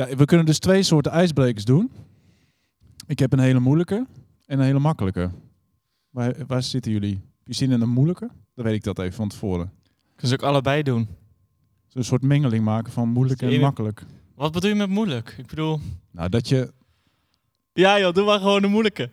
Ja, 0.00 0.16
we 0.16 0.24
kunnen 0.24 0.46
dus 0.46 0.58
twee 0.58 0.82
soorten 0.82 1.12
ijsbrekers 1.12 1.64
doen. 1.64 1.90
Ik 3.06 3.18
heb 3.18 3.32
een 3.32 3.38
hele 3.38 3.60
moeilijke 3.60 4.06
en 4.46 4.58
een 4.58 4.64
hele 4.64 4.78
makkelijke. 4.78 5.30
Waar, 6.10 6.46
waar 6.46 6.62
zitten 6.62 6.92
jullie? 6.92 7.20
Je 7.44 7.54
zin 7.54 7.70
in 7.70 7.80
een 7.80 7.88
moeilijke? 7.88 8.30
Dan 8.54 8.64
weet 8.64 8.74
ik 8.74 8.82
dat 8.82 8.98
even 8.98 9.14
van 9.14 9.28
tevoren. 9.28 9.72
Kun 10.16 10.28
ze 10.28 10.34
ook 10.34 10.42
allebei 10.42 10.82
doen. 10.82 11.08
Zo'n 11.88 12.02
soort 12.02 12.22
mengeling 12.22 12.64
maken 12.64 12.92
van 12.92 13.08
moeilijk 13.08 13.42
en 13.42 13.60
makkelijk. 13.60 14.04
Wat 14.34 14.52
bedoel 14.52 14.70
je 14.70 14.76
met 14.76 14.88
moeilijk? 14.88 15.34
Ik 15.38 15.46
bedoel... 15.46 15.80
Nou, 16.10 16.28
dat 16.28 16.48
je... 16.48 16.72
Ja 17.72 17.98
joh, 17.98 18.14
doe 18.14 18.24
maar 18.24 18.38
gewoon 18.38 18.62
een 18.62 18.70
moeilijke. 18.70 19.10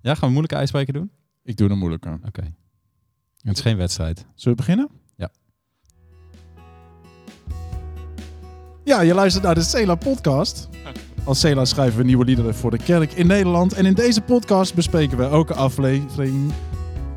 Ja, 0.00 0.14
gaan 0.14 0.20
we 0.20 0.34
moeilijke 0.34 0.56
ijsbreker 0.56 0.92
doen? 0.92 1.10
Ik 1.42 1.56
doe 1.56 1.70
een 1.70 1.78
moeilijke. 1.78 2.18
Oké. 2.26 2.54
Het 3.40 3.56
is 3.56 3.62
geen 3.62 3.76
wedstrijd. 3.76 4.18
Zullen 4.34 4.58
we 4.58 4.64
beginnen? 4.64 4.88
Ja. 8.90 9.00
Je 9.00 9.14
luistert 9.14 9.44
naar 9.44 9.54
de 9.54 9.62
Cela 9.62 9.94
podcast. 9.94 10.68
Als 11.24 11.40
Cela 11.40 11.64
schrijven 11.64 11.98
we 11.98 12.04
nieuwe 12.04 12.24
liederen 12.24 12.54
voor 12.54 12.70
de 12.70 12.78
kerk 12.78 13.12
in 13.12 13.26
Nederland. 13.26 13.72
En 13.72 13.86
in 13.86 13.94
deze 13.94 14.20
podcast 14.20 14.74
bespreken 14.74 15.18
we 15.18 15.24
elke 15.24 15.54
aflevering, 15.54 16.52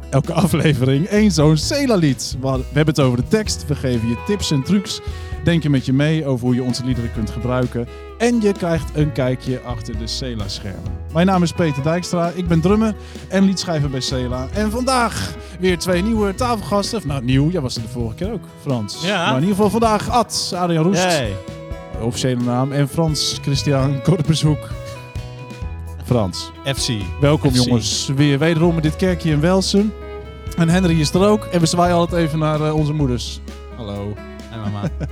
elke 0.10 0.34
aflevering 0.34 1.06
één 1.06 1.32
zo'n 1.32 1.58
Cela-lied. 1.58 2.38
We 2.42 2.48
hebben 2.48 2.94
het 2.96 3.00
over 3.00 3.18
de 3.18 3.28
tekst, 3.28 3.68
we 3.68 3.76
geven 3.76 4.08
je 4.08 4.24
tips 4.26 4.52
en 4.52 4.64
trucs. 4.64 5.02
Denken 5.44 5.72
met 5.72 5.86
je 5.86 5.94
mee 5.94 6.26
over 6.26 6.46
hoe 6.46 6.56
je 6.56 6.64
onze 6.64 6.86
liederen 6.86 7.12
kunt 7.12 7.30
gebruiken. 7.30 7.88
En 8.18 8.42
je 8.42 8.52
krijgt 8.52 8.90
een 8.94 9.12
kijkje 9.12 9.62
achter 9.62 9.98
de 9.98 10.08
Cela-schermen. 10.08 10.92
Mijn 11.14 11.26
naam 11.26 11.44
is 11.44 11.52
Peter 11.52 11.84
Dijkstra, 11.84 12.32
ik 12.36 12.48
ben 12.48 12.62
drummer 12.62 12.96
en 13.28 13.44
liedschrijver 13.44 13.90
bij 13.90 14.02
Cela. 14.02 14.48
En 14.54 14.72
vandaag 14.72 15.36
weer 15.60 15.78
twee 15.78 16.04
nieuwe 16.04 16.36
tafelgasten. 16.36 17.02
Nou, 17.06 17.24
nieuw, 17.24 17.50
jij 17.50 17.62
was 17.62 17.76
er 17.76 17.82
de 17.82 17.88
vorige 17.88 18.16
keer 18.16 18.32
ook, 18.32 18.44
Frans. 18.62 19.06
Ja. 19.06 19.26
Maar 19.26 19.36
in 19.36 19.42
ieder 19.42 19.56
geval 19.56 19.70
vandaag 19.70 20.10
Ad, 20.10 20.54
Adrian 20.56 20.84
Roest. 20.84 21.08
Officiële 22.04 22.44
naam. 22.44 22.72
En 22.72 22.90
Frans 22.90 23.40
Christian 23.42 24.02
Korpershoek. 24.02 24.70
Frans, 26.04 26.52
FC. 26.66 26.90
welkom 27.22 27.52
FC. 27.52 27.56
jongens. 27.56 28.12
Weer 28.16 28.40
wederom 28.40 28.76
in 28.76 28.82
dit 28.82 28.96
kerkje 28.96 29.32
in 29.32 29.40
Welsum. 29.40 29.94
En 30.58 30.70
Henry 30.70 31.00
is 31.00 31.14
er 31.14 31.28
ook. 31.28 31.46
En 31.46 31.60
we 31.60 31.66
zwaaien 31.66 31.96
altijd 31.96 32.26
even 32.26 32.40
naar 32.40 32.62
eh, 32.62 32.76
onze 32.76 32.94
moeders. 32.94 33.40
Hallo. 33.76 34.14
En 34.52 34.60
mama. 34.60 34.90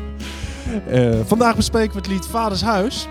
Eh, 0.88 1.20
vandaag 1.25 1.56
bespreken 1.56 1.92
we 1.92 1.98
het 1.98 2.08
lied 2.08 2.25
Vaders 2.25 2.61
Huis. 2.61 3.08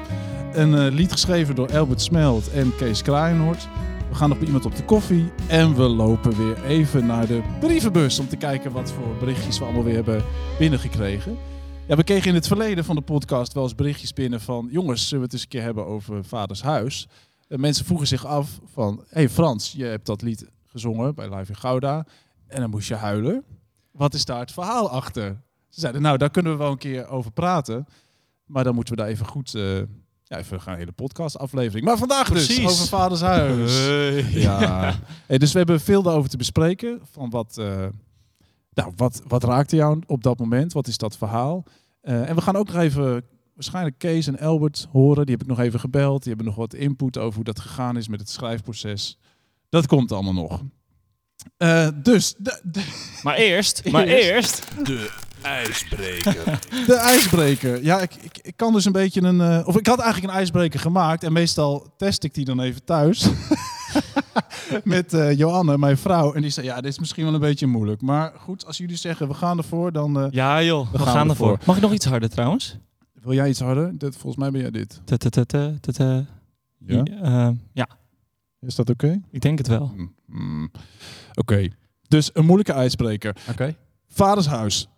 Een 0.53 0.75
eh, 0.75 0.93
lied 0.93 1.13
geschreven 1.13 1.55
door 1.55 1.77
Albert 1.77 2.01
Smelt 2.01 2.51
en 2.51 2.73
Kees 2.77 3.03
Kraaienhoort. 3.03 3.69
We 4.09 4.15
gaan 4.15 4.29
nog 4.29 4.39
bij 4.39 4.47
iemand 4.47 4.65
op 4.65 4.77
de 4.77 4.85
koffie. 4.85 5.33
En 5.47 5.75
we 5.75 5.83
lopen 5.83 6.37
weer 6.37 6.65
even 6.65 7.07
naar 7.07 7.27
de 7.27 7.41
brievenbus 7.61 8.19
om 8.19 8.29
te 8.29 8.37
kijken 8.37 8.73
wat 8.73 8.93
voor 8.93 9.17
berichtjes 9.19 9.59
we 9.59 9.65
allemaal 9.65 9.85
weer 9.85 9.95
hebben 9.95 10.23
binnengekregen. 10.59 11.39
Ja, 11.91 11.97
we 11.97 12.05
kregen 12.05 12.29
in 12.29 12.35
het 12.35 12.47
verleden 12.47 12.85
van 12.85 12.97
de 12.97 13.03
podcast 13.03 13.53
wel 13.53 13.63
eens 13.63 13.75
berichtjes 13.75 14.13
binnen 14.13 14.41
van... 14.41 14.69
jongens, 14.71 15.03
zullen 15.09 15.19
we 15.19 15.25
het 15.25 15.33
eens 15.33 15.43
een 15.43 15.49
keer 15.49 15.63
hebben 15.63 15.87
over 15.87 16.25
Vaders 16.25 16.63
Huis? 16.63 17.09
En 17.49 17.61
mensen 17.61 17.85
vroegen 17.85 18.07
zich 18.07 18.27
af 18.27 18.59
van... 18.73 18.97
hé 18.97 19.05
hey 19.09 19.29
Frans, 19.29 19.73
je 19.73 19.85
hebt 19.85 20.07
dat 20.07 20.23
lied 20.23 20.47
gezongen 20.67 21.15
bij 21.15 21.37
Live 21.37 21.53
in 21.53 21.57
Gouda... 21.57 22.07
en 22.47 22.61
dan 22.61 22.71
moest 22.71 22.89
je 22.89 22.95
huilen. 22.95 23.45
Wat 23.91 24.15
is 24.15 24.25
daar 24.25 24.39
het 24.39 24.53
verhaal 24.53 24.91
achter? 24.91 25.41
Ze 25.69 25.81
zeiden, 25.81 26.03
nou, 26.03 26.17
daar 26.19 26.31
kunnen 26.31 26.53
we 26.53 26.59
wel 26.59 26.71
een 26.71 26.79
keer 26.79 27.09
over 27.09 27.31
praten. 27.33 27.87
Maar 28.45 28.65
dan 28.65 28.75
moeten 28.75 28.95
we 28.95 29.01
daar 29.01 29.11
even 29.11 29.27
goed... 29.27 29.55
eh, 29.55 29.77
ja, 30.25 30.39
even 30.39 30.61
gaan 30.61 30.73
een 30.73 30.79
hele 30.79 30.93
podcast 30.93 31.39
aflevering. 31.39 31.85
Maar 31.85 31.99
vandaag 31.99 32.29
dus 32.29 32.47
Precies. 32.47 32.67
over 32.67 32.87
Vaders 32.87 33.21
Huis. 33.21 33.87
Ja. 34.33 34.95
Hey, 35.27 35.39
dus 35.39 35.53
we 35.53 35.59
hebben 35.59 35.81
veel 35.81 36.03
daarover 36.03 36.31
te 36.31 36.37
bespreken. 36.37 37.01
Van 37.13 37.31
wat, 37.31 37.57
eh, 37.59 37.87
nou, 38.75 38.93
wat, 38.97 39.23
wat 39.27 39.45
raakte 39.45 39.77
jou 39.77 40.03
op 40.07 40.23
dat 40.23 40.39
moment? 40.39 40.73
Wat 40.73 40.87
is 40.87 40.97
dat 40.99 41.17
verhaal? 41.17 41.65
Eh, 42.01 42.29
en 42.29 42.35
we 42.35 42.41
gaan 42.41 42.57
ook 42.57 42.67
nog 42.67 42.77
even 42.77 43.25
waarschijnlijk 43.55 43.99
Kees 43.99 44.27
en 44.27 44.39
Albert 44.39 44.89
horen. 44.93 45.27
Die 45.27 45.35
heb 45.35 45.43
ik 45.45 45.49
nog 45.51 45.61
even 45.61 45.81
gebeld. 45.81 46.19
Die 46.23 46.29
hebben 46.29 46.47
nog 46.47 46.57
wat 46.57 46.75
input 46.75 47.19
over 47.19 47.35
hoe 47.35 47.45
dat 47.45 47.61
gegaan 47.61 47.97
is 47.97 48.09
met 48.09 48.21
het 48.21 48.31
schrijfproces. 48.31 49.19
Dat 49.69 49.87
komt 49.87 50.13
allemaal 50.13 50.33
nog. 50.33 50.63
Eh, 51.57 51.89
dus 52.03 52.35
de, 52.39 52.61
de, 52.65 52.85
Maar 53.23 53.37
eerst, 53.37 53.83
maar 53.91 54.05
Eerst. 54.05 54.65
eerst... 54.77 54.87
De 54.87 55.11
ijsbreker. 55.43 56.59
de 56.87 56.95
ijsbreker. 56.95 57.83
Ja, 57.85 58.01
ik, 58.01 58.15
ik, 58.15 58.39
ik 58.39 58.57
kan 58.57 58.73
dus 58.73 58.85
een 58.85 58.93
beetje 58.93 59.23
een... 59.23 59.41
eh, 59.41 59.67
of 59.69 59.77
ik 59.79 59.87
had 59.87 59.99
eigenlijk 59.99 60.33
een 60.33 60.39
ijsbreker 60.39 60.81
gemaakt. 60.81 61.25
En 61.25 61.33
meestal 61.33 61.95
test 61.97 62.25
ik 62.25 62.35
die 62.35 62.45
dan 62.45 62.61
even 62.61 62.85
thuis. 62.85 63.27
Met 64.85 65.15
eh, 65.15 65.37
Johanne, 65.39 65.79
mijn 65.79 65.97
vrouw. 65.99 66.33
En 66.35 66.43
die 66.43 66.51
zei, 66.51 66.67
ja, 66.67 66.75
dit 66.81 66.91
is 66.91 66.99
misschien 66.99 67.25
wel 67.25 67.35
een 67.35 67.41
beetje 67.41 67.67
moeilijk. 67.67 68.01
Maar 68.03 68.33
goed, 68.37 68.67
als 68.67 68.77
jullie 68.77 68.97
zeggen, 68.97 69.29
we 69.29 69.35
gaan 69.35 69.59
ervoor, 69.59 69.93
dan... 69.93 70.21
eh, 70.21 70.27
Ja 70.31 70.63
joh, 70.63 70.93
we, 70.93 70.99
gaan 70.99 71.07
gaan, 71.07 71.29
ervoor. 71.29 71.51
ervoor. 71.51 71.67
Mag 71.67 71.77
ik 71.77 71.83
nog 71.83 71.93
iets 71.93 72.05
harder 72.07 72.29
trouwens? 72.31 72.77
Wil 73.23 73.33
jij 73.35 73.49
iets 73.49 73.61
harder? 73.61 73.99
Dit, 73.99 74.13
volgens 74.17 74.37
mij 74.37 74.51
ben 74.51 74.61
jij 74.61 74.71
dit. 74.71 75.01
Ta- 75.05 75.17
ta- 75.17 75.45
ta-. 75.81 76.25
Ja? 76.87 77.03
Eh, 77.05 77.49
ja, 77.73 77.89
Is 78.61 78.75
dat 78.75 78.91
oké? 78.91 79.21
ik 79.31 79.41
denk 79.41 79.59
het 79.59 79.67
wel. 79.67 79.93
Mm, 79.97 80.15
mm. 80.27 80.71
Oké. 81.35 81.69
Dus 82.09 82.31
een 82.33 82.45
moeilijke 82.45 82.73
ijsbreker. 82.73 83.37
Oké. 83.51 83.75
Vadershuis. 84.09 84.89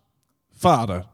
Vader. 0.57 1.07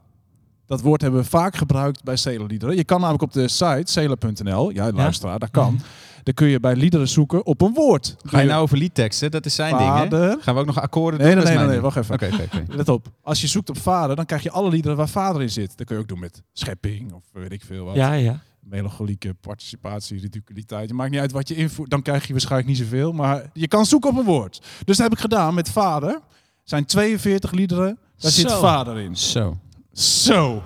Dat 0.69 0.81
woord 0.81 1.01
hebben 1.01 1.21
we 1.21 1.27
vaak 1.29 1.55
gebruikt 1.55 2.03
bij 2.03 2.15
Celeliederen. 2.15 2.75
Je 2.75 2.83
kan 2.83 2.99
namelijk 2.99 3.23
op 3.23 3.33
de 3.33 3.47
site 3.47 3.81
cela.nl, 3.83 4.69
ja, 4.69 4.91
luisteraar, 4.91 5.39
dat 5.39 5.51
kan. 5.51 5.79
Dan 6.23 6.33
kun 6.33 6.47
je 6.47 6.59
bij 6.59 6.75
liederen 6.75 7.07
zoeken 7.07 7.45
op 7.45 7.61
een 7.61 7.73
woord. 7.73 8.15
Ga 8.23 8.39
je 8.39 8.47
nou 8.47 8.61
over 8.61 8.77
liedteksten? 8.77 9.31
Dat 9.31 9.45
is 9.45 9.55
zijn 9.55 9.77
ding, 9.77 10.09
hè? 10.09 10.35
Gaan 10.39 10.53
we 10.55 10.59
ook 10.59 10.65
nog 10.65 10.81
akkoorden 10.81 11.19
Nee, 11.19 11.35
doen? 11.35 11.43
nee, 11.43 11.53
nee, 11.53 11.57
nee, 11.61 11.67
mijn 11.67 11.81
wacht 11.81 11.97
even. 11.97 12.13
Oké. 12.13 12.29
Let 12.67 12.89
op, 12.89 13.07
als 13.21 13.41
je 13.41 13.47
zoekt 13.47 13.69
op 13.69 13.77
vader, 13.77 14.15
dan 14.15 14.25
krijg 14.25 14.43
je 14.43 14.51
alle 14.51 14.69
liederen 14.69 14.97
waar 14.97 15.09
vader 15.09 15.41
in 15.41 15.49
zit. 15.49 15.77
Dat 15.77 15.87
kun 15.87 15.95
je 15.95 16.01
ook 16.01 16.07
doen 16.07 16.19
met 16.19 16.41
schepping 16.53 17.13
of 17.13 17.23
weet 17.33 17.51
ik 17.51 17.63
veel 17.65 17.85
wat. 17.85 17.95
Ja, 17.95 18.13
ja. 18.13 18.39
Melancholieke 18.59 19.33
participatie, 19.33 20.19
ridiculiteit. 20.19 20.87
Het 20.87 20.97
maakt 20.97 21.11
niet 21.11 21.19
uit 21.19 21.31
wat 21.31 21.47
je 21.47 21.55
invoert, 21.55 21.89
dan 21.89 22.01
krijg 22.01 22.25
je 22.27 22.31
waarschijnlijk 22.31 22.69
niet 22.69 22.77
zoveel. 22.77 23.11
Maar 23.11 23.49
je 23.53 23.67
kan 23.67 23.85
zoeken 23.85 24.09
op 24.09 24.17
een 24.17 24.25
woord. 24.25 24.59
Dus 24.85 24.97
dat 24.97 25.05
heb 25.09 25.11
ik 25.13 25.19
gedaan 25.19 25.53
met 25.53 25.69
vader. 25.69 26.09
Er 26.09 26.21
zijn 26.63 26.85
42 26.85 27.51
liederen, 27.51 27.97
daar 28.17 28.31
zit 28.31 28.51
vader 28.51 28.97
in. 28.99 29.15
Zo. 29.17 29.57
Zo. 29.93 30.63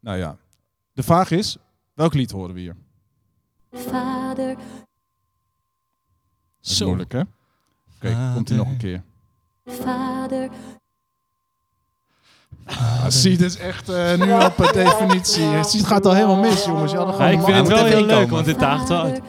Nou 0.00 0.18
ja, 0.18 0.36
de 0.92 1.02
vraag 1.02 1.30
is, 1.30 1.56
welk 1.94 2.14
lied 2.14 2.30
horen 2.30 2.54
we 2.54 2.60
hier? 2.60 2.76
Vader, 3.72 4.54
Dat 4.54 4.64
is 6.62 6.76
Zo. 6.76 6.86
moeilijk, 6.86 7.12
hè? 7.12 7.20
Oké, 7.96 8.30
komt 8.34 8.48
hij 8.48 8.58
nog 8.58 8.68
een 8.68 8.76
keer. 8.76 9.02
vader, 9.66 10.50
Ah, 12.64 13.06
zie, 13.08 13.36
dit 13.36 13.50
is 13.50 13.56
echt 13.56 13.88
eh, 13.88 14.14
nu 14.18 14.32
op 14.32 14.60
eh, 14.60 14.72
definitie. 14.72 15.64
Zie, 15.64 15.78
het 15.80 15.86
gaat 15.86 16.06
al 16.06 16.14
helemaal 16.14 16.36
mis, 16.36 16.64
jongens. 16.64 16.92
Ja, 16.92 17.28
ik 17.28 17.40
vind 17.42 17.56
het 17.56 17.68
wel 17.68 17.84
heel 17.84 18.04
leuk, 18.04 18.30
want 18.30 18.44
dit 18.44 18.58
daagt 18.58 18.88
wel 18.88 19.00
uit. 19.02 19.20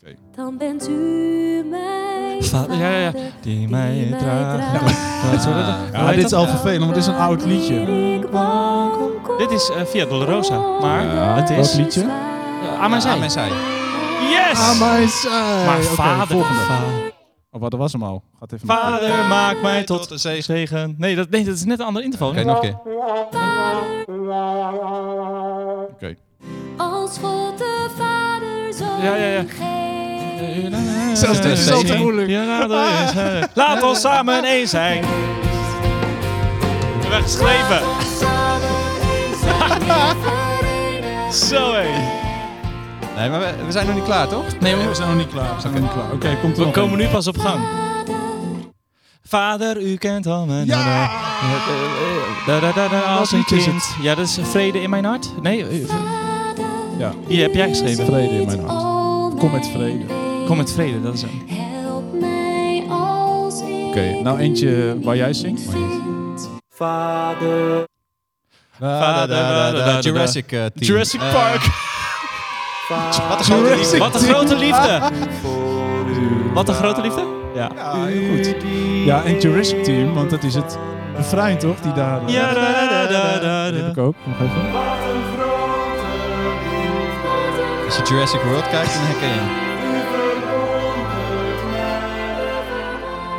Oké. 0.00 0.16
dan 0.34 0.56
bent 0.58 0.88
u 0.88 1.64
mijn 1.70 2.19
Vader, 2.50 2.76
ja, 2.76 2.88
ja, 2.90 2.98
ja. 2.98 3.12
Die 3.40 3.68
mij 3.68 4.14
draagt. 4.18 4.80
Wat 5.30 5.44
Ja, 5.92 6.12
dit 6.12 6.24
is 6.24 6.32
al 6.32 6.46
vervelend, 6.46 6.80
want 6.80 6.94
dit 6.94 7.02
is 7.02 7.06
een 7.08 7.14
oud 7.18 7.44
liedje. 7.44 7.84
Dit 9.38 9.50
is 9.50 9.70
eh, 9.70 9.84
Via 9.84 10.04
Dolorosa, 10.06 10.58
maar 10.80 11.04
Ja, 11.04 11.34
het 11.34 11.50
is... 11.50 11.72
liedje? 11.74 12.00
Ja, 12.00 12.76
aan 12.80 12.90
mijn 12.90 13.02
zij. 13.02 13.10
Aan 13.12 13.18
mijn 13.18 13.30
zij. 13.30 13.48
Yes! 14.30 14.58
Ah, 14.58 14.80
mijn 14.80 15.08
zij. 15.08 15.64
Maar 15.66 15.76
Oké, 15.76 15.84
vader, 15.84 16.26
volgende. 16.26 16.60
Oh, 17.52 17.60
wat, 17.60 17.70
dat 17.70 17.80
was 17.80 17.92
hem 17.92 18.02
al. 18.02 18.22
Gaat 18.38 18.52
even 18.52 18.66
naar- 18.66 18.76
vader, 18.80 19.24
maak 19.28 19.62
mij 19.62 19.84
tot 19.84 19.98
Tot 20.02 20.10
een 20.10 20.18
zegen. 20.18 20.42
zegen. 20.42 20.94
Nee 20.98 21.16
dat, 21.16 21.30
nee, 21.30 21.44
dat 21.44 21.54
is 21.54 21.64
net 21.64 21.78
een 21.80 21.86
ander 21.86 22.02
interval. 22.02 22.28
Oké, 22.28 22.44
nog 22.44 22.54
een 22.54 22.60
keer. 22.60 22.78
Oké. 25.92 26.14
Als 26.76 27.18
God 27.22 27.58
de 27.58 27.86
Vader 27.96 28.72
zo 28.72 28.84
Ja, 29.06 29.14
ja, 29.14 29.26
ja. 29.26 29.44
Zelfs 31.14 31.40
dit 31.40 31.58
is 31.58 31.70
al 31.70 31.82
te 31.82 31.96
moeilijk. 31.96 32.28
Eh, 32.30 33.42
Laat 33.54 33.82
ons 33.82 34.00
samen 34.00 34.44
één 34.44 34.68
zijn. 34.68 35.04
Weggeschreven. 37.08 37.80
Zo 41.48 41.72
hé. 41.72 41.84
Nee, 43.16 43.30
maar 43.30 43.40
we, 43.40 43.54
we 43.66 43.72
zijn 43.72 43.86
nog 43.86 43.94
niet 43.94 44.04
klaar, 44.04 44.28
toch? 44.28 44.44
Nee, 44.60 44.76
we, 44.76 44.88
we 44.88 44.94
zijn 44.94 45.08
nog 45.08 45.16
niet 45.16 45.28
klaar. 45.28 45.54
We 45.54 45.60
zijn 45.60 45.72
nog 45.72 45.82
niet 45.82 45.92
klaar. 45.92 46.12
Oké, 46.12 46.36
komt 46.40 46.52
er 46.52 46.58
we 46.58 46.64
nog 46.64 46.74
komen 46.74 46.98
een. 47.00 47.06
nu 47.06 47.12
pas 47.12 47.26
op 47.26 47.38
gang. 47.38 47.60
Vader, 49.24 49.80
u 49.82 49.96
kent 49.96 50.26
al 50.26 50.46
mijn 50.46 50.66
Ja! 50.66 51.10
Da, 52.46 52.60
da, 52.60 52.72
da, 52.72 52.88
da, 52.88 53.00
als 53.00 53.32
een 53.32 53.44
kind. 53.44 53.94
Ja, 54.02 54.14
dat 54.14 54.26
is 54.26 54.38
vrede 54.42 54.82
in 54.82 54.90
mijn 54.90 55.04
hart. 55.04 55.30
Nee, 55.42 55.64
Ja. 56.98 57.12
die 57.26 57.42
heb 57.42 57.54
jij 57.54 57.68
geschreven. 57.68 58.06
Vrede 58.06 58.34
in 58.40 58.46
mijn 58.46 58.60
hart. 58.66 59.38
Kom 59.38 59.50
met 59.50 59.68
vrede. 59.74 60.04
Kom 60.50 60.58
met 60.58 60.72
vrede, 60.72 61.02
dat 61.02 61.14
is 61.14 61.22
hem. 61.22 61.30
Help 61.46 62.20
mij 62.20 62.84
als 62.88 63.60
ik 63.60 63.86
Oké, 63.88 64.20
nou 64.22 64.38
eentje 64.38 64.96
waar 65.02 65.16
jij 65.16 65.32
zingt. 65.32 65.62
Vader. 66.68 67.84
Da, 68.78 70.00
Jurassic 70.00 70.44
eh, 70.52 70.58
team. 70.58 70.70
Jurassic 70.74 71.20
Eh, 71.20 71.32
Park. 71.32 71.62
Wat 73.28 73.38
een 73.38 73.44
grote 73.44 73.76
liefde. 73.76 73.98
Wat 73.98 74.14
een 74.14 74.20
grote 74.28 74.56
liefde. 74.56 75.00
Wat 76.54 76.68
een 76.68 76.74
grote 76.74 77.00
liefde? 77.00 77.26
Ja. 77.54 77.70
Ja, 77.74 78.04
heel 78.04 78.36
goed. 78.36 78.54
Ja, 79.04 79.24
en 79.24 79.38
Jurassic 79.38 79.84
Team, 79.84 80.14
want 80.14 80.30
dat 80.30 80.42
is 80.42 80.54
het 80.54 80.78
refrein 81.16 81.58
toch? 81.58 81.80
Die 81.80 81.92
daar... 81.92 82.26
eh, 82.26 82.32
Ja, 82.32 82.54
da, 82.54 82.60
da, 82.88 83.06
da, 83.06 83.38
da, 83.38 83.70
Die 83.70 83.82
heb 83.82 83.90
ik 83.90 83.98
ook. 83.98 84.14
Nog 84.24 84.40
even. 84.40 84.62
je 87.96 88.02
Jurassic 88.08 88.40
World 88.40 88.68
kijkt, 88.68 88.94
dan 88.94 89.02
herken 89.02 89.28
je 89.28 89.69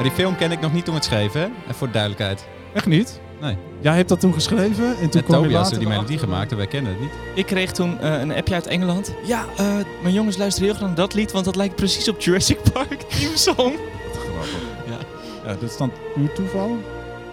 Maar 0.02 0.10
die 0.10 0.20
film 0.20 0.36
ken 0.36 0.52
ik 0.52 0.60
nog 0.60 0.74
niet 0.74 0.86
toen 0.86 0.94
het 0.96 1.04
schreven, 1.04 1.42
hè? 1.42 1.46
Even 1.64 1.76
voor 1.76 1.88
de 1.88 1.94
duidelijkheid. 1.94 2.48
Echt 2.74 2.86
niet? 2.86 3.20
Nee. 3.42 3.58
Jij 3.80 3.96
hebt 3.96 4.10
dat 4.10 4.20
toen 4.20 4.34
geschreven 4.34 4.86
en 4.88 5.10
toen 5.10 5.22
En 5.22 5.28
kwam 5.28 5.42
Tobias 5.42 5.52
later 5.52 5.68
heeft 5.70 5.80
die 5.80 5.88
melodie 5.88 6.08
erachter. 6.16 6.28
gemaakt 6.30 6.52
en 6.52 6.58
wij 6.58 6.68
kennen 6.68 6.92
het 6.92 7.02
niet. 7.02 7.12
Ik 7.34 7.46
kreeg 7.46 7.72
toen 7.72 8.00
eh, 8.00 8.20
een 8.20 8.34
appje 8.34 8.54
uit 8.54 8.68
Engeland. 8.68 9.14
Ja, 9.26 9.46
eh, 9.58 9.66
mijn 10.02 10.14
jongens 10.14 10.38
luisteren 10.38 10.68
heel 10.70 10.78
graag 10.78 10.88
naar 10.88 10.98
dat 10.98 11.14
lied, 11.14 11.32
want 11.32 11.46
dat 11.46 11.56
lijkt 11.56 11.76
precies 11.76 12.08
op 12.10 12.20
Jurassic 12.22 12.58
Park 12.74 13.02
Team 13.12 13.36
Song. 13.36 13.74
Ja. 14.88 14.98
ja, 15.46 15.56
dit 15.60 15.70
is 15.70 15.78
dan 15.78 15.92
puur 16.16 16.34
toeval. 16.34 16.78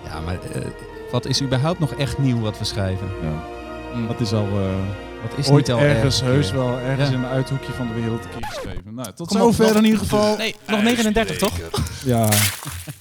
Ja, 0.04 0.20
maar 0.20 0.38
eh, 0.52 0.62
wat 1.10 1.26
is 1.26 1.42
überhaupt 1.42 1.78
nog 1.78 1.94
echt 1.94 2.18
nieuw 2.18 2.40
wat 2.40 2.58
we 2.58 2.64
schrijven? 2.64 3.08
Ja. 3.22 3.44
Mm. 3.94 4.06
Dat 4.06 4.20
is 4.20 4.32
al 4.32 4.46
eh, 4.46 5.07
Wat 5.22 5.38
is 5.38 5.48
ooit 5.48 5.66
niet 5.66 5.76
al 5.76 5.82
ergens, 5.82 6.20
erg, 6.20 6.30
heus 6.30 6.50
wel, 6.50 6.78
ergens 6.78 7.08
Ja. 7.08 7.14
in 7.14 7.22
een 7.22 7.28
uithoekje 7.28 7.72
van 7.72 7.86
de 7.86 7.92
wereld 7.94 8.24
een 8.24 8.30
keer 8.30 8.46
geschreven. 8.46 8.94
Nou, 8.94 9.12
tot 9.12 9.28
Kom 9.28 9.38
zover 9.38 9.76
in 9.76 9.84
ieder 9.84 9.98
geval. 9.98 10.36
Nee, 10.36 10.54
nog 10.66 10.82
39 10.82 11.38
toch? 11.38 11.58
Ja. 12.04 12.28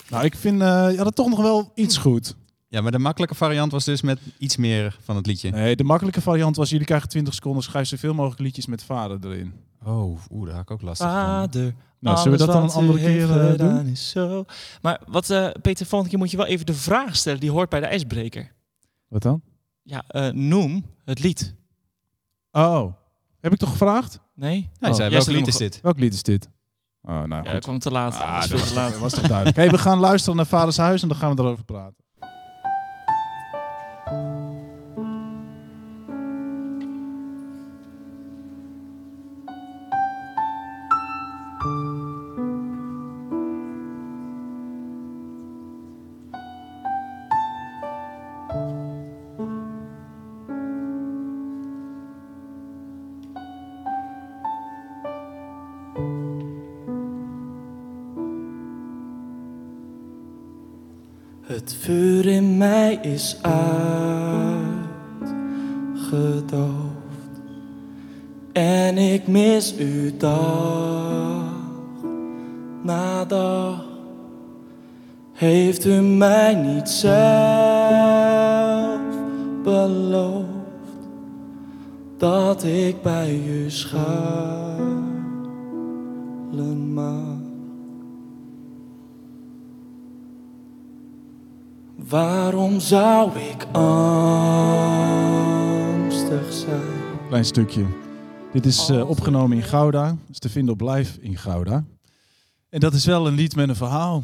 nou, 0.09 0.25
ik 0.25 0.35
vind, 0.35 0.61
eh 0.61 0.67
ja, 0.67 1.03
dat 1.03 1.15
toch 1.15 1.29
nog 1.29 1.41
wel 1.41 1.71
iets 1.75 1.97
goed. 1.97 2.35
Ja, 2.67 2.81
maar 2.81 2.91
de 2.91 2.99
makkelijke 2.99 3.35
variant 3.35 3.71
was 3.71 3.85
dus 3.85 4.01
met 4.01 4.19
iets 4.37 4.57
meer 4.57 4.97
van 5.03 5.15
het 5.15 5.25
liedje. 5.25 5.49
Nee, 5.51 5.75
de 5.75 5.83
makkelijke 5.83 6.21
variant 6.21 6.55
was, 6.55 6.69
jullie 6.69 6.85
krijgen 6.85 7.09
20 7.09 7.33
seconden, 7.33 7.63
schrijf 7.63 7.87
zoveel 7.87 8.13
mogelijk 8.13 8.41
liedjes 8.41 8.65
met 8.65 8.83
vader 8.83 9.17
erin. 9.31 9.53
Oh, 9.85 10.17
oeh, 10.31 10.45
daar 10.45 10.53
had 10.55 10.63
ik 10.63 10.71
ook 10.71 10.81
last 10.81 11.01
van. 11.01 11.09
Vader, 11.11 11.73
Nou, 11.99 12.17
zullen 12.17 12.31
we 12.37 12.45
dat 12.45 12.53
dan 12.55 12.63
een 12.63 12.69
andere 12.69 12.99
keer 12.99 13.57
doen? 13.57 13.87
Is 13.87 14.09
zo. 14.09 14.45
Maar 14.81 15.01
wat, 15.07 15.29
eh, 15.29 15.49
Peter, 15.61 15.85
volgende 15.85 16.09
keer 16.09 16.19
moet 16.19 16.31
je 16.31 16.37
wel 16.37 16.45
even 16.45 16.65
de 16.65 16.73
vraag 16.73 17.15
stellen 17.15 17.39
die 17.39 17.51
hoort 17.51 17.69
bij 17.69 17.79
de 17.79 17.85
ijsbreker. 17.85 18.51
Wat 19.07 19.21
dan? 19.21 19.41
Ja, 19.83 20.03
eh, 20.07 20.29
noem 20.31 20.85
het 21.05 21.19
lied. 21.19 21.55
Oh, 22.57 22.93
heb 23.39 23.51
ik 23.53 23.57
toch 23.59 23.69
gevraagd? 23.71 24.19
Nee? 24.33 24.69
Hij 24.79 24.89
Oh, 24.89 24.95
zei, 24.95 25.09
welk 25.09 25.25
lied 25.25 25.47
is 25.47 25.57
dit? 25.57 25.79
Welk 25.81 25.99
lied 25.99 26.13
is 26.13 26.23
dit? 26.23 26.49
Oh, 27.01 27.13
nou 27.13 27.29
Ja, 27.29 27.41
goed. 27.43 27.53
ik 27.53 27.61
kwam 27.61 27.79
te 27.79 27.91
laat. 27.91 28.13
Ah, 28.15 28.39
Dat 28.39 28.49
veel 28.49 28.67
te 28.67 28.73
laat. 28.73 28.97
Was 28.99 29.13
toch 29.13 29.27
duidelijk. 29.27 29.55
hey, 29.57 29.69
we 29.69 29.77
gaan 29.77 29.99
luisteren 29.99 30.35
naar 30.35 30.45
Vaders 30.45 30.77
Huis 30.77 31.01
en 31.01 31.07
dan 31.07 31.17
gaan 31.17 31.35
we 31.35 31.41
erover 31.41 31.63
praten. 31.63 32.03
Is 63.13 63.37
uitgedoofd. 63.41 64.75
En 68.51 68.97
ik 68.97 69.27
mis 69.27 69.75
u 69.79 70.17
dag 70.17 71.51
na 72.83 73.25
dag. 73.25 73.85
Heeft 75.33 75.85
u 75.85 76.01
mij 76.01 76.55
niet 76.55 76.89
zelf 76.89 77.19
beloofd 79.63 80.45
dat 82.17 82.63
ik 82.63 83.01
bij 83.01 83.41
u 83.47 83.69
schuilen 83.69 84.46
Waarom 92.77 92.89
zou 92.89 93.39
ik 93.39 93.63
angstig 93.73 94.53
zijn? 96.53 97.27
Klein 97.27 97.45
stukje. 97.45 97.85
Dit 98.53 98.65
is 98.65 98.89
eh, 98.89 99.09
opgenomen 99.09 99.57
in 99.57 99.63
Gouda. 99.63 100.17
is 100.29 100.39
te 100.39 100.49
vinden 100.49 100.73
op 100.73 100.81
live 100.81 101.21
in 101.21 101.37
Gouda. 101.37 101.85
En 102.69 102.79
dat 102.79 102.93
is 102.93 103.05
wel 103.05 103.27
een 103.27 103.33
lied 103.33 103.55
met 103.55 103.69
een 103.69 103.75
verhaal. 103.75 104.23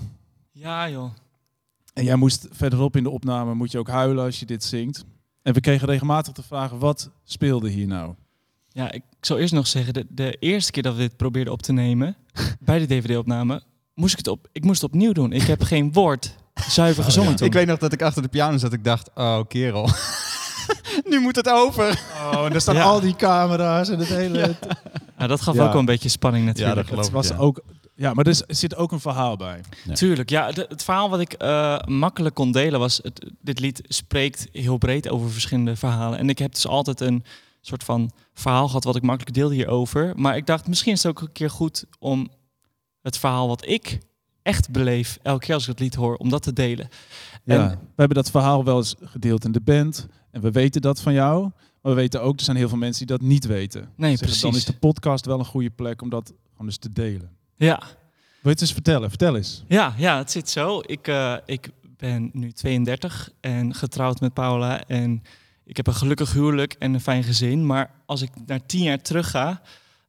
Ja, 0.52 0.90
joh. 0.90 1.12
En 1.94 2.04
jij 2.04 2.16
moest 2.16 2.48
verderop 2.52 2.96
in 2.96 3.04
de 3.04 3.10
opname 3.10 3.54
moet 3.54 3.72
je 3.72 3.78
ook 3.78 3.90
huilen 3.90 4.24
als 4.24 4.40
je 4.40 4.46
dit 4.46 4.64
zingt. 4.64 5.06
En 5.42 5.54
we 5.54 5.60
kregen 5.60 5.88
regelmatig 5.88 6.34
de 6.34 6.44
vraag, 6.44 6.72
wat 6.72 7.10
speelde 7.24 7.70
hier 7.70 7.88
nou? 7.88 8.14
Ja, 8.70 8.92
ik 8.92 9.04
zou 9.22 9.40
eerst 9.40 9.54
nog 9.54 9.68
zeggen, 9.68 9.94
de, 9.94 10.06
de 10.10 10.38
eerste 10.40 10.72
keer 10.72 10.84
dat 10.84 10.96
we 10.96 11.00
dit 11.00 11.18
probeerden 11.18 11.54
op 11.54 11.62
te 11.62 11.74
nemen, 11.74 12.16
bij 12.60 12.80
de 12.80 12.86
DVD-opname, 12.86 13.64
moest 13.94 14.12
ik 14.12 14.18
het 14.18 14.28
op, 14.28 14.48
ik 14.52 14.64
moest 14.64 14.82
het 14.82 14.92
opnieuw 14.92 15.12
doen. 15.12 15.32
Ik 15.32 15.42
heb 15.42 15.62
geen 15.62 15.94
woord 15.94 16.36
zuiver 16.70 17.04
gezongen 17.04 17.36
toen. 17.36 17.48
Ik 17.48 17.54
weet 17.54 17.68
nog 17.68 17.78
dat 17.80 17.94
ik 17.94 18.02
achter 18.02 18.22
de 18.22 18.28
piano 18.28 18.58
zat. 18.58 18.74
Ik 18.74 18.84
dacht, 18.84 19.10
oh 19.16 19.40
kerel. 19.48 19.90
nu 21.10 21.20
moet 21.20 21.36
het 21.36 21.50
over. 21.50 22.00
Oh, 22.34 22.46
en 22.46 22.52
daar 22.52 22.62
staan 22.62 22.76
Ja. 22.76 22.84
al 22.84 23.00
die 23.00 23.16
camera's 23.16 23.90
en 23.90 24.00
het 24.00 24.08
hele... 24.08 24.56
Ja, 25.18 25.28
dat 25.28 25.42
gaf 25.42 25.56
Ja. 25.56 25.64
ook 25.64 25.70
wel 25.72 25.80
een 25.80 25.86
beetje 25.86 26.10
spanning 26.10 26.46
natuurlijk. 26.46 26.76
dat 26.76 26.86
geloof 26.88 27.04
Het 27.04 27.14
was 27.14 27.28
ja. 27.28 27.36
ook... 27.38 27.62
Ja, 27.96 28.14
maar 28.14 28.26
er 28.28 28.42
er 28.48 28.56
zit 28.56 28.76
ook 28.76 28.92
een 28.92 29.00
verhaal 29.00 29.38
bij. 29.38 29.62
Tuurlijk, 29.94 30.30
ja. 30.30 30.52
de- 30.52 30.66
het 30.70 30.84
verhaal 30.84 31.10
wat 31.10 31.20
ik 31.20 31.34
eh, 31.34 31.80
makkelijk 31.86 32.36
kon 32.36 32.52
delen 32.52 32.80
was... 32.80 33.00
Het, 33.04 33.26
dit 33.42 33.60
lied 33.60 33.82
spreekt 33.88 34.48
heel 34.52 34.78
breed 34.78 35.10
over 35.10 35.32
verschillende 35.32 35.76
verhalen. 35.76 36.20
En 36.20 36.30
ik 36.30 36.40
heb 36.40 36.54
dus 36.54 36.68
altijd 36.68 37.00
een 37.02 37.24
soort 37.62 37.84
van 37.84 38.12
verhaal 38.34 38.68
gehad 38.68 38.84
wat 38.84 38.96
ik 38.96 39.02
makkelijk 39.02 39.36
deelde 39.36 39.56
hierover. 39.56 40.14
Maar 40.16 40.36
ik 40.38 40.46
dacht, 40.46 40.68
misschien 40.68 40.94
is 40.94 41.04
het 41.04 41.12
ook 41.12 41.22
een 41.22 41.32
keer 41.32 41.50
goed 41.50 41.86
om 42.00 42.30
het 43.02 43.18
verhaal 43.18 43.48
wat 43.48 43.68
ik 43.68 44.00
echt 44.44 44.70
beleef... 44.72 45.20
elke 45.22 45.46
keer 45.46 45.54
als 45.54 45.64
ik 45.64 45.70
het 45.70 45.80
lied 45.80 45.96
hoor, 45.96 46.16
om 46.16 46.30
dat 46.30 46.44
te 46.44 46.54
delen. 46.54 46.88
Ja, 47.44 47.56
En- 47.56 47.70
we 47.70 47.78
hebben 47.96 48.18
dat 48.18 48.32
verhaal 48.32 48.64
wel 48.64 48.78
eens 48.78 48.96
gedeeld 49.02 49.46
in 49.46 49.52
de 49.52 49.62
band. 49.62 50.08
En 50.32 50.42
we 50.42 50.52
weten 50.52 50.82
dat 50.82 51.02
van 51.02 51.14
jou. 51.14 51.42
Maar 51.82 51.92
we 51.92 51.94
weten 52.02 52.22
ook, 52.22 52.38
er 52.38 52.44
zijn 52.46 52.58
heel 52.58 52.70
veel 52.70 52.78
mensen 52.78 53.08
die 53.08 53.18
dat 53.18 53.28
niet 53.28 53.46
weten. 53.46 53.82
Nee, 53.96 54.10
Zeggen, 54.18 54.28
Dan 54.42 54.50
precies. 54.50 54.58
is 54.68 54.74
de 54.74 54.80
podcast 54.80 55.26
wel 55.26 55.40
een 55.40 55.46
goede 55.46 55.70
plek 55.70 56.02
om 56.02 56.10
dat 56.10 56.34
gewoon 56.52 56.68
eens 56.68 56.78
te 56.78 56.92
delen. 56.92 57.30
Ja, 57.56 57.78
Wil 57.80 57.88
je 58.42 58.50
het 58.50 58.62
eens 58.62 58.74
vertellen? 58.74 59.10
Vertel 59.10 59.36
eens. 59.36 59.64
ja, 59.68 59.94
ja, 59.98 60.18
het 60.18 60.32
zit 60.32 60.50
zo. 60.50 60.82
Ik, 60.86 61.08
eh, 61.08 61.36
ik 61.46 61.70
ben 61.98 62.30
nu 62.34 62.52
32 62.52 63.30
en 63.42 63.74
getrouwd 63.76 64.20
met 64.20 64.34
Paula. 64.34 64.84
En 64.88 65.24
ik 65.66 65.78
heb 65.78 65.88
een 65.88 65.94
gelukkig 65.94 66.34
huwelijk 66.34 66.74
en 66.80 66.94
een 66.94 67.02
fijn 67.02 67.24
gezin. 67.24 67.66
Maar 67.66 67.92
als 68.06 68.22
ik 68.22 68.30
naar 68.46 68.66
tien 68.66 68.84
jaar 68.84 69.02
terug 69.02 69.30
ga, 69.30 69.62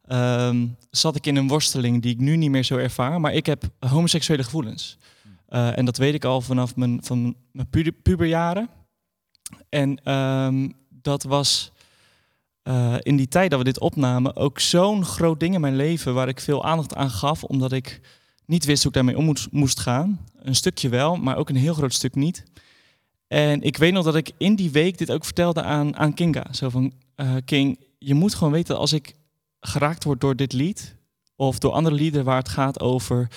ehm, 0.06 0.66
zat 0.90 1.16
ik 1.16 1.26
in 1.26 1.36
een 1.36 1.48
worsteling 1.48 2.02
die 2.02 2.12
ik 2.12 2.20
nu 2.20 2.36
niet 2.36 2.50
meer 2.50 2.62
zo 2.62 2.76
ervaar. 2.76 3.20
Maar 3.20 3.32
ik 3.32 3.46
heb 3.46 3.64
homoseksuele 3.78 4.42
gevoelens. 4.44 4.98
Eh, 5.48 5.78
en 5.78 5.84
dat 5.84 5.96
weet 5.96 6.14
ik 6.14 6.24
al 6.24 6.40
vanaf 6.40 6.76
mijn, 6.76 6.98
van 7.04 7.36
mijn 7.52 7.70
pu- 7.70 7.92
puberjaren. 7.92 8.68
En 9.68 10.04
ehm, 10.04 10.68
dat 10.88 11.22
was 11.22 11.72
eh, 12.62 12.94
in 13.00 13.16
die 13.16 13.28
tijd 13.28 13.50
dat 13.50 13.58
we 13.58 13.64
dit 13.64 13.80
opnamen 13.80 14.36
ook 14.36 14.58
zo'n 14.60 15.04
groot 15.04 15.40
ding 15.40 15.54
in 15.54 15.60
mijn 15.60 15.76
leven 15.76 16.14
waar 16.14 16.28
ik 16.28 16.40
veel 16.40 16.64
aandacht 16.64 16.94
aan 16.94 17.10
gaf, 17.10 17.44
omdat 17.44 17.72
ik 17.72 18.00
niet 18.46 18.64
wist 18.64 18.82
hoe 18.82 18.88
ik 18.92 18.96
daarmee 18.96 19.16
om 19.16 19.34
moest, 19.50 19.80
gaan. 19.80 20.20
Een 20.38 20.54
stukje 20.54 20.88
wel, 20.88 21.16
maar 21.16 21.36
ook 21.36 21.48
een 21.48 21.56
heel 21.56 21.74
groot 21.74 21.92
stuk 21.92 22.14
niet. 22.14 22.44
En 23.26 23.62
ik 23.62 23.76
weet 23.76 23.92
nog 23.92 24.04
dat 24.04 24.14
ik 24.14 24.30
in 24.38 24.54
die 24.54 24.70
week 24.70 24.98
dit 24.98 25.10
ook 25.10 25.24
vertelde 25.24 25.62
aan, 25.62 25.96
aan 25.96 26.14
Kinga. 26.14 26.46
Zo 26.52 26.68
van, 26.68 26.92
eh, 27.14 27.34
King, 27.44 27.78
je 27.98 28.14
moet 28.14 28.34
gewoon 28.34 28.52
weten 28.52 28.78
als 28.78 28.92
ik 28.92 29.14
geraakt 29.66 30.04
word 30.04 30.20
door 30.20 30.36
dit 30.36 30.52
lied, 30.52 30.96
of 31.36 31.58
door 31.58 31.72
andere 31.72 31.94
liederen 31.94 32.24
waar 32.24 32.38
het 32.38 32.48
gaat 32.48 32.80
over 32.80 33.28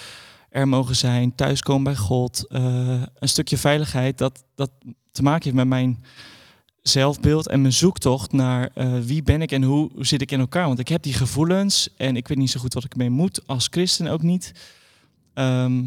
er 0.50 0.68
mogen 0.68 0.96
zijn, 0.96 1.36
thuiskomen 1.36 1.84
bij 1.84 1.96
God, 1.96 2.48
eh, 2.48 3.02
een 3.16 3.30
stukje 3.30 3.58
veiligheid, 3.58 4.18
dat 4.18 4.44
dat 4.56 4.72
te 5.12 5.24
maken 5.24 5.44
heeft 5.44 5.56
met 5.56 5.68
mijn 5.68 6.04
zelfbeeld 6.82 7.48
en 7.48 7.62
mijn 7.62 7.74
zoektocht 7.74 8.32
naar 8.32 8.70
eh, 8.74 9.00
wie 9.00 9.24
ben 9.24 9.42
ik 9.42 9.52
en 9.52 9.64
hoe 9.64 9.92
zit 9.96 10.22
ik 10.22 10.32
in 10.32 10.40
elkaar. 10.40 10.68
Want 10.68 10.80
ik 10.80 10.88
heb 10.88 11.04
die 11.04 11.14
gevoelens 11.14 11.94
en 11.96 12.16
ik 12.16 12.28
weet 12.28 12.38
niet 12.38 12.50
zo 12.50 12.60
goed 12.60 12.74
wat 12.74 12.84
ik 12.84 12.96
mee 12.96 13.10
moet, 13.10 13.48
als 13.48 13.68
christen 13.72 14.08
ook 14.08 14.22
niet. 14.22 14.52
Ehm, 15.34 15.86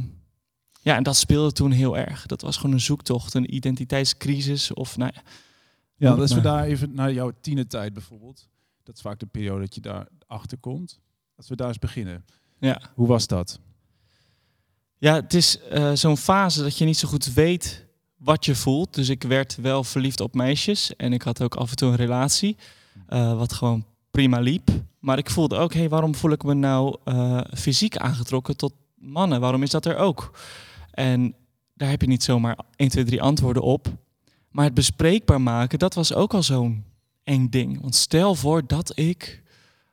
ja, 0.83 0.97
en 0.97 1.03
dat 1.03 1.17
speelde 1.17 1.53
toen 1.53 1.71
heel 1.71 1.99
erg. 1.99 2.27
Dat 2.27 2.41
was 2.41 2.57
gewoon 2.57 2.73
een 2.73 2.81
zoektocht, 2.81 3.35
een 3.35 3.55
identiteitscrisis 3.55 4.73
of 4.73 4.97
nou 4.97 5.11
ja. 5.15 5.23
Ja, 5.97 6.11
als 6.11 6.31
we 6.31 6.35
maar. 6.35 6.45
daar 6.45 6.65
even 6.65 6.95
naar 6.95 7.13
jouw 7.13 7.33
tienertijd 7.41 7.93
bijvoorbeeld. 7.93 8.49
Dat 8.83 8.95
is 8.95 9.01
vaak 9.01 9.19
de 9.19 9.27
periode 9.27 9.61
dat 9.61 9.75
je 9.75 9.81
daar 9.81 10.07
achter 10.31 10.59
komt. 10.59 11.01
Als 11.37 11.49
we 11.49 11.57
daar 11.57 11.69
eens 11.69 11.79
beginnen. 11.79 12.25
Ja. 12.59 12.81
Hoe 12.95 13.07
was 13.07 13.27
dat? 13.27 13.61
Ja, 14.99 15.15
het 15.15 15.35
is 15.35 15.59
eh, 15.59 15.93
zo'n 15.93 16.17
fase 16.17 16.63
dat 16.63 16.79
je 16.79 16.85
niet 16.85 16.97
zo 16.97 17.09
goed 17.09 17.33
weet 17.33 17.87
wat 18.17 18.45
je 18.45 18.55
voelt. 18.55 18.95
Dus 18.95 19.09
ik 19.09 19.23
werd 19.23 19.57
wel 19.57 19.85
verliefd 19.85 20.21
op 20.21 20.35
meisjes 20.35 20.97
en 20.97 21.13
ik 21.13 21.23
had 21.23 21.43
ook 21.43 21.55
af 21.55 21.71
en 21.71 21.77
toe 21.77 21.89
een 21.91 21.97
relatie, 21.97 22.57
eh, 23.07 23.37
wat 23.37 23.53
gewoon 23.53 23.85
prima 24.11 24.39
liep. 24.39 24.71
Maar 24.99 25.19
ik 25.19 25.31
voelde 25.31 25.57
ook, 25.57 25.73
hé, 25.73 25.79
hey, 25.79 25.89
waarom 25.89 26.15
voel 26.15 26.31
ik 26.31 26.43
me 26.43 26.55
nou 26.55 26.97
eh, 27.05 27.41
fysiek 27.55 27.97
aangetrokken 27.97 28.57
tot 28.57 28.73
mannen? 28.95 29.41
Waarom 29.41 29.63
is 29.63 29.71
dat 29.71 29.87
er 29.87 29.97
ook? 29.97 30.39
En 30.91 31.35
daar 31.75 31.91
heb 31.91 32.01
je 32.01 32.09
niet 32.09 32.23
zomaar 32.23 32.59
1, 32.77 32.89
2, 32.89 33.05
3 33.05 33.23
antwoorden 33.23 33.63
op. 33.63 33.89
Maar 34.51 34.65
het 34.65 34.75
bespreekbaar 34.75 35.41
maken, 35.41 35.79
dat 35.79 35.95
was 35.95 36.15
ook 36.15 36.35
al 36.35 36.43
zo'n 36.43 36.85
eng 37.23 37.49
ding. 37.49 37.81
Want 37.81 37.95
stel 37.95 38.35
voor 38.35 38.67
dat 38.67 38.99
ik 38.99 39.40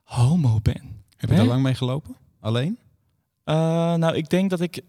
homo 0.08 0.60
ben. 0.62 1.04
Heb 1.16 1.30
je 1.30 1.36
daar 1.36 1.46
lang 1.46 1.64
mee 1.64 1.76
gelopen? 1.76 2.16
Alleen? 2.40 2.78
Eh, 3.44 3.56
nou, 3.94 4.16
ik 4.16 4.30
denk 4.30 4.50
dat 4.50 4.62
ik 4.62 4.78
eh, 4.78 4.84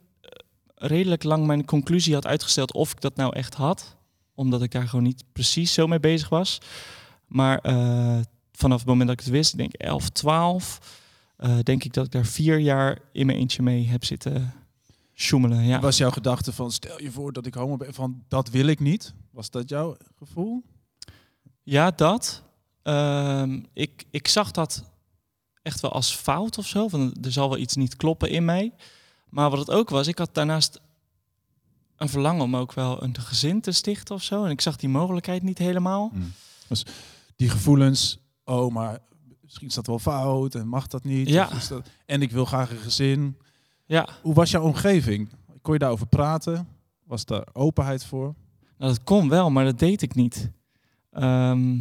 redelijk 0.75 1.23
lang 1.23 1.47
mijn 1.47 1.65
conclusie 1.65 2.15
had 2.15 2.27
uitgesteld 2.27 2.73
of 2.73 2.93
ik 2.93 3.01
dat 3.01 3.17
nou 3.17 3.37
echt 3.37 3.55
had. 3.55 3.97
Omdat 4.35 4.63
ik 4.63 4.71
daar 4.71 4.89
gewoon 4.89 5.05
niet 5.05 5.25
precies 5.33 5.73
zo 5.73 5.87
mee 5.87 6.01
bezig 6.01 6.29
was. 6.29 6.59
Maar 7.27 7.59
eh, 7.59 8.19
vanaf 8.53 8.79
het 8.79 8.89
moment 8.89 9.09
dat 9.09 9.19
ik 9.19 9.25
het 9.25 9.35
wist, 9.35 9.53
ik 9.53 9.59
denk 9.59 9.73
11, 9.73 10.09
12, 10.09 10.81
eh, 11.37 11.59
denk 11.63 11.85
ik 11.85 11.93
dat 11.93 12.05
ik 12.05 12.13
daar 12.13 12.25
vier 12.25 12.59
jaar 12.59 12.99
in 13.13 13.27
mijn 13.27 13.39
eentje 13.39 13.63
mee 13.63 13.87
heb 13.87 14.05
zitten 14.05 14.53
sjoemelen. 15.15 15.65
Ja. 15.65 15.81
Was 15.81 15.97
jouw 15.97 16.11
gedachte 16.11 16.53
van, 16.53 16.73
stel 16.73 17.03
je 17.03 17.11
voor 17.11 17.33
dat 17.33 17.47
ik 17.47 17.55
homo 17.55 17.77
ben, 17.77 17.95
van 17.95 18.25
dat 18.29 18.49
wil 18.49 18.67
ik 18.67 18.81
niet? 18.81 19.15
Was 19.31 19.51
dat 19.51 19.69
jouw 19.69 19.97
gevoel? 20.17 20.63
Ja, 21.63 21.91
dat. 21.91 22.43
Ehm, 22.83 23.63
ik, 23.73 24.05
ik 24.11 24.29
zag 24.29 24.51
dat 24.51 24.85
echt 25.69 25.81
wel 25.81 25.93
als 25.93 26.15
fout 26.15 26.59
of 26.59 26.67
zo. 26.67 26.89
Van, 26.89 27.15
er 27.23 27.33
zal 27.33 27.49
wel 27.49 27.59
iets 27.59 27.77
niet 27.77 27.97
kloppen 27.97 28.31
in 28.31 28.45
mij. 28.45 28.73
Maar 29.29 29.51
wat 29.51 29.59
het 29.59 29.71
ook 29.71 29.89
was, 29.91 30.07
ik 30.07 30.19
had 30.19 30.35
daarnaast 30.35 30.81
een 31.97 32.09
verlangen 32.09 32.43
om 32.43 32.57
ook 32.57 32.73
wel 32.73 33.03
een 33.03 33.19
gezin 33.19 33.61
te 33.61 33.73
stichten 33.73 34.15
of 34.15 34.23
zo. 34.23 34.45
En 34.45 34.51
ik 34.51 34.61
zag 34.61 34.77
die 34.77 34.89
mogelijkheid 34.89 35.43
niet 35.43 35.59
helemaal. 35.59 36.13
Die 37.37 37.49
gevoelens, 37.51 38.19
oh, 38.45 38.73
maar 38.73 38.99
misschien 39.43 39.69
is 39.69 39.75
dat 39.75 39.87
wel 39.87 39.99
fout 39.99 40.55
en 40.55 40.69
mag 40.69 40.87
dat 40.87 41.05
niet. 41.05 41.29
Ja. 41.29 41.49
Dat, 41.69 41.83
en 42.07 42.23
ik 42.23 42.31
wil 42.31 42.45
graag 42.45 42.71
een 42.71 42.77
gezin. 42.77 43.39
Ja, 43.87 44.09
Hoe 44.23 44.35
was 44.35 44.51
jouw 44.51 44.63
omgeving? 44.63 45.29
Kon 45.63 45.73
je 45.73 45.79
daarover 45.79 46.07
praten? 46.07 46.69
Was 47.05 47.25
daar 47.25 47.47
openheid 47.53 48.05
voor? 48.05 48.35
nou, 48.79 48.93
dat 48.93 49.05
kon 49.05 49.29
wel, 49.29 49.51
maar 49.51 49.65
dat 49.65 49.79
deed 49.79 50.03
ik 50.03 50.15
niet. 50.15 50.51
Ehm, 51.11 51.79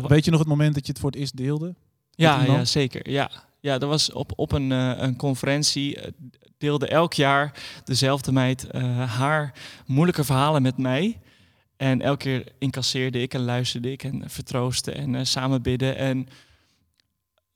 Weet 0.00 0.24
je 0.24 0.30
nog 0.30 0.40
het 0.40 0.48
moment 0.48 0.74
dat 0.74 0.86
je 0.86 0.92
het 0.92 1.00
voor 1.00 1.10
het 1.10 1.18
eerst 1.20 1.36
deelde? 1.36 1.74
Ja, 2.14 2.42
ja 2.44 2.64
zeker. 2.64 3.10
Ja. 3.10 3.30
Ja, 3.60 3.78
dat 3.78 3.88
was 3.88 4.12
op, 4.12 4.32
op 4.36 4.52
een, 4.52 4.72
eh, 4.72 4.92
een 4.96 5.16
conferentie. 5.16 5.96
eh, 6.00 6.10
deelde 6.58 6.86
elk 6.86 7.12
jaar 7.12 7.52
dezelfde 7.84 8.32
meid 8.32 8.66
eh, 8.66 9.12
haar 9.18 9.52
moeilijke 9.86 10.24
verhalen 10.24 10.62
met 10.62 10.76
mij. 10.78 11.20
En 11.76 12.00
elke 12.02 12.18
keer 12.18 12.44
incasseerde 12.58 13.22
ik 13.22 13.34
en 13.34 13.44
luisterde 13.44 13.92
ik 13.92 14.04
en 14.04 14.22
vertroostte 14.26 14.92
en 14.92 15.26
samen 15.26 15.62
bidden. 15.62 15.96
En 15.96 16.26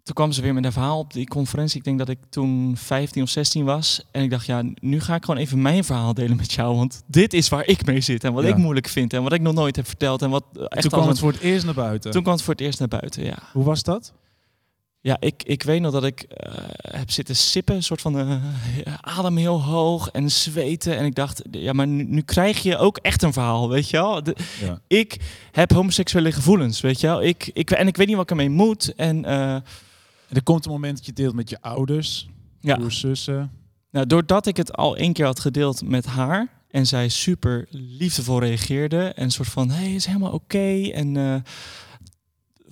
toen 0.03 0.15
kwam 0.15 0.33
ze 0.33 0.43
weer 0.43 0.55
met 0.55 0.65
een 0.65 0.73
verhaal 0.73 0.99
op 0.99 1.13
die 1.13 1.29
conferentie. 1.29 1.79
Ik 1.79 1.85
denk 1.85 1.99
dat 1.99 2.09
ik 2.09 2.19
toen 2.29 2.77
15 2.77 3.23
of 3.23 3.29
16 3.29 3.65
was. 3.65 4.05
En 4.11 4.23
ik 4.23 4.31
dacht, 4.31 4.47
ja, 4.47 4.63
nu 4.81 5.01
ga 5.01 5.15
ik 5.15 5.25
gewoon 5.25 5.41
even 5.41 5.63
mijn 5.63 5.85
verhaal 5.85 6.15
delen 6.15 6.37
met 6.37 6.53
jou. 6.53 6.77
Want 6.77 7.03
dit 7.07 7.33
is 7.33 7.49
waar 7.49 7.67
ik 7.67 7.87
mee 7.87 8.01
zit 8.01 8.25
en 8.25 8.33
wat 8.33 8.45
Ja. 8.45 8.49
ik 8.51 8.57
moeilijk 8.57 8.89
vind. 8.89 9.13
En 9.13 9.23
wat 9.23 9.33
ik 9.33 9.41
nog 9.41 9.55
nooit 9.55 9.77
heb 9.77 9.87
verteld. 9.87 10.23
En 10.23 10.31
wat 10.31 10.45
echt 10.69 10.83
Toen 10.83 10.91
kwam 10.91 11.09
het 11.09 11.19
voor 11.19 11.33
het 11.33 11.41
eerst 11.41 11.65
naar 11.65 11.75
buiten. 11.75 12.11
toen 12.11 12.23
kwam 12.23 12.35
het 12.35 12.43
voor 12.43 12.55
het 12.55 12.63
eerst 12.63 12.79
naar 12.79 12.89
buiten, 12.89 13.25
ja. 13.25 13.39
Hoe 13.53 13.65
was 13.65 13.83
dat? 13.83 14.13
Ja, 15.07 15.17
ik, 15.21 15.43
ik 15.43 15.63
weet 15.63 15.81
nog 15.81 15.93
dat 15.93 16.05
ik 16.05 16.21
eh, 16.23 16.55
heb 16.91 17.11
zitten 17.11 17.37
sippen, 17.37 17.75
een 17.75 17.83
soort 17.83 18.01
van 18.01 18.19
eh, 18.19 18.37
adem 19.01 19.37
heel 19.37 19.63
hoog 19.63 20.09
en 20.11 20.31
zweten. 20.31 20.97
En 20.97 21.05
ik 21.05 21.15
dacht, 21.15 21.43
ja, 21.51 21.73
maar 21.73 21.87
nu, 21.87 22.03
nu 22.05 22.21
krijg 22.21 22.63
je 22.63 22.77
ook 22.77 22.99
echt 22.99 23.23
een 23.23 23.33
verhaal, 23.33 23.69
weet 23.69 23.91
je 23.91 23.97
wel. 23.97 24.23
De- 24.23 24.37
Ja. 24.61 24.81
ik 24.87 25.17
heb 25.53 25.71
homoseksuele 25.73 26.33
gevoelens, 26.33 26.81
weet 26.81 27.01
je 27.01 27.07
wel. 27.07 27.23
Ik, 27.23 27.51
ik, 27.53 27.71
en 27.71 27.87
ik 27.87 27.97
weet 27.97 28.07
niet 28.07 28.17
wat 28.17 28.25
ik 28.25 28.31
ermee 28.31 28.51
moet. 28.51 28.95
En 28.95 29.25
eh, 29.25 29.55
En 29.55 29.63
er 30.29 30.43
komt 30.43 30.65
een 30.67 30.71
moment 30.73 30.97
dat 30.97 31.07
je 31.07 31.13
deelt 31.13 31.35
met 31.35 31.51
je 31.51 31.61
ouders, 31.61 32.29
ja, 32.61 32.77
broers, 32.77 33.01
zussen. 33.01 33.51
nou, 33.91 34.07
doordat 34.07 34.47
ik 34.47 34.57
het 34.57 34.77
al 34.77 34.97
één 34.97 35.13
keer 35.13 35.25
had 35.27 35.41
gedeeld 35.41 35.83
met 35.89 36.07
haar... 36.07 36.49
en 36.71 36.87
zij 36.87 37.09
super 37.09 37.67
liefdevol 37.71 38.39
reageerde 38.41 38.99
en 39.05 39.25
een 39.25 39.31
soort 39.31 39.49
van, 39.49 39.71
hé, 39.71 39.83
hey, 39.85 39.95
is 39.95 40.07
helemaal 40.07 40.33
oké. 40.33 40.91
En 40.93 41.17
eh, 41.17 41.35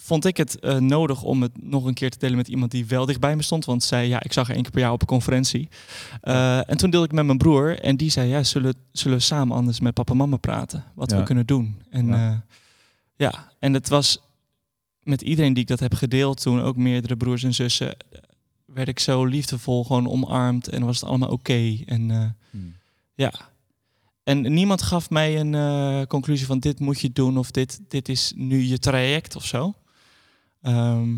vond 0.04 0.24
ik 0.24 0.36
het 0.36 0.58
eh, 0.60 0.76
nodig 0.76 1.22
om 1.22 1.42
het 1.42 1.62
nog 1.62 1.84
een 1.84 1.94
keer 1.94 2.10
te 2.10 2.18
delen 2.18 2.36
met 2.36 2.48
iemand 2.48 2.70
die 2.70 2.86
wel 2.86 3.06
dichtbij 3.06 3.36
me 3.36 3.42
stond. 3.42 3.64
Want 3.64 3.82
zij, 3.82 4.08
ja, 4.08 4.22
ik 4.22 4.32
zag 4.32 4.46
haar 4.46 4.54
één 4.54 4.62
keer 4.64 4.72
per 4.72 4.80
jaar 4.80 4.92
op 4.92 5.00
een 5.00 5.06
conferentie. 5.06 5.68
Eh, 6.20 6.70
en 6.70 6.76
toen 6.76 6.90
deelde 6.90 7.06
ik 7.06 7.12
met 7.12 7.24
mijn 7.26 7.38
broer 7.38 7.80
en 7.80 7.96
die 7.96 8.10
zei, 8.10 8.28
ja, 8.28 8.42
zullen, 8.42 8.74
zullen 8.92 9.16
we 9.16 9.22
samen 9.22 9.56
anders 9.56 9.80
met 9.80 9.94
papa 9.94 10.12
en 10.12 10.18
mama 10.18 10.36
praten? 10.36 10.84
Wat 10.94 11.10
Ja. 11.10 11.16
we 11.16 11.22
kunnen 11.22 11.46
doen. 11.46 11.82
En 11.90 12.06
Ja. 12.06 12.16
ja. 12.16 12.44
ja, 13.16 13.52
en 13.58 13.72
het 13.74 13.88
was 13.88 14.18
met 15.02 15.22
iedereen 15.22 15.52
die 15.54 15.62
ik 15.62 15.68
dat 15.68 15.80
heb 15.80 15.94
gedeeld 15.94 16.40
toen, 16.40 16.60
ook 16.60 16.76
meerdere 16.76 17.16
broers 17.16 17.42
en 17.42 17.54
zussen, 17.54 17.88
eh, 17.98 18.18
werd 18.66 18.88
ik 18.88 18.98
zo 18.98 19.24
liefdevol 19.24 19.84
gewoon 19.84 20.08
omarmd 20.08 20.68
en 20.68 20.84
was 20.84 21.00
het 21.00 21.08
allemaal 21.08 21.30
oké. 21.30 21.76
En 21.86 22.10
eh, 22.10 22.24
Hmm. 22.50 22.74
ja. 23.14 23.32
En 24.24 24.52
niemand 24.52 24.82
gaf 24.82 25.10
mij 25.10 25.40
een 25.40 25.54
eh, 25.54 26.06
conclusie 26.06 26.46
van 26.46 26.58
dit 26.58 26.80
moet 26.80 27.00
je 27.00 27.12
doen 27.12 27.38
of 27.38 27.50
dit, 27.50 27.80
dit 27.88 28.08
is 28.08 28.32
nu 28.36 28.62
je 28.62 28.78
traject 28.78 29.36
of 29.36 29.44
zo. 29.44 29.74
Ehm, 30.64 31.14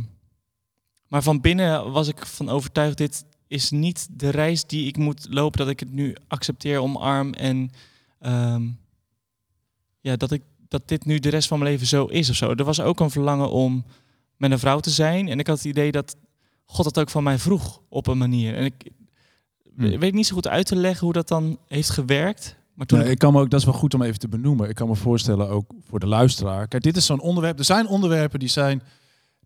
maar 1.09 1.23
van 1.23 1.41
binnen 1.41 1.93
was 1.93 2.09
ik 2.09 2.27
van 2.27 2.49
overtuigd, 2.49 2.97
dit 2.97 3.25
is 3.47 3.71
niet 3.71 4.09
de 4.11 4.29
reis 4.31 4.65
die 4.65 4.87
ik 4.87 4.97
moet 4.97 5.27
lopen, 5.31 5.59
dat 5.59 5.69
ik 5.69 5.81
het 5.81 5.93
nu 5.93 6.17
accepteer, 6.29 6.79
omarm 6.81 7.33
en 7.33 7.71
ehm, 8.21 8.69
ja, 10.01 10.17
dat, 10.17 10.33
ik, 10.33 10.43
dat 10.69 10.89
dit 10.89 11.05
nu 11.05 11.19
de 11.19 11.29
rest 11.29 11.49
van 11.49 11.59
mijn 11.59 11.71
leven 11.71 11.87
zo 11.87 12.05
is 12.05 12.31
of 12.31 12.37
zo. 12.37 12.51
Er 12.51 12.65
was 12.65 12.81
ook 12.81 13.01
een 13.01 13.11
verlangen 13.11 13.51
om 13.51 13.85
met 14.37 14.51
een 14.51 14.59
vrouw 14.59 14.81
te 14.81 14.91
zijn 14.91 15.29
en 15.29 15.39
ik 15.39 15.47
had 15.47 15.57
het 15.57 15.67
idee 15.67 15.93
dat 15.93 16.17
God 16.65 16.85
dat 16.85 16.99
ook 16.99 17.11
van 17.11 17.23
mij 17.23 17.39
vroeg 17.39 17.81
op 17.89 18.07
een 18.07 18.19
manier. 18.19 18.57
En 18.57 18.65
ik 18.65 18.91
Hmm. 19.77 19.99
weet 19.99 20.15
niet 20.15 20.27
zo 20.27 20.35
goed 20.35 20.49
uit 20.49 20.67
te 20.67 20.77
leggen 20.77 21.05
hoe 21.05 21.13
dat 21.13 21.29
dan 21.29 21.59
heeft 21.67 21.91
gewerkt. 21.91 22.57
Maar 22.75 22.87
toen 22.87 22.99
Nee, 22.99 23.11
ik 23.11 23.19
kan 23.19 23.33
me 23.33 23.41
ook, 23.41 23.51
dat 23.51 23.61
is 23.61 23.67
wel 23.67 23.75
goed 23.75 23.95
om 23.95 24.03
even 24.03 24.19
te 24.19 24.29
benoemen. 24.29 24.69
Ik 24.69 24.75
kan 24.75 24.89
me 24.89 24.95
voorstellen, 24.95 25.49
ook 25.49 25.71
voor 25.89 26.01
de 26.01 26.07
luisteraar. 26.07 26.69
Kijk, 26.69 26.83
dit 26.83 26.97
is 26.97 27.07
zo'n 27.07 27.21
onderwerp. 27.21 27.59
Er 27.59 27.65
zijn 27.65 27.87
onderwerpen 27.87 28.39
die 28.39 28.49
zijn. 28.49 28.83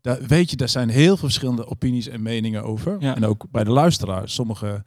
Daar, 0.01 0.23
weet 0.27 0.51
je, 0.51 0.57
daar 0.57 0.69
zijn 0.69 0.89
heel 0.89 1.17
veel 1.17 1.17
verschillende 1.17 1.67
opinies 1.67 2.07
en 2.07 2.23
meningen 2.23 2.65
over. 2.65 2.97
Ja. 3.01 3.17
En 3.17 3.25
ook 3.25 3.51
bij 3.51 3.65
de 3.65 3.71
luisteraar. 3.71 4.29
Sommigen 4.29 4.85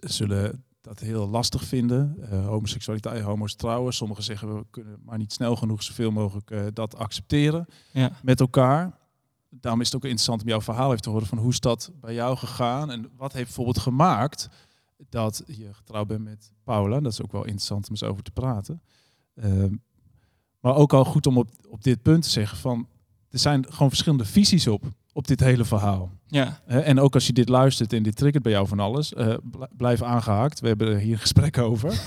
zullen 0.00 0.64
dat 0.80 1.00
heel 1.00 1.28
lastig 1.28 1.64
vinden. 1.64 2.16
Eh, 2.30 2.46
homoseksualiteit, 2.46 3.22
homo's 3.22 3.54
trouwen. 3.54 3.92
Sommigen 3.92 4.24
zeggen 4.24 4.56
we 4.56 4.64
kunnen 4.70 4.98
maar 5.04 5.18
niet 5.18 5.32
snel 5.32 5.56
genoeg 5.56 5.82
zoveel 5.82 6.10
mogelijk 6.10 6.50
eh, 6.50 6.66
dat 6.72 6.96
accepteren 6.96 7.66
ja. 7.92 8.12
met 8.22 8.40
elkaar. 8.40 8.98
Daarom 9.48 9.80
is 9.80 9.86
het 9.86 9.96
ook 9.96 10.02
interessant 10.02 10.42
om 10.42 10.48
jouw 10.48 10.60
verhaal 10.60 10.90
even 10.90 11.02
te 11.02 11.10
horen 11.10 11.26
van 11.26 11.38
hoe 11.38 11.50
is 11.50 11.60
dat 11.60 11.90
bij 12.00 12.14
jou 12.14 12.36
gegaan 12.36 12.90
en 12.90 13.10
wat 13.16 13.32
heeft 13.32 13.44
bijvoorbeeld 13.44 13.78
gemaakt 13.78 14.48
dat 15.08 15.42
je 15.46 15.74
getrouwd 15.74 16.06
bent 16.06 16.24
met 16.24 16.52
Paula. 16.64 17.00
Dat 17.00 17.12
is 17.12 17.22
ook 17.22 17.32
wel 17.32 17.44
interessant 17.44 17.84
om 17.84 17.90
eens 17.90 18.02
over 18.02 18.22
te 18.22 18.30
praten. 18.30 18.82
Ehm, 19.34 19.74
maar 20.60 20.74
ook 20.74 20.92
al 20.92 21.04
goed 21.04 21.26
om 21.26 21.38
op, 21.38 21.48
op 21.68 21.82
dit 21.82 22.02
punt 22.02 22.22
te 22.22 22.30
zeggen 22.30 22.58
van 22.58 22.86
er 23.30 23.38
zijn 23.38 23.66
gewoon 23.68 23.88
verschillende 23.88 24.24
visies 24.24 24.66
op 24.66 24.84
op 25.12 25.26
dit 25.26 25.40
hele 25.40 25.64
verhaal. 25.64 26.10
ja. 26.26 26.60
Hè, 26.66 26.80
en 26.80 27.00
ook 27.00 27.14
als 27.14 27.26
je 27.26 27.32
dit 27.32 27.48
luistert 27.48 27.92
en 27.92 28.02
dit 28.02 28.16
triggert 28.16 28.42
bij 28.42 28.52
jou 28.52 28.66
van 28.68 28.80
alles, 28.80 29.14
eh, 29.14 29.34
bl- 29.42 29.62
blijf 29.76 30.02
aangehaakt. 30.02 30.60
We 30.60 30.68
hebben 30.68 30.88
er 30.88 30.98
hier 30.98 31.12
een 31.12 31.18
gesprek 31.18 31.58
over. 31.58 32.00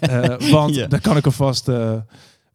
Eh, 0.00 0.50
want 0.50 0.74
Ja. 0.74 0.86
daar 0.86 1.00
kan 1.00 1.16
ik 1.16 1.24
alvast. 1.24 1.68
eh 1.68 1.96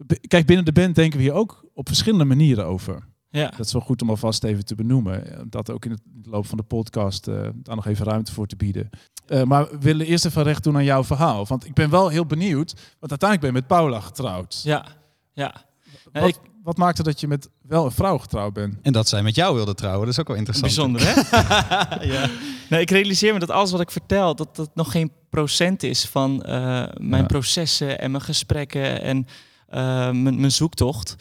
b- 0.08 0.28
kijk, 0.28 0.46
binnen 0.46 0.66
de 0.66 0.72
band 0.72 0.96
denken 0.96 1.18
we 1.18 1.24
hier 1.24 1.34
ook 1.34 1.66
op 1.74 1.88
verschillende 1.88 2.26
manieren 2.26 2.66
over. 2.66 3.08
Ja. 3.30 3.50
Dat 3.58 3.66
is 3.66 3.74
wel 3.74 3.82
goed 3.82 4.02
om 4.02 4.10
alvast 4.10 4.44
even 4.44 4.66
te 4.66 4.76
benoemen. 4.76 5.48
Dat 5.50 5.72
ook 5.72 5.86
in 5.86 5.92
het 5.92 6.02
loop 6.24 6.46
van 6.46 6.58
de 6.58 6.64
podcast 6.64 7.28
eh, 7.28 7.48
daar 7.54 7.76
nog 7.76 7.86
even 7.88 8.06
ruimte 8.06 8.32
voor 8.34 8.48
te 8.48 8.56
bieden. 8.56 8.90
Eh, 9.28 9.44
maar 9.44 9.70
we 9.72 9.78
willen 9.80 10.06
eerst 10.06 10.26
even 10.26 10.44
recht 10.44 10.64
doen 10.64 10.76
aan 10.76 10.84
jouw 10.84 11.04
verhaal. 11.04 11.46
Want 11.46 11.66
ik 11.66 11.74
ben 11.74 11.90
wel 11.90 12.08
heel 12.10 12.26
benieuwd. 12.26 12.74
Want 13.00 13.12
uiteindelijk 13.12 13.40
ben 13.40 13.50
je 13.50 13.56
met 13.56 13.68
Paula 13.68 14.00
getrouwd. 14.00 14.62
Ja. 14.64 14.86
Ja. 15.34 15.54
Nee, 16.12 16.24
Wat, 16.24 16.30
ik, 16.36 16.52
wat 16.64 16.78
maakte 16.78 17.04
dat 17.04 17.20
je 17.20 17.28
met 17.28 17.50
wel 17.62 17.86
een 17.86 17.92
vrouw 17.92 18.18
getrouwd 18.18 18.54
bent? 18.54 18.76
En 18.82 18.94
dat 18.94 19.08
zij 19.08 19.24
met 19.24 19.36
jou 19.36 19.56
wilde 19.56 19.74
trouwen, 19.74 20.02
dat 20.06 20.14
is 20.14 20.20
ook 20.20 20.28
wel 20.28 20.38
interessant. 20.38 20.68
bijzonder, 20.76 21.02
hè? 21.06 22.06
ja. 22.14 22.30
Nee, 22.70 22.82
ik 22.82 22.90
realiseer 22.92 23.34
me 23.34 23.40
dat 23.40 23.50
alles 23.52 23.72
wat 23.72 23.82
ik 23.82 23.92
vertel, 23.92 24.36
dat 24.36 24.56
dat 24.56 24.70
nog 24.74 24.92
geen 24.92 25.12
procent 25.30 25.84
is 25.84 26.06
van 26.06 26.44
eh, 26.44 26.54
mijn 26.98 27.22
Ja. 27.22 27.28
processen 27.28 28.00
en 28.00 28.12
mijn 28.12 28.24
gesprekken 28.24 29.02
en 29.02 29.28
eh, 29.68 29.80
mijn, 30.12 30.40
mijn 30.40 30.52
zoektocht. 30.52 31.16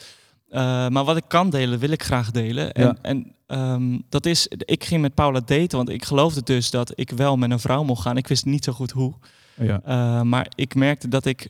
Eh, 0.48 0.88
maar 0.88 1.04
wat 1.04 1.16
ik 1.16 1.24
kan 1.28 1.50
delen, 1.50 1.78
wil 1.78 1.90
ik 1.90 2.02
graag 2.02 2.30
delen. 2.30 2.72
En, 2.72 2.84
Ja. 2.86 2.96
en 3.02 3.34
ehm, 3.46 3.98
dat 4.08 4.26
is, 4.26 4.46
ik 4.48 4.84
ging 4.84 5.00
met 5.00 5.14
Paula 5.14 5.40
daten, 5.40 5.76
want 5.76 5.88
ik 5.88 6.04
geloofde 6.04 6.42
dus 6.42 6.70
dat 6.70 6.92
ik 6.94 7.10
wel 7.10 7.36
met 7.36 7.50
een 7.50 7.58
vrouw 7.60 7.82
mocht 7.84 8.02
gaan. 8.02 8.16
Ik 8.16 8.28
wist 8.28 8.44
niet 8.44 8.64
zo 8.64 8.72
goed 8.72 8.90
hoe. 8.90 9.14
Ja. 9.56 9.80
Uh, 9.88 10.22
maar 10.22 10.46
ik 10.54 10.74
merkte 10.74 11.08
dat 11.08 11.24
ik 11.26 11.48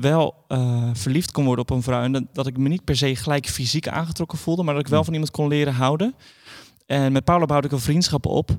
wel 0.00 0.44
uh, 0.48 0.90
verliefd 0.92 1.30
kon 1.30 1.44
worden 1.44 1.64
op 1.64 1.70
een 1.70 1.82
vrouw. 1.82 2.02
En 2.02 2.12
dat, 2.12 2.24
dat, 2.32 2.46
ik 2.46 2.56
me 2.56 2.68
niet 2.68 2.84
per 2.84 2.96
se 2.96 3.16
gelijk 3.16 3.48
fysiek 3.48 3.88
aangetrokken 3.88 4.38
voelde, 4.38 4.62
maar 4.62 4.74
dat 4.74 4.82
ik 4.82 4.88
wel 4.88 5.04
van 5.04 5.12
iemand 5.12 5.30
kon 5.30 5.48
leren 5.48 5.74
houden. 5.74 6.14
En 6.86 7.12
met 7.12 7.24
Paula 7.24 7.46
bouwde 7.46 7.66
ik 7.66 7.72
een 7.72 7.80
vriendschap 7.80 8.26
op. 8.26 8.50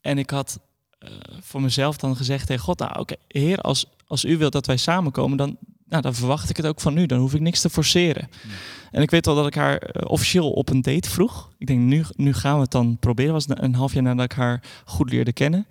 En 0.00 0.18
ik 0.18 0.30
had 0.30 0.60
uh, 1.00 1.10
voor 1.40 1.62
mezelf 1.62 1.96
dan 1.96 2.16
gezegd 2.16 2.46
tegen 2.46 2.64
God, 2.64 2.78
nou 2.78 2.90
oké, 2.90 3.00
okay, 3.00 3.16
heer, 3.28 3.58
als, 3.58 3.86
als 4.06 4.24
u 4.24 4.38
wilt 4.38 4.52
dat 4.52 4.66
wij 4.66 4.76
samenkomen, 4.76 5.36
dan, 5.36 5.56
nou, 5.84 6.02
dan 6.02 6.14
verwacht 6.14 6.50
ik 6.50 6.56
het 6.56 6.66
ook 6.66 6.80
van 6.80 6.98
u. 6.98 7.06
Dan 7.06 7.18
hoef 7.18 7.34
ik 7.34 7.40
niks 7.40 7.60
te 7.60 7.70
forceren. 7.70 8.28
Hmm. 8.42 8.50
En 8.90 9.02
ik 9.02 9.10
weet 9.10 9.26
wel 9.26 9.34
dat 9.34 9.46
ik 9.46 9.54
haar 9.54 9.96
uh, 9.96 10.10
officieel 10.10 10.50
op 10.50 10.68
een 10.68 10.82
date 10.82 11.10
vroeg. 11.10 11.52
Ik 11.58 11.66
denk, 11.66 11.80
nu, 11.80 12.04
nu 12.16 12.32
gaan 12.32 12.54
we 12.54 12.60
het 12.60 12.70
dan 12.70 12.96
proberen. 12.98 13.32
Dat 13.32 13.46
was 13.46 13.58
een 13.58 13.74
half 13.74 13.92
jaar 13.92 14.02
nadat 14.02 14.24
ik 14.24 14.32
haar 14.32 14.62
goed 14.84 15.10
leerde 15.10 15.32
kennen. 15.32 15.66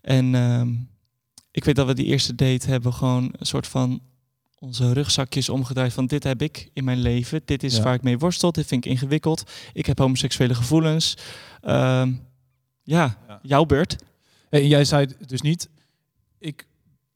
En... 0.00 0.34
Ik 1.52 1.64
weet 1.64 1.76
dat 1.76 1.86
we 1.86 1.94
die 1.94 2.06
eerste 2.06 2.34
date 2.34 2.66
hebben 2.70 2.92
gewoon 2.92 3.34
een 3.38 3.46
soort 3.46 3.66
van 3.66 4.02
onze 4.58 4.92
rugzakjes 4.92 5.48
omgedraaid 5.48 5.92
van 5.92 6.06
dit 6.06 6.24
heb 6.24 6.42
ik 6.42 6.70
in 6.72 6.84
mijn 6.84 6.98
leven. 6.98 7.42
Dit 7.44 7.62
is 7.62 7.76
Ja. 7.76 7.82
waar 7.82 7.94
ik 7.94 8.02
mee 8.02 8.18
worstel. 8.18 8.52
Dit 8.52 8.66
vind 8.66 8.84
ik 8.84 8.90
ingewikkeld. 8.90 9.50
Ik 9.72 9.86
heb 9.86 9.98
homoseksuele 9.98 10.54
gevoelens. 10.54 11.16
Ehm, 11.60 12.12
ja, 12.82 13.18
Ja. 13.28 13.38
jouw 13.42 13.64
beurt. 13.64 13.96
En 14.50 14.66
jij 14.68 14.84
zei 14.84 15.06
dus 15.26 15.40
niet, 15.40 15.68
ik 16.38 16.66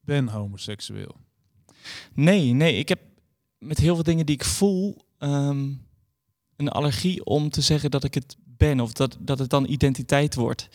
ben 0.01 0.27
homoseksueel. 0.27 1.15
Nee, 2.13 2.53
nee. 2.53 2.77
Ik 2.77 2.89
heb 2.89 2.99
met 3.59 3.77
heel 3.77 3.95
veel 3.95 4.03
dingen 4.03 4.25
die 4.25 4.35
ik 4.35 4.43
voel 4.43 5.05
ehm, 5.17 5.71
een 6.55 6.69
allergie 6.69 7.25
om 7.25 7.49
te 7.49 7.61
zeggen 7.61 7.91
dat 7.91 8.03
ik 8.03 8.13
het 8.13 8.35
ben 8.45 8.79
of 8.79 8.93
dat, 8.93 9.17
dat 9.19 9.39
het 9.39 9.49
dan 9.49 9.67
identiteit 9.67 10.35
wordt. 10.35 10.67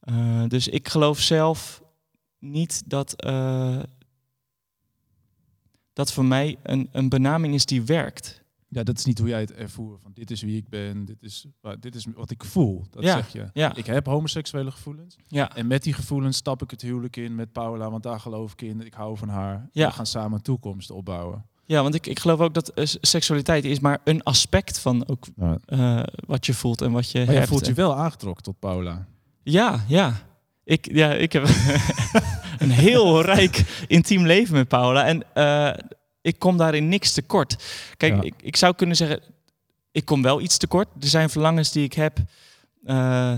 Eh, 0.00 0.42
dus 0.48 0.68
ik 0.68 0.88
geloof 0.88 1.20
zelf 1.20 1.82
niet 2.44 2.82
dat 2.90 3.12
eh, 3.22 3.78
dat 5.92 6.12
voor 6.12 6.24
mij 6.24 6.56
een, 6.62 6.88
een 6.92 7.08
benaming 7.08 7.54
is 7.54 7.66
die 7.66 7.82
werkt. 7.82 8.42
Ja, 8.68 8.82
dat 8.82 8.98
is 8.98 9.04
niet 9.04 9.18
hoe 9.18 9.28
jij 9.28 9.40
het 9.40 9.52
ervoer. 9.52 9.98
Van 10.02 10.10
dit 10.14 10.30
is 10.30 10.42
wie 10.42 10.56
ik 10.56 10.68
ben, 10.68 11.04
dit 11.04 11.22
is, 11.22 11.46
dit 11.80 11.94
is 11.94 12.06
wat 12.14 12.30
ik 12.30 12.44
voel. 12.44 12.84
Dat 12.90 13.02
Ja, 13.02 13.14
zeg 13.16 13.32
je. 13.32 13.46
ja. 13.52 13.74
Ik 13.76 13.86
heb 13.86 14.06
homoseksuele 14.06 14.70
gevoelens. 14.70 15.16
Ja, 15.28 15.56
En 15.56 15.66
met 15.66 15.82
die 15.82 15.92
gevoelens 15.92 16.36
stap 16.36 16.62
ik 16.62 16.70
het 16.70 16.82
huwelijk 16.82 17.16
in 17.16 17.34
met 17.34 17.52
Paula, 17.52 17.90
want 17.90 18.02
daar 18.02 18.20
geloof 18.20 18.52
ik 18.52 18.62
in. 18.62 18.80
Ik 18.80 18.94
hou 18.94 19.16
van 19.16 19.28
haar. 19.28 19.68
Ja. 19.72 19.86
We 19.86 19.92
gaan 19.92 20.06
samen 20.06 20.32
een 20.32 20.42
toekomst 20.42 20.90
opbouwen. 20.90 21.46
ja 21.64 21.82
want 21.82 21.94
ik, 21.94 22.06
ik 22.06 22.18
geloof 22.18 22.40
ook 22.40 22.54
dat 22.54 22.68
eh, 22.68 22.84
seksualiteit 23.00 23.64
is 23.64 23.80
maar 23.80 24.00
een 24.04 24.22
aspect 24.22 24.78
van 24.78 25.08
ook 25.08 25.26
Maar 25.36 25.58
eh, 25.64 26.02
wat 26.26 26.46
je 26.46 26.54
voelt 26.54 26.80
en 26.82 26.92
wat 26.92 27.10
je 27.10 27.18
je 27.18 27.24
hebt. 27.26 27.48
voelt 27.48 27.66
je 27.66 27.72
wel 27.74 27.96
aangetrokken 27.96 28.42
tot 28.44 28.58
Paula. 28.58 29.06
Ja, 29.42 29.84
ja. 29.88 30.32
Ik, 30.64 30.88
ja, 30.92 31.12
ik 31.12 31.32
heb 31.32 31.44
een 32.58 32.70
heel 32.70 33.22
rijk 33.22 33.84
intiem 33.86 34.26
leven 34.26 34.54
met 34.54 34.68
Paula. 34.68 35.04
En 35.06 35.22
eh, 35.34 35.84
ik 36.22 36.38
kom 36.38 36.56
daarin 36.56 36.88
niks 36.88 37.12
tekort. 37.12 37.56
Kijk, 37.96 38.14
Ja. 38.14 38.22
ik, 38.22 38.34
ik 38.40 38.56
zou 38.56 38.74
kunnen 38.74 38.96
zeggen, 38.96 39.20
ik 39.92 40.04
kom 40.04 40.22
wel 40.22 40.40
iets 40.40 40.56
tekort. 40.56 40.88
Er 41.00 41.08
zijn 41.08 41.30
verlangens 41.30 41.72
die 41.72 41.84
ik 41.84 41.92
heb 41.92 42.18
eh, 42.84 43.32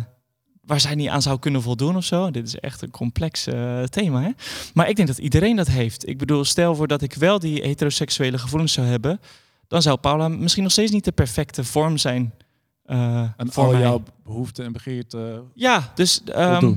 waar 0.63 0.81
zij 0.81 0.95
niet 0.95 1.09
aan 1.09 1.23
zou 1.23 1.39
kunnen 1.39 1.63
voldoen 1.63 1.97
of 1.97 2.05
zo. 2.05 2.31
Dit 2.31 2.47
is 2.47 2.59
echt 2.59 2.83
een 2.83 2.91
complex 2.91 3.47
eh, 3.47 3.83
thema. 3.83 4.23
Hè? 4.23 4.31
Maar 4.75 4.89
ik 4.89 4.97
denk 4.97 5.09
dat 5.09 5.19
iedereen 5.19 5.57
dat 5.57 5.67
heeft. 5.67 6.09
Ik 6.09 6.19
bedoel, 6.19 6.45
stel 6.45 6.75
voor 6.75 6.87
dat 6.87 7.03
ik 7.03 7.15
wel 7.15 7.39
die 7.39 7.63
heteroseksuele 7.63 8.39
gevoelens 8.39 8.73
zou 8.73 8.87
hebben... 8.87 9.21
dan 9.69 9.83
zou 9.83 9.97
Paula 9.99 10.29
misschien 10.29 10.63
nog 10.63 10.73
steeds 10.73 10.91
niet 10.93 11.05
de 11.05 11.13
perfecte 11.13 11.65
vorm 11.65 11.97
zijn 11.99 12.35
En 12.85 13.35
voor 13.37 13.65
al 13.65 13.71
mij. 13.71 13.81
jouw 13.81 14.03
behoeften 14.25 14.65
en 14.65 14.73
begeerten 14.73 15.51
Ja, 15.55 15.93
dus... 15.95 16.23
ehm. 16.25 16.75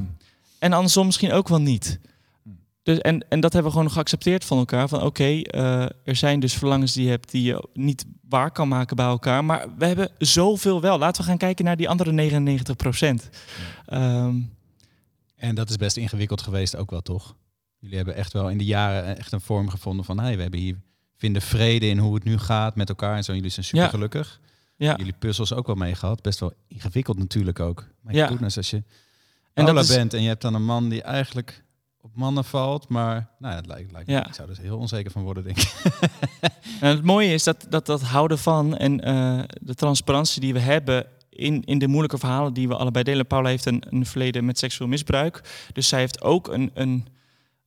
En 0.59 0.73
andersom 0.73 1.05
misschien 1.05 1.31
ook 1.31 1.47
wel 1.47 1.61
niet. 1.61 1.99
Hm. 2.43 2.49
Dus, 2.83 2.97
en, 2.99 3.25
en 3.29 3.39
dat 3.39 3.53
hebben 3.53 3.71
we 3.71 3.77
gewoon 3.77 3.91
geaccepteerd 3.93 4.45
van 4.45 4.57
elkaar. 4.57 4.87
Van 4.89 5.01
oké, 5.01 5.41
eh, 5.41 5.81
er 5.81 6.15
zijn 6.15 6.39
dus 6.39 6.53
verlangens 6.53 6.93
die 6.93 7.03
je 7.03 7.09
hebt 7.09 7.31
die 7.31 7.43
je 7.43 7.67
niet 7.73 8.05
waar 8.29 8.51
kan 8.51 8.67
maken 8.67 8.95
bij 8.95 9.05
elkaar. 9.05 9.45
Maar 9.45 9.65
we 9.77 9.85
hebben 9.85 10.09
zoveel 10.17 10.81
wel. 10.81 10.97
Laten 10.99 11.21
we 11.21 11.27
gaan 11.27 11.37
kijken 11.37 11.65
naar 11.65 11.77
die 11.77 11.89
andere 11.89 12.11
99 12.11 12.75
procent. 12.75 13.29
Ehm, 13.85 14.35
En 15.35 15.55
dat 15.55 15.69
is 15.69 15.75
best 15.75 15.97
ingewikkeld 15.97 16.41
geweest 16.41 16.75
ook 16.75 16.89
wel, 16.89 17.01
toch? 17.01 17.35
Jullie 17.77 17.95
hebben 17.97 18.15
echt 18.15 18.33
wel 18.33 18.49
in 18.49 18.57
de 18.57 18.65
jaren 18.65 19.17
echt 19.17 19.31
een 19.31 19.41
vorm 19.41 19.69
gevonden 19.69 20.05
van... 20.05 20.19
Hey, 20.19 20.35
we 20.35 20.41
hebben 20.41 20.59
hier, 20.59 20.75
vinden 21.17 21.41
vrede 21.41 21.87
in 21.87 21.97
hoe 21.97 22.15
het 22.15 22.23
nu 22.23 22.37
gaat 22.37 22.75
met 22.75 22.89
elkaar 22.89 23.15
en 23.15 23.23
zo. 23.23 23.33
Jullie 23.33 23.49
zijn 23.49 23.65
super 23.65 23.89
gelukkig. 23.89 24.39
ja. 24.75 24.95
Jullie 24.97 25.13
puzzels 25.19 25.53
ook 25.53 25.65
wel 25.67 25.75
mee 25.75 25.95
gehad. 25.95 26.21
Best 26.21 26.39
wel 26.39 26.53
ingewikkeld 26.67 27.17
natuurlijk 27.17 27.59
ook. 27.59 27.87
Maar 28.01 28.13
Ja. 28.13 28.27
goodness, 28.27 28.57
als 28.57 28.69
je 28.69 28.83
dat 29.65 29.83
is, 29.83 29.95
bent 29.95 30.13
en 30.13 30.21
je 30.21 30.27
hebt 30.27 30.41
dan 30.41 30.53
een 30.53 30.65
man 30.65 30.89
die 30.89 31.01
eigenlijk 31.01 31.63
op 32.01 32.15
mannen 32.15 32.45
valt. 32.45 32.89
Maar 32.89 33.27
nou, 33.39 33.55
dat 33.55 33.65
lijkt, 33.67 33.91
lijkt 33.91 34.09
Ja. 34.09 34.27
ik 34.27 34.33
zou 34.33 34.49
er 34.49 34.57
heel 34.61 34.77
onzeker 34.77 35.11
van 35.11 35.23
worden, 35.23 35.43
denk 35.43 35.57
ik. 35.57 35.73
en 36.81 36.89
het 36.89 37.03
mooie 37.03 37.33
is 37.33 37.43
dat 37.43 37.65
dat, 37.69 37.85
dat 37.85 38.01
houden 38.01 38.39
van 38.39 38.77
en 38.77 39.03
eh, 39.03 39.39
de 39.61 39.75
transparantie 39.75 40.41
die 40.41 40.53
we 40.53 40.59
hebben 40.59 41.05
in, 41.29 41.63
in 41.63 41.79
de 41.79 41.87
moeilijke 41.87 42.17
verhalen 42.17 42.53
die 42.53 42.67
we 42.67 42.75
allebei 42.75 43.03
delen. 43.03 43.27
Paula 43.27 43.49
heeft 43.49 43.65
een, 43.65 43.83
een 43.89 44.05
verleden 44.05 44.45
met 44.45 44.57
seksueel 44.59 44.89
misbruik. 44.89 45.41
Dus 45.73 45.87
zij 45.87 45.99
heeft 45.99 46.21
ook 46.21 46.47
een, 46.47 46.71
een, 46.73 47.07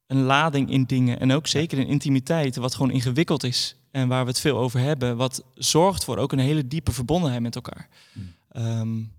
een 0.06 0.22
lading 0.22 0.70
in 0.70 0.84
dingen. 0.84 1.20
En 1.20 1.32
ook 1.32 1.46
zeker 1.46 1.78
in 1.78 1.86
intimiteit, 1.86 2.56
wat 2.56 2.74
gewoon 2.74 2.90
ingewikkeld 2.90 3.44
is. 3.44 3.76
En 3.90 4.08
waar 4.08 4.22
we 4.22 4.30
het 4.30 4.40
veel 4.40 4.58
over 4.58 4.80
hebben. 4.80 5.16
Wat 5.16 5.44
zorgt 5.54 6.04
voor 6.04 6.16
ook 6.16 6.32
een 6.32 6.38
hele 6.38 6.68
diepe 6.68 6.92
verbondenheid 6.92 7.42
met 7.42 7.54
elkaar. 7.54 7.88
Hmm. 8.12 9.10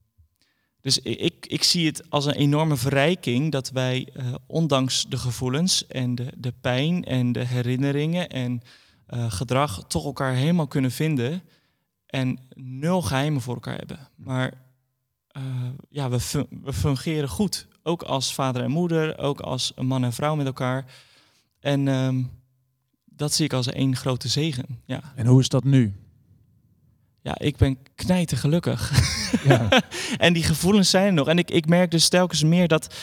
Dus 0.83 0.99
ik, 0.99 1.45
ik 1.45 1.63
zie 1.63 1.85
het 1.85 2.09
als 2.09 2.25
een 2.25 2.33
enorme 2.33 2.75
verrijking 2.75 3.51
dat 3.51 3.69
wij, 3.69 4.09
eh, 4.13 4.33
ondanks 4.47 5.05
de 5.09 5.17
gevoelens 5.17 5.87
en 5.87 6.15
de, 6.15 6.27
de 6.37 6.53
pijn 6.61 7.03
en 7.03 7.31
de 7.31 7.45
herinneringen 7.45 8.29
en 8.29 8.61
eh, 9.05 9.31
gedrag, 9.31 9.83
toch 9.87 10.05
elkaar 10.05 10.33
helemaal 10.33 10.67
kunnen 10.67 10.91
vinden 10.91 11.41
en 12.05 12.39
nul 12.53 13.01
geheimen 13.01 13.41
voor 13.41 13.53
elkaar 13.53 13.77
hebben. 13.77 13.99
Maar 14.15 14.53
eh, 15.27 15.43
ja, 15.89 16.09
we, 16.09 16.19
fun- 16.19 16.63
fungeren 16.73 17.29
goed. 17.29 17.67
Ook 17.83 18.03
als 18.03 18.33
vader 18.33 18.63
en 18.63 18.71
moeder, 18.71 19.17
ook 19.17 19.39
als 19.39 19.73
man 19.81 20.03
en 20.03 20.13
vrouw 20.13 20.35
met 20.35 20.45
elkaar. 20.45 20.85
En 21.59 21.87
ehm, 21.87 22.23
dat 23.05 23.33
zie 23.33 23.45
ik 23.45 23.53
als 23.53 23.67
één 23.67 23.95
grote 23.95 24.27
zegen. 24.27 24.81
Ja, 24.85 25.13
En 25.15 25.25
hoe 25.25 25.39
is 25.39 25.49
dat 25.49 25.63
nu? 25.63 25.93
Ja 27.23 27.39
ik 27.39 27.57
ben 27.57 27.77
knijter 27.95 28.37
gelukkig. 28.37 28.91
Ja. 29.47 29.67
en 30.17 30.33
die 30.33 30.43
gevoelens 30.43 30.89
zijn 30.89 31.05
er 31.05 31.13
nog. 31.13 31.27
En 31.27 31.37
ik, 31.37 31.51
ik 31.51 31.67
merk 31.67 31.91
dus 31.91 32.09
telkens 32.09 32.43
meer 32.43 32.67
dat 32.67 32.95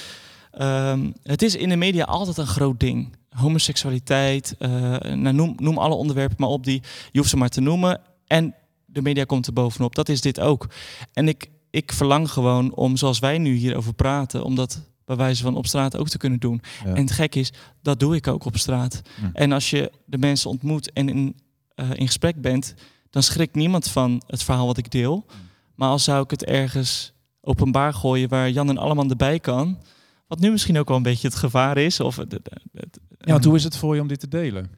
ehm, 0.50 1.10
het 1.22 1.42
is 1.42 1.56
in 1.56 1.68
de 1.68 1.76
media 1.76 2.04
altijd 2.04 2.36
een 2.36 2.46
groot 2.46 2.80
ding. 2.80 3.16
Homoseksualiteit, 3.30 4.54
eh, 4.58 4.70
nou, 5.00 5.32
noem, 5.32 5.54
noem 5.56 5.78
alle 5.78 5.94
onderwerpen 5.94 6.36
maar 6.38 6.48
op 6.48 6.64
die 6.64 6.82
je 7.12 7.18
hoeft 7.18 7.30
ze 7.30 7.36
maar 7.36 7.48
te 7.48 7.60
noemen. 7.60 8.00
En 8.26 8.54
de 8.86 9.02
media 9.02 9.24
komt 9.24 9.46
er 9.46 9.52
bovenop. 9.52 9.94
Dat 9.94 10.08
is 10.08 10.20
dit 10.20 10.40
ook. 10.40 10.66
En 11.12 11.28
ik, 11.28 11.46
ik 11.70 11.92
verlang 11.92 12.30
gewoon 12.30 12.74
om, 12.74 12.96
zoals 12.96 13.18
wij 13.18 13.38
nu 13.38 13.54
hierover 13.54 13.94
praten, 13.94 14.44
om 14.44 14.54
dat 14.54 14.88
bij 15.04 15.16
wijze 15.16 15.42
van 15.42 15.56
op 15.56 15.66
straat 15.66 15.96
ook 15.96 16.08
te 16.08 16.18
kunnen 16.18 16.38
doen. 16.38 16.62
Ja. 16.84 16.94
En 16.94 17.02
het 17.02 17.10
gek 17.10 17.34
is, 17.34 17.52
dat 17.82 18.00
doe 18.00 18.16
ik 18.16 18.26
ook 18.26 18.44
op 18.44 18.56
straat. 18.56 19.02
Hm. 19.20 19.26
En 19.32 19.52
als 19.52 19.70
je 19.70 19.92
de 20.04 20.18
mensen 20.18 20.50
ontmoet 20.50 20.92
en 20.92 21.08
in, 21.08 21.36
eh, 21.74 21.90
in 21.94 22.06
gesprek 22.06 22.40
bent, 22.40 22.74
dan 23.10 23.22
schrikt 23.22 23.54
niemand 23.54 23.88
van 23.88 24.22
het 24.26 24.42
verhaal 24.42 24.66
wat 24.66 24.76
ik 24.78 24.90
deel. 24.90 25.26
Maar 25.74 25.88
als 25.88 26.04
zou 26.04 26.22
ik 26.22 26.30
het 26.30 26.44
ergens 26.44 27.12
openbaar 27.40 27.94
gooien 27.94 28.28
waar 28.28 28.50
Jan 28.50 28.68
en 28.68 28.78
Alleman 28.78 29.10
erbij 29.10 29.40
kan, 29.40 29.78
wat 30.26 30.38
nu 30.40 30.50
misschien 30.50 30.78
ook 30.78 30.88
wel 30.88 30.96
een 30.96 31.02
beetje 31.02 31.28
het 31.28 31.36
gevaar 31.36 31.76
is. 31.78 32.00
Of 32.00 32.16
het, 32.16 32.32
het- 32.32 32.50
het- 32.72 32.98
ja, 33.18 33.32
want 33.32 33.44
hoe 33.44 33.56
is 33.56 33.64
het 33.64 33.76
voor 33.76 33.94
je 33.94 34.00
om 34.00 34.08
dit 34.08 34.20
te 34.20 34.28
delen? 34.28 34.70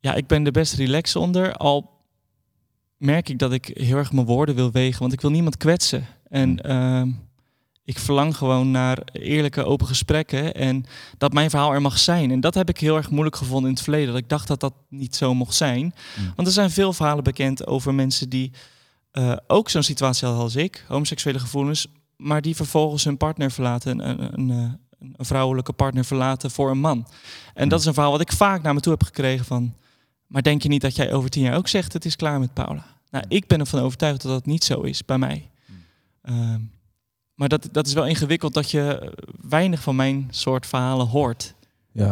ja, 0.00 0.14
ik 0.14 0.26
ben 0.26 0.46
er 0.46 0.52
best 0.52 0.74
relaxed 0.74 1.16
onder. 1.22 1.52
Al 1.56 1.90
merk 2.96 3.28
ik 3.28 3.38
dat 3.38 3.52
ik 3.52 3.70
heel 3.74 3.96
erg 3.96 4.12
mijn 4.12 4.26
woorden 4.26 4.54
wil 4.54 4.70
wegen, 4.70 5.00
want 5.00 5.12
ik 5.12 5.20
wil 5.20 5.30
niemand 5.30 5.56
kwetsen. 5.56 6.06
En 6.28 6.60
ehm, 6.62 7.10
ik 7.88 7.98
verlang 7.98 8.36
gewoon 8.36 8.70
naar 8.70 8.98
eerlijke, 9.12 9.64
open 9.64 9.86
gesprekken 9.86 10.54
en 10.54 10.84
dat 11.18 11.32
mijn 11.32 11.50
verhaal 11.50 11.72
er 11.72 11.82
mag 11.82 11.98
zijn. 11.98 12.30
En 12.30 12.40
dat 12.40 12.54
heb 12.54 12.68
ik 12.68 12.78
heel 12.78 12.96
erg 12.96 13.10
moeilijk 13.10 13.36
gevonden 13.36 13.68
in 13.68 13.74
het 13.74 13.82
verleden. 13.82 14.12
Dat 14.12 14.22
ik 14.22 14.28
dacht 14.28 14.48
dat 14.48 14.60
dat 14.60 14.72
niet 14.88 15.16
zo 15.16 15.34
mocht 15.34 15.54
zijn. 15.54 15.80
Mm. 15.80 16.32
Want 16.36 16.48
er 16.48 16.54
zijn 16.54 16.70
veel 16.70 16.92
verhalen 16.92 17.24
bekend 17.24 17.66
over 17.66 17.94
mensen 17.94 18.28
die 18.28 18.52
eh, 19.10 19.36
ook 19.46 19.68
zo'n 19.68 19.82
situatie 19.82 20.26
hadden 20.26 20.44
als 20.44 20.56
ik, 20.56 20.84
homoseksuele 20.88 21.38
gevoelens, 21.38 21.86
maar 22.16 22.42
die 22.42 22.56
vervolgens 22.56 23.04
hun 23.04 23.16
partner 23.16 23.50
verlaten, 23.50 24.08
een, 24.08 24.22
een, 24.22 24.50
een, 24.50 24.78
een 25.16 25.24
vrouwelijke 25.24 25.72
partner 25.72 26.04
verlaten 26.04 26.50
voor 26.50 26.70
een 26.70 26.80
man. 26.80 27.06
En 27.54 27.68
dat 27.68 27.80
is 27.80 27.86
een 27.86 27.94
verhaal 27.94 28.12
wat 28.12 28.20
ik 28.20 28.32
vaak 28.32 28.62
naar 28.62 28.74
me 28.74 28.80
toe 28.80 28.92
heb 28.92 29.04
gekregen 29.04 29.44
van, 29.44 29.74
maar 30.26 30.42
denk 30.42 30.62
je 30.62 30.68
niet 30.68 30.80
dat 30.82 30.96
jij 30.96 31.12
over 31.12 31.30
tien 31.30 31.42
jaar 31.42 31.56
ook 31.56 31.68
zegt 31.68 31.92
het 31.92 32.04
is 32.04 32.16
klaar 32.16 32.40
met 32.40 32.52
Paula? 32.54 32.84
Nou, 33.10 33.24
ik 33.28 33.46
ben 33.46 33.60
ervan 33.60 33.80
overtuigd 33.80 34.22
dat 34.22 34.32
dat 34.32 34.46
niet 34.46 34.64
zo 34.64 34.80
is 34.80 35.04
bij 35.04 35.18
mij. 35.18 35.50
Ehm, 36.22 36.60
maar 37.38 37.48
dat, 37.48 37.68
dat 37.72 37.86
is 37.86 37.92
wel 37.92 38.06
ingewikkeld 38.06 38.54
dat 38.54 38.70
je 38.70 39.12
weinig 39.48 39.82
van 39.82 39.96
mijn 39.96 40.26
soort 40.30 40.66
verhalen 40.66 41.06
hoort. 41.06 41.54
Ja. 41.92 42.08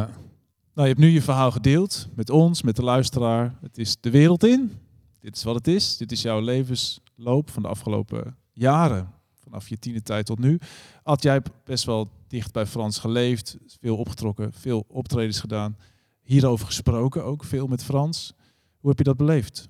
Nou, 0.75 0.89
je 0.89 0.95
hebt 0.95 0.99
nu 0.99 1.09
je 1.09 1.23
verhaal 1.23 1.51
gedeeld 1.51 2.09
met 2.15 2.31
ons, 2.31 2.63
met 2.63 2.77
de 2.77 2.83
luisteraar. 2.83 3.55
Het 3.61 3.79
is 3.79 3.97
de 4.01 4.11
wereld 4.11 4.45
in. 4.45 4.73
Dit 5.21 5.37
is 5.37 5.43
wat 5.43 5.55
het 5.55 5.67
is. 5.67 5.97
Dit 5.97 6.13
is 6.13 6.23
jouw 6.23 6.41
levensloop 6.41 7.51
van 7.51 7.63
de 7.63 7.69
afgelopen 7.69 8.37
jaren. 8.53 9.13
Vanaf 9.43 9.69
je 9.69 9.79
tienertijd 9.79 10.27
tot 10.27 10.39
nu. 10.39 10.59
Ad, 11.03 11.23
jij 11.23 11.33
hebt 11.33 11.51
best 11.65 11.85
wel 11.85 12.11
dicht 12.29 12.53
bij 12.53 12.67
Frans 12.67 12.99
geleefd. 12.99 13.57
Veel 13.81 13.97
opgetrokken, 13.97 14.53
veel 14.53 14.85
optredens 14.89 15.41
gedaan. 15.41 15.77
Hierover 16.23 16.67
gesproken 16.67 17.25
ook, 17.25 17.45
veel 17.45 17.67
met 17.67 17.85
Frans. 17.85 18.33
Hoe 18.79 18.91
heb 18.91 18.99
je 18.99 19.05
dat 19.05 19.17
beleefd? 19.17 19.69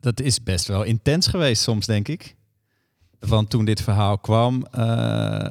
Dat 0.00 0.20
is 0.20 0.42
best 0.42 0.66
wel 0.66 0.82
intens 0.82 1.26
geweest 1.26 1.62
soms, 1.62 1.86
denk 1.86 2.08
ik. 2.08 2.38
Want 3.20 3.50
toen 3.50 3.64
dit 3.64 3.82
verhaal 3.82 4.18
kwam, 4.18 4.66
eh, 4.70 5.44
eh, 5.44 5.50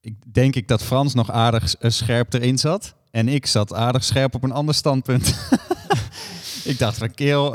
ik 0.00 0.14
denk 0.34 0.54
ik 0.54 0.68
dat 0.68 0.82
Frans 0.82 1.14
nog 1.14 1.30
aardig 1.30 1.74
eh, 1.74 1.90
scherp 1.90 2.32
erin 2.32 2.58
zat. 2.58 2.94
En 3.10 3.28
ik 3.28 3.46
zat 3.46 3.74
aardig 3.74 4.04
scherp 4.04 4.34
op 4.34 4.42
een 4.42 4.52
ander 4.52 4.74
standpunt. 4.74 5.48
ik 6.64 6.78
dacht 6.78 6.98
van, 6.98 7.14
keel, 7.14 7.50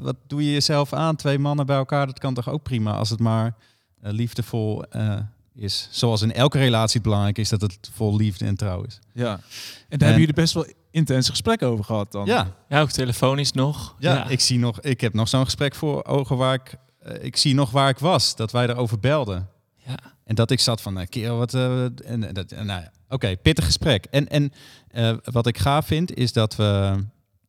wat 0.00 0.16
doe 0.26 0.44
je 0.44 0.52
jezelf 0.52 0.92
aan? 0.92 1.16
Twee 1.16 1.38
mannen 1.38 1.66
bij 1.66 1.76
elkaar, 1.76 2.06
dat 2.06 2.18
kan 2.18 2.34
toch 2.34 2.48
ook 2.48 2.62
prima 2.62 2.92
als 2.96 3.10
het 3.10 3.20
maar 3.20 3.54
liefdevol 4.00 4.82
eh, 4.84 5.16
is 5.54 5.88
zoals 5.90 6.22
in 6.22 6.32
elke 6.32 6.58
relatie 6.58 6.94
het 6.94 7.02
belangrijk 7.02 7.38
is 7.38 7.48
dat 7.48 7.60
het 7.60 7.90
vol 7.92 8.16
liefde 8.16 8.44
en 8.44 8.56
trouw 8.56 8.82
is. 8.82 8.98
Ja. 9.12 9.30
En 9.32 9.38
daar 9.38 9.40
En- 9.88 9.98
hebben 9.98 10.18
jullie 10.18 10.34
best 10.34 10.54
wel 10.54 10.66
intense 10.90 11.30
gesprekken 11.30 11.68
over 11.68 11.84
gehad 11.84 12.12
dan. 12.12 12.26
Ja, 12.26 12.48
Ja, 12.68 12.80
ook 12.80 12.90
telefonisch 12.90 13.52
nog. 13.52 13.94
ja, 13.98 14.28
Ik, 14.28 14.40
zie 14.40 14.58
nog, 14.58 14.80
ik 14.80 15.00
heb 15.00 15.14
nog 15.14 15.28
zo'n 15.28 15.44
gesprek 15.44 15.74
voor 15.74 16.04
ogen 16.04 16.36
waar 16.36 16.54
ik, 16.54 16.74
eh, 17.04 17.24
ik 17.24 17.36
zie 17.36 17.54
nog 17.54 17.70
waar 17.70 17.88
ik 17.88 17.98
was, 17.98 18.36
dat 18.36 18.52
wij 18.52 18.68
erover 18.68 18.98
belden. 18.98 19.48
Ja. 19.74 19.98
En 20.24 20.34
dat 20.34 20.50
ik 20.50 20.60
zat 20.60 20.80
van, 20.80 20.98
uh, 20.98 21.06
kerel, 21.08 21.36
wat... 21.36 21.54
eh, 21.54 21.84
en, 21.84 22.20
dat, 22.32 22.50
nou 22.50 22.66
ja, 22.66 22.90
Oké, 23.08 23.36
pittig 23.36 23.64
gesprek. 23.64 24.04
En, 24.04 24.28
en 24.28 24.52
wat 25.24 25.46
ik 25.46 25.58
gaaf 25.58 25.86
vind, 25.86 26.14
is 26.14 26.32
dat 26.32 26.56
we 26.56 27.04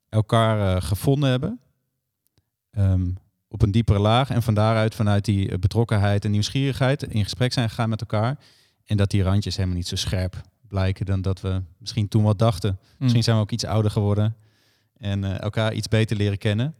elkaar 0.09 0.81
gevonden 0.81 1.29
hebben. 1.29 1.59
Ehm, 2.71 3.09
op 3.47 3.61
een 3.61 3.71
diepere 3.71 3.99
laag. 3.99 4.29
En 4.29 4.43
van 4.43 4.53
daaruit, 4.53 4.95
vanuit 4.95 5.25
die 5.25 5.57
betrokkenheid 5.57 6.25
en 6.25 6.31
nieuwsgierigheid, 6.31 7.03
in 7.03 7.23
gesprek 7.23 7.53
zijn 7.53 7.69
gegaan 7.69 7.89
met 7.89 8.01
elkaar. 8.01 8.39
En 8.85 8.97
dat 8.97 9.11
die 9.11 9.23
randjes 9.23 9.55
helemaal 9.55 9.77
niet 9.77 9.87
zo 9.87 9.95
scherp 9.95 10.41
blijken 10.67 11.05
dan 11.05 11.21
dat 11.21 11.41
we 11.41 11.61
misschien 11.77 12.07
toen 12.07 12.23
wat 12.23 12.39
dachten. 12.39 12.79
Hm. 12.97 13.03
Misschien 13.03 13.23
zijn 13.23 13.35
we 13.35 13.41
ook 13.41 13.51
iets 13.51 13.65
ouder 13.65 13.91
geworden. 13.91 14.35
En 14.97 15.39
elkaar 15.39 15.73
iets 15.73 15.87
beter 15.87 16.17
leren 16.17 16.37
kennen. 16.37 16.75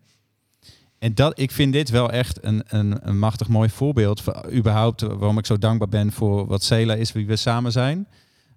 En 1.06 1.14
dat, 1.14 1.40
ik 1.40 1.52
vind 1.52 1.74
dit 1.74 1.90
wel 1.90 2.12
echt 2.12 2.44
een, 2.44 2.64
een, 2.68 3.08
een 3.08 3.20
machtig 3.20 3.48
mooi 3.48 3.70
voorbeeld. 3.70 4.22
Van, 4.22 4.46
überhaupt 4.52 5.02
waarom 5.02 5.38
ik 5.38 5.46
zo 5.46 5.58
dankbaar 5.58 5.90
ben 5.90 6.12
voor 6.12 6.48
wat 6.48 6.64
Cela 6.64 6.94
is, 6.94 7.12
wie 7.12 7.26
we 7.26 7.36
samen 7.36 7.72
zijn. 7.72 8.08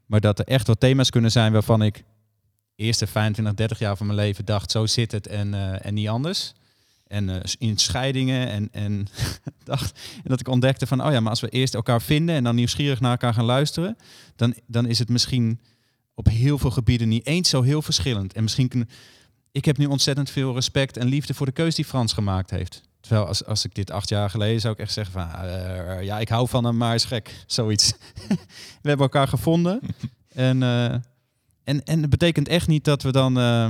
Maar 0.07 0.21
dat 0.21 0.39
er 0.39 0.45
echt 0.45 0.67
wat 0.67 0.81
thema's 0.81 1.11
kunnen 1.11 1.31
zijn 1.31 1.53
waarvan 1.53 1.83
ik 1.83 2.05
eerste 2.77 3.07
25, 3.07 3.55
30 3.55 3.79
jaar 3.79 3.97
van 3.97 4.07
mijn 4.07 4.19
leven 4.19 4.45
dacht, 4.45 4.71
zo 4.71 4.87
zit 4.87 5.13
het 5.13 5.27
en, 5.27 5.55
eh, 5.55 5.87
en 5.87 5.95
niet 5.95 6.09
anders. 6.09 6.53
En 7.07 7.29
eh, 7.29 7.53
in 7.59 7.79
scheidingen 7.79 8.49
en, 8.49 8.69
en, 8.73 9.07
dacht, 9.65 9.99
en 10.17 10.31
dat 10.31 10.41
ik 10.41 10.49
ontdekte 10.49 10.87
van, 10.87 11.05
oh 11.05 11.13
ja, 11.13 11.21
maar 11.21 11.31
als 11.31 11.41
we 11.41 11.49
eerst 11.49 11.75
elkaar 11.75 12.03
vinden 12.03 12.35
en 12.35 12.45
dan 12.45 12.55
nieuwsgierig 12.55 13.01
naar 13.01 13.11
elkaar 13.11 13.35
gaan 13.35 13.45
luisteren, 13.45 13.97
dan, 14.37 14.55
dan 14.67 14.87
is 14.87 14.99
het 14.99 15.09
misschien 15.09 15.61
op 16.15 16.29
heel 16.29 16.59
veel 16.59 16.71
gebieden 16.71 17.09
niet 17.09 17.27
eens 17.27 17.49
zo 17.49 17.63
heel 17.63 17.83
verschillend. 17.83 18.33
En 18.33 18.43
misschien 18.43 18.89
ik 19.53 19.65
heb 19.65 19.77
nu 19.77 19.87
ontzettend 19.87 20.31
veel 20.31 20.55
respect 20.55 20.97
en 20.97 21.07
liefde 21.07 21.35
voor 21.35 21.47
de 21.47 21.53
keus 21.53 21.75
die 21.75 21.85
Frans 21.85 22.13
gemaakt 22.13 22.51
heeft. 22.51 22.83
Terwijl 23.01 23.27
als, 23.27 23.45
als 23.45 23.65
ik 23.65 23.75
dit 23.75 23.91
acht 23.91 24.09
jaar 24.09 24.31
geleden 24.31 24.61
zou 24.61 24.73
ik 24.75 24.81
echt 24.81 24.93
zeggen 24.93 25.13
van, 25.13 25.31
eh, 25.31 26.03
ja, 26.03 26.19
ik 26.19 26.29
hou 26.29 26.49
van 26.49 26.65
hem, 26.65 26.77
maar 26.77 26.87
hij 26.87 26.97
is 26.97 27.05
gek. 27.05 27.43
Zoiets. 27.47 27.93
we 28.83 28.89
hebben 28.89 29.07
elkaar 29.07 29.29
gevonden. 29.29 29.81
en, 30.29 30.63
eh, 30.63 30.93
en, 31.65 31.85
en 31.85 32.01
het 32.01 32.11
betekent 32.11 32.49
echt 32.49 32.69
niet 32.69 32.85
dat 32.85 33.03
we 33.03 33.13
dan, 33.13 33.39
eh, 33.39 33.67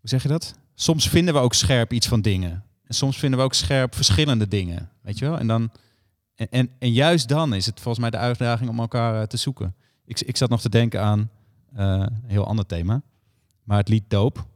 hoe 0.00 0.08
zeg 0.08 0.22
je 0.22 0.28
dat? 0.28 0.54
Soms 0.74 1.08
vinden 1.08 1.34
we 1.34 1.40
ook 1.40 1.54
scherp 1.54 1.92
iets 1.92 2.06
van 2.06 2.20
dingen. 2.20 2.64
En 2.84 2.94
soms 2.94 3.18
vinden 3.18 3.38
we 3.38 3.44
ook 3.44 3.54
scherp 3.54 3.94
verschillende 3.94 4.48
dingen. 4.48 4.90
Weet 5.02 5.18
je 5.18 5.24
wel? 5.24 5.38
En, 5.38 5.46
dan, 5.46 5.70
en, 6.34 6.48
en, 6.50 6.70
en 6.78 6.92
juist 6.92 7.28
dan 7.28 7.54
is 7.54 7.66
het 7.66 7.80
volgens 7.80 7.98
mij 7.98 8.10
de 8.10 8.16
uitdaging 8.16 8.70
om 8.70 8.80
elkaar 8.80 9.26
te 9.26 9.36
zoeken. 9.36 9.74
Ik, 10.04 10.20
ik 10.20 10.36
zat 10.36 10.50
nog 10.50 10.60
te 10.60 10.68
denken 10.68 11.02
aan 11.02 11.30
een 11.74 12.24
heel 12.26 12.46
ander 12.46 12.66
thema. 12.66 13.02
Maar 13.66 13.78
het 13.78 13.88
lied 13.88 14.04
Doop. 14.08 14.46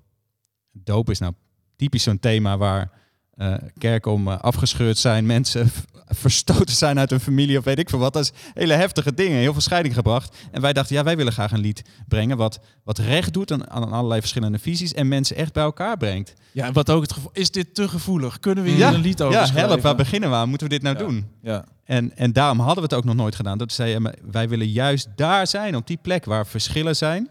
Doop 0.72 1.10
is 1.10 1.18
nou 1.18 1.32
typisch 1.76 2.02
zo'n 2.02 2.18
thema 2.18 2.56
waar 2.58 2.90
eh, 3.34 3.54
kerken 3.78 4.12
om 4.12 4.28
eh, 4.28 4.38
afgescheurd 4.38 4.98
zijn, 4.98 5.26
mensen 5.36 5.70
verstoten 6.12 6.74
zijn 6.74 6.98
uit 6.98 7.10
hun 7.10 7.20
familie 7.20 7.58
of 7.58 7.64
weet 7.64 7.78
ik 7.78 7.88
veel 7.90 7.98
wat. 7.98 8.12
Dat 8.12 8.22
is 8.22 8.32
hele 8.54 8.72
heftige 8.74 9.14
dingen, 9.14 9.38
heel 9.38 9.52
veel 9.52 9.60
scheiding 9.60 9.94
gebracht. 9.94 10.36
En 10.50 10.60
wij 10.60 10.72
dachten, 10.72 10.96
ja, 10.96 11.02
wij 11.04 11.16
willen 11.16 11.32
graag 11.32 11.52
een 11.52 11.60
lied 11.60 11.82
brengen 12.08 12.36
wat, 12.36 12.60
wat 12.84 12.98
recht 12.98 13.32
doet 13.32 13.52
aan, 13.52 13.70
aan 13.70 13.92
allerlei 13.92 14.20
verschillende 14.20 14.58
visies 14.58 14.92
en 14.94 15.08
mensen 15.08 15.36
echt 15.36 15.52
bij 15.52 15.62
elkaar 15.62 15.96
brengt. 15.96 16.32
Ja, 16.52 16.66
en 16.66 16.72
wat 16.72 16.90
ook 16.90 17.02
het 17.02 17.12
gevoel... 17.12 17.30
Is 17.32 17.50
dit 17.50 17.74
te 17.74 17.88
gevoelig? 17.88 18.38
Kunnen 18.38 18.64
we 18.64 18.70
hier 18.70 18.78
Ja, 18.78 18.94
een 18.94 19.00
lied 19.00 19.22
over 19.22 19.38
ja, 19.38 19.46
schrijven? 19.46 19.68
help, 19.70 19.82
waar 19.82 19.96
beginnen 19.96 20.30
we 20.30 20.36
aan? 20.36 20.48
Moeten 20.48 20.66
we 20.68 20.72
dit 20.72 20.82
nou 20.82 20.96
Ja. 20.98 21.02
doen? 21.02 21.26
Ja. 21.42 21.64
En, 21.84 22.16
en 22.16 22.32
daarom 22.32 22.58
hadden 22.58 22.76
we 22.76 22.82
het 22.82 22.94
ook 22.94 23.04
nog 23.04 23.14
nooit 23.14 23.34
gedaan. 23.34 23.58
Dat 23.58 23.78
maar 23.98 24.14
wij 24.30 24.48
willen 24.48 24.68
juist 24.68 25.08
daar 25.16 25.46
zijn, 25.46 25.76
op 25.76 25.86
die 25.86 25.98
plek 26.02 26.24
waar 26.24 26.46
verschillen 26.46 26.96
zijn. 26.96 27.30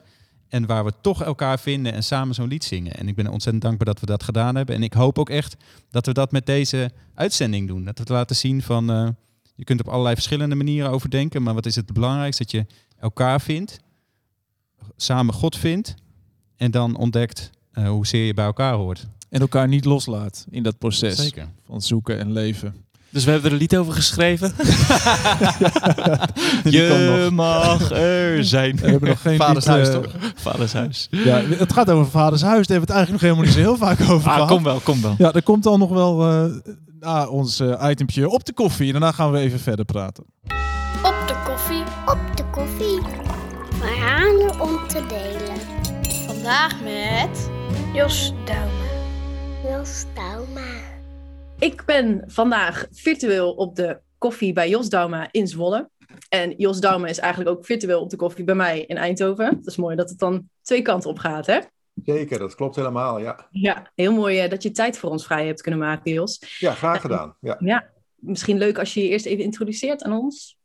En 0.50 0.66
waar 0.66 0.86
we 0.86 0.94
toch 1.02 1.24
elkaar 1.24 1.60
vinden 1.60 1.94
en 1.94 2.04
samen 2.04 2.36
zo'n 2.36 2.48
lied 2.48 2.64
zingen. 2.64 2.96
En 2.96 3.08
ik 3.08 3.16
ben 3.16 3.28
ontzettend 3.28 3.64
dankbaar 3.64 3.86
dat 3.86 4.00
we 4.00 4.06
dat 4.06 4.24
gedaan 4.24 4.56
hebben. 4.56 4.76
En 4.76 4.84
ik 4.84 4.94
hoop 4.94 5.20
ook 5.20 5.30
echt 5.30 5.56
dat 5.90 6.06
we 6.06 6.14
dat 6.14 6.32
met 6.32 6.46
deze 6.46 6.92
uitzending 7.14 7.68
doen. 7.68 7.84
Dat 7.84 7.94
we 7.94 8.00
het 8.00 8.10
laten 8.10 8.36
zien 8.36 8.62
van, 8.62 8.92
eh, 8.92 9.08
je 9.56 9.64
kunt 9.64 9.80
op 9.80 9.88
allerlei 9.88 10.16
verschillende 10.16 10.56
manieren 10.56 10.92
overdenken. 10.92 11.44
Maar 11.44 11.54
wat 11.54 11.66
is 11.66 11.76
het 11.76 11.94
belangrijkste? 11.94 12.44
Dat 12.44 12.52
je 12.52 12.66
elkaar 13.00 13.42
vindt, 13.42 13.80
samen 14.96 15.34
God 15.34 15.58
vindt. 15.58 15.96
En 16.56 16.72
dan 16.72 16.98
ontdekt 16.98 17.50
eh, 17.72 17.88
hoezeer 17.88 18.26
je 18.26 18.34
bij 18.34 18.46
elkaar 18.46 18.74
hoort. 18.74 19.08
En 19.30 19.42
elkaar 19.42 19.68
niet 19.68 19.86
loslaat 19.86 20.46
in 20.50 20.64
dat 20.64 20.78
proces 20.78 21.16
Zeker. 21.16 21.50
van 21.66 21.82
zoeken 21.82 22.20
en 22.20 22.32
leven. 22.32 22.76
Dus 23.12 23.24
we 23.26 23.32
hebben 23.32 23.50
er 23.50 23.56
een 23.56 23.62
lied 23.62 23.78
over 23.78 23.94
geschreven. 23.94 24.54
Je 26.64 27.28
mag 27.32 27.92
er 27.92 28.44
zijn. 28.44 28.76
We 28.76 28.90
hebben 28.90 29.10
nog 29.10 29.22
geen 29.22 29.38
Vaders 29.38 29.66
lied, 29.66 29.74
huis, 29.76 29.88
eh, 29.88 29.94
toch? 29.94 30.06
Vadershuis. 30.36 31.08
Ja, 31.12 31.42
het 31.58 31.74
gaat 31.74 31.90
over 31.90 32.12
vaders 32.12 32.42
huis. 32.42 32.68
Daar 32.68 32.78
hebben 32.78 32.88
we 32.88 32.94
het 32.94 33.06
eigenlijk 33.08 33.12
nog 33.12 33.22
helemaal 33.22 33.44
niet 33.44 33.54
zo 33.54 33.60
heel 33.60 33.78
vaak 33.78 34.02
over 34.12 34.28
Ah, 34.30 34.34
gehad. 34.34 34.48
kom 34.48 34.64
wel, 34.64 34.80
kom 34.80 35.02
wel. 35.02 35.16
Ja, 35.18 35.34
er 35.34 35.44
komt 35.44 35.64
dan 35.64 35.80
nog 35.80 35.90
wel 35.90 36.30
eh 36.30 36.44
na 37.00 37.28
ons 37.28 37.62
itempje 37.90 38.30
op 38.30 38.46
de 38.46 38.54
koffie. 38.54 38.86
En 38.86 38.92
daarna 38.92 39.12
gaan 39.12 39.32
we 39.32 39.38
even 39.40 39.60
verder 39.60 39.86
praten. 39.86 40.24
Op 41.04 41.16
de 41.28 41.36
koffie. 41.46 41.84
Op 42.06 42.20
de 42.38 42.44
koffie. 42.52 43.00
Verhalen 43.80 44.60
om 44.62 44.88
te 44.88 45.02
delen. 45.08 45.58
Vandaag 46.26 46.74
met 46.84 47.50
Jos 47.94 48.34
Douwma. 48.46 48.88
Jos 49.78 50.04
Dauma. 50.14 50.79
Ik 51.60 51.86
ben 51.86 52.24
vandaag 52.28 52.88
virtueel 52.92 53.54
op 53.54 53.76
de 53.76 54.00
koffie 54.18 54.54
bij 54.54 54.70
Jos 54.70 54.90
Dauma 54.90 55.28
in 55.32 55.48
Zwolle. 55.48 55.90
En 56.30 56.54
Jos 56.58 56.80
Dauma 56.80 57.08
is 57.08 57.18
eigenlijk 57.18 57.58
ook 57.58 57.66
virtueel 57.66 58.02
op 58.02 58.10
de 58.10 58.16
koffie 58.16 58.44
bij 58.44 58.56
mij 58.56 58.82
in 58.82 58.98
Eindhoven. 58.98 59.56
Dat 59.56 59.68
is 59.68 59.78
mooi 59.78 59.96
dat 59.96 60.10
het 60.10 60.20
dan 60.20 60.50
twee 60.62 60.82
kanten 60.82 61.10
op 61.10 61.18
gaat, 61.18 61.46
hè? 61.46 61.60
Zeker, 62.04 62.40
dat 62.40 62.56
klopt 62.56 62.76
helemaal, 62.76 63.20
ja. 63.20 63.48
Ja, 63.52 63.92
heel 63.96 64.14
mooi 64.14 64.40
eh, 64.40 64.50
dat 64.50 64.64
je 64.64 64.72
tijd 64.72 64.98
voor 64.98 65.10
ons 65.10 65.26
vrij 65.26 65.46
hebt 65.46 65.62
kunnen 65.62 65.80
maken, 65.80 66.14
Jos. 66.14 66.58
Ja, 66.60 66.74
graag 66.74 67.02
gedaan. 67.02 67.36
Ja, 67.40 67.56
Ja, 67.60 67.90
misschien 68.16 68.58
leuk 68.58 68.80
als 68.80 68.94
je 68.94 69.04
je 69.04 69.10
eerst 69.10 69.26
even 69.26 69.44
introduceert 69.44 70.04
aan 70.04 70.14
ons. 70.14 70.58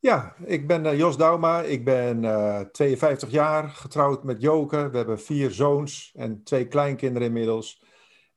ja 0.00 0.34
ik 0.44 0.66
ben 0.66 0.86
eh, 0.86 0.98
Jos 0.98 1.16
Dauma, 1.16 1.62
ik 1.62 1.84
ben 1.84 2.24
eh 2.24 2.60
52 2.60 3.30
jaar, 3.30 3.68
getrouwd 3.68 4.24
met 4.24 4.42
Joke. 4.42 4.90
We 4.90 4.96
hebben 4.96 5.20
vier 5.20 5.50
zoons 5.50 6.12
en 6.16 6.42
twee 6.44 6.66
kleinkinderen 6.68 7.28
inmiddels. 7.28 7.88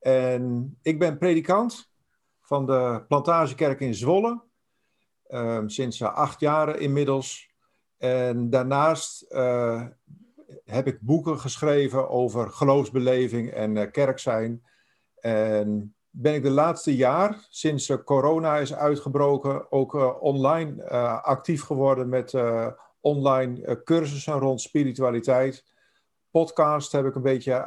En 0.03 0.77
ik 0.81 0.99
ben 0.99 1.17
predikant 1.17 1.91
van 2.41 2.65
de 2.65 3.03
Plantagekerk 3.07 3.79
in 3.79 3.93
Zwolle, 3.93 4.43
ehm, 5.27 5.67
sinds 5.67 5.99
eh, 5.99 6.13
acht 6.13 6.39
jaar 6.39 6.79
inmiddels. 6.79 7.51
En 7.97 8.49
daarnaast 8.49 9.21
eh, 9.21 9.83
heb 10.65 10.87
ik 10.87 10.99
boeken 11.01 11.39
geschreven 11.39 12.09
over 12.09 12.49
geloofsbeleving 12.49 13.51
en 13.51 13.77
eh, 13.77 13.91
kerk 13.91 14.19
zijn. 14.19 14.63
En 15.15 15.95
ben 16.09 16.33
ik 16.33 16.43
de 16.43 16.49
laatste 16.49 16.95
jaar, 16.95 17.45
sinds 17.49 18.03
corona 18.03 18.57
is 18.57 18.73
uitgebroken, 18.73 19.71
ook 19.71 20.21
online 20.21 20.89
actief 21.21 21.63
geworden 21.63 22.09
met 22.09 22.33
online 23.01 23.81
cursussen 23.83 24.39
rond 24.39 24.61
spiritualiteit. 24.61 25.65
Podcast 26.31 26.91
heb 26.91 27.05
ik 27.05 27.15
een 27.15 27.21
beetje 27.21 27.63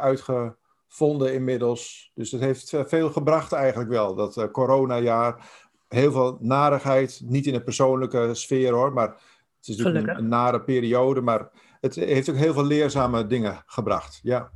uitgevonden 0.87 1.35
inmiddels. 1.35 2.11
Dus 2.15 2.31
dat 2.31 2.41
heeft 2.41 2.73
eh, 2.73 2.85
veel 2.87 3.11
gebracht 3.11 3.53
eigenlijk 3.53 3.91
wel, 3.91 4.15
dat 4.15 4.37
eh 4.37 4.51
coronajaar. 4.51 5.65
Heel 5.89 6.13
veel 6.13 6.39
narigheid, 6.41 7.21
niet 7.25 7.47
in 7.47 7.55
een 7.55 7.65
persoonlijke 7.65 8.35
sfeer 8.35 8.73
hoor, 8.73 8.93
maar 8.93 9.09
het 9.09 9.69
is 9.69 9.77
natuurlijk 9.77 10.19
een, 10.19 10.29
nare 10.29 10.63
periode. 10.63 11.21
Maar 11.21 11.51
het 11.81 11.95
heeft 11.95 12.31
ook 12.31 12.37
heel 12.37 12.53
veel 12.53 12.65
leerzame 12.65 13.27
dingen 13.27 13.63
gebracht, 13.67 14.21
ja. 14.23 14.51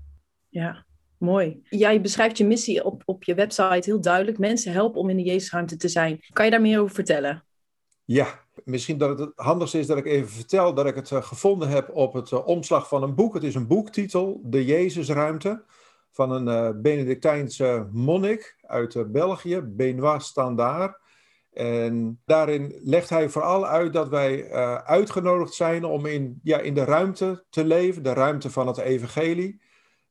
Ja, 0.49 0.85
mooi. 1.19 1.61
Jij 1.69 2.01
beschrijft 2.01 2.39
je 2.39 2.47
missie 2.47 2.85
op, 2.85 3.03
op 3.05 3.25
je 3.25 3.35
website 3.35 3.91
heel 3.91 4.01
duidelijk. 4.01 4.39
Mensen 4.39 4.73
helpen 4.73 5.01
om 5.01 5.11
in 5.11 5.17
de 5.17 5.23
Jezusruimte 5.23 5.77
te 5.77 5.89
zijn. 5.89 6.21
Kan 6.33 6.45
je 6.45 6.51
daar 6.51 6.61
meer 6.61 6.81
over 6.81 6.95
vertellen? 6.95 7.45
Ja, 8.05 8.41
misschien 8.65 8.99
dat 8.99 9.09
het 9.09 9.19
het 9.19 9.33
handigste 9.35 9.79
is 9.79 9.87
dat 9.87 9.99
ik 9.99 10.07
even 10.07 10.29
vertel 10.29 10.75
dat 10.75 10.87
ik 10.87 10.95
het 10.95 11.11
eh, 11.11 11.23
gevonden 11.23 11.69
heb 11.69 11.91
op 11.95 12.13
het 12.13 12.33
omslag 12.45 12.89
van 12.89 13.03
een 13.03 13.15
boek. 13.15 13.35
Het 13.35 13.45
is 13.45 13.55
een 13.55 13.67
boektitel, 13.67 14.41
De 14.45 14.65
Jezusruimte, 14.65 15.65
van 16.13 16.31
een 16.31 16.49
eh, 16.49 16.81
Benedictijnse 16.81 17.89
monnik 17.93 18.57
uit 18.63 18.95
eh, 18.95 19.03
België, 19.07 19.61
Benoit 19.61 20.23
Standaard. 20.23 20.99
En 21.53 22.21
daarin 22.25 22.81
legt 22.83 23.11
hij 23.11 23.29
vooral 23.29 23.67
uit 23.67 23.93
dat 23.93 24.09
wij 24.09 24.45
eh, 24.45 24.75
uitgenodigd 24.75 25.55
zijn 25.55 25.85
om 25.85 26.07
in, 26.07 26.41
ja, 26.43 26.59
in 26.59 26.75
de 26.75 26.85
ruimte 26.85 27.45
te 27.51 27.65
leven, 27.65 28.03
de 28.03 28.13
ruimte 28.13 28.51
van 28.51 28.67
het 28.67 28.79
evangelie. 28.79 29.61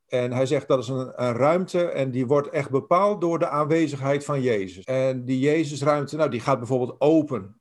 En 0.07 0.31
hij 0.31 0.45
zegt 0.45 0.67
dat 0.67 0.79
is 0.79 0.88
een, 0.88 1.12
een 1.15 1.33
ruimte 1.33 1.83
en 1.85 2.12
die 2.12 2.27
wordt 2.27 2.49
echt 2.49 2.69
bepaald 2.69 3.21
door 3.21 3.39
de 3.39 3.47
aanwezigheid 3.47 4.25
van 4.25 4.41
Jezus. 4.41 4.83
En 4.83 5.25
die 5.25 5.39
Jezusruimte, 5.39 6.15
nou, 6.15 6.29
die 6.29 6.39
gaat 6.39 6.57
bijvoorbeeld 6.57 7.01
open 7.01 7.57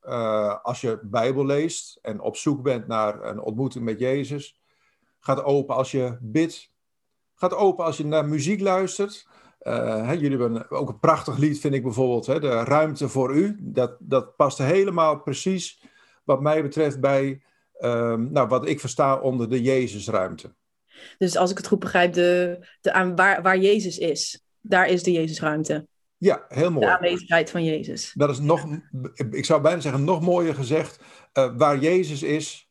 als 0.62 0.80
je 0.80 0.98
Bijbel 1.02 1.46
leest 1.46 1.98
en 2.02 2.20
op 2.20 2.36
zoek 2.36 2.62
bent 2.62 2.86
naar 2.86 3.24
een 3.24 3.40
ontmoeting 3.40 3.84
met 3.84 3.98
Jezus. 3.98 4.60
Gaat 5.20 5.44
open 5.44 5.74
als 5.74 5.90
je 5.90 6.16
bidt. 6.20 6.72
Gaat 7.38 7.54
open 7.54 7.84
als 7.84 7.96
je 7.96 8.04
naar 8.04 8.24
muziek 8.24 8.60
luistert. 8.60 9.26
Eh, 9.58 10.06
hè, 10.06 10.12
jullie 10.12 10.38
hebben 10.38 10.70
ook 10.70 10.88
een 10.88 10.98
prachtig 10.98 11.36
lied, 11.38 11.60
vind 11.60 11.74
ik 11.74 11.82
bijvoorbeeld. 11.82 12.26
Hè, 12.26 12.40
de 12.40 12.64
ruimte 12.64 13.08
voor 13.08 13.34
u. 13.36 13.56
Dat, 13.60 13.96
dat 13.98 14.36
past 14.36 14.58
helemaal 14.58 15.20
precies 15.22 15.82
wat 16.24 16.40
mij 16.40 16.62
betreft 16.62 17.00
bij 17.00 17.42
ehm, 17.78 18.32
nou, 18.32 18.48
wat 18.48 18.68
ik 18.68 18.80
versta 18.80 19.16
onder 19.16 19.50
de 19.50 19.62
Jezusruimte. 19.62 20.54
Dus 21.18 21.36
als 21.36 21.50
ik 21.50 21.56
het 21.56 21.66
goed 21.66 21.78
begrijp, 21.78 22.12
de, 22.12 22.58
de 22.80 22.92
aan 22.92 23.16
waar, 23.16 23.42
waar 23.42 23.58
Jezus 23.58 23.98
is, 23.98 24.44
daar 24.60 24.88
is 24.88 25.02
de 25.02 25.12
Jezusruimte. 25.12 25.86
Ja, 26.16 26.44
heel 26.48 26.70
mooi. 26.70 26.86
De 26.86 26.92
aanwezigheid 26.96 27.50
van 27.50 27.64
Jezus. 27.64 28.12
Dat 28.14 28.30
is 28.30 28.38
nog, 28.38 28.66
ik 29.30 29.44
zou 29.44 29.60
bijna 29.60 29.80
zeggen, 29.80 30.04
nog 30.04 30.20
mooier 30.20 30.54
gezegd. 30.54 31.00
eh, 31.32 31.52
waar 31.56 31.78
Jezus 31.78 32.22
is, 32.22 32.68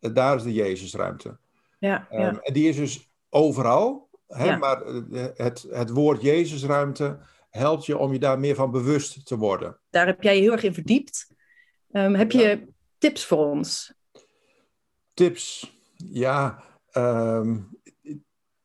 eh, 0.00 0.14
daar 0.14 0.36
is 0.36 0.42
de 0.42 0.52
Jezusruimte. 0.52 1.38
Ja, 1.78 2.06
Ehm, 2.10 2.20
ja. 2.20 2.38
en 2.40 2.52
die 2.52 2.68
is 2.68 2.76
dus 2.76 3.11
overal. 3.32 4.08
Hè, 4.26 4.44
Ja. 4.44 4.56
Maar 4.56 4.82
eh, 4.82 5.24
het, 5.34 5.66
het 5.70 5.90
woord 5.90 6.22
Jezusruimte 6.22 7.18
helpt 7.50 7.86
je 7.86 7.98
om 7.98 8.12
je 8.12 8.18
daar 8.18 8.38
meer 8.38 8.54
van 8.54 8.70
bewust 8.70 9.26
te 9.26 9.36
worden. 9.36 9.78
daar 9.90 10.06
heb 10.06 10.22
jij 10.22 10.34
je 10.36 10.42
heel 10.42 10.52
erg 10.52 10.62
in 10.62 10.74
verdiept. 10.74 11.34
Ehm, 11.90 12.14
heb 12.14 12.32
je 12.32 12.68
tips 12.98 13.24
voor 13.24 13.46
ons? 13.46 13.94
Tips, 15.14 15.76
ja. 15.96 16.62
ehm, 16.90 17.58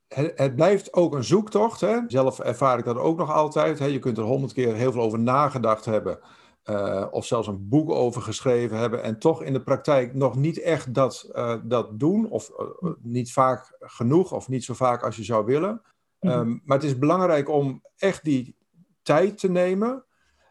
het, 0.07 0.31
het 0.35 0.55
blijft 0.55 0.93
ook 0.93 1.13
een 1.13 1.23
zoektocht. 1.23 1.81
Hè? 1.81 1.99
Zelf 2.07 2.39
ervaar 2.39 2.77
ik 2.77 2.85
dat 2.85 2.97
ook 2.97 3.17
nog 3.17 3.31
altijd. 3.31 3.79
Hè? 3.79 3.85
Je 3.85 3.99
kunt 3.99 4.17
er 4.17 4.23
honderd 4.23 4.53
keer 4.53 4.75
heel 4.75 4.91
veel 4.91 5.01
over 5.01 5.19
nagedacht 5.19 5.85
hebben. 5.85 6.19
Eh, 6.67 7.05
of 7.11 7.25
zelfs 7.25 7.47
een 7.47 7.67
boek 7.67 7.91
over 7.91 8.21
geschreven 8.21 8.77
hebben. 8.77 9.03
En 9.03 9.19
toch 9.19 9.43
in 9.43 9.53
de 9.53 9.61
praktijk 9.61 10.13
nog 10.13 10.35
niet 10.35 10.59
echt 10.59 10.93
dat, 10.93 11.29
eh, 11.33 11.55
dat 11.63 11.99
doen. 11.99 12.29
Of 12.29 12.49
eh, 12.49 12.89
niet 13.01 13.31
vaak 13.31 13.75
genoeg. 13.79 14.31
Of 14.31 14.47
niet 14.47 14.63
zo 14.63 14.73
vaak 14.73 15.03
als 15.03 15.15
je 15.15 15.23
zou 15.23 15.45
willen. 15.45 15.81
Mhm. 16.19 16.33
Ehm, 16.33 16.57
maar 16.63 16.77
het 16.77 16.85
is 16.85 16.97
belangrijk 16.97 17.49
om 17.49 17.81
echt 17.97 18.23
die 18.23 18.55
tijd 19.01 19.37
te 19.37 19.49
nemen. 19.49 20.05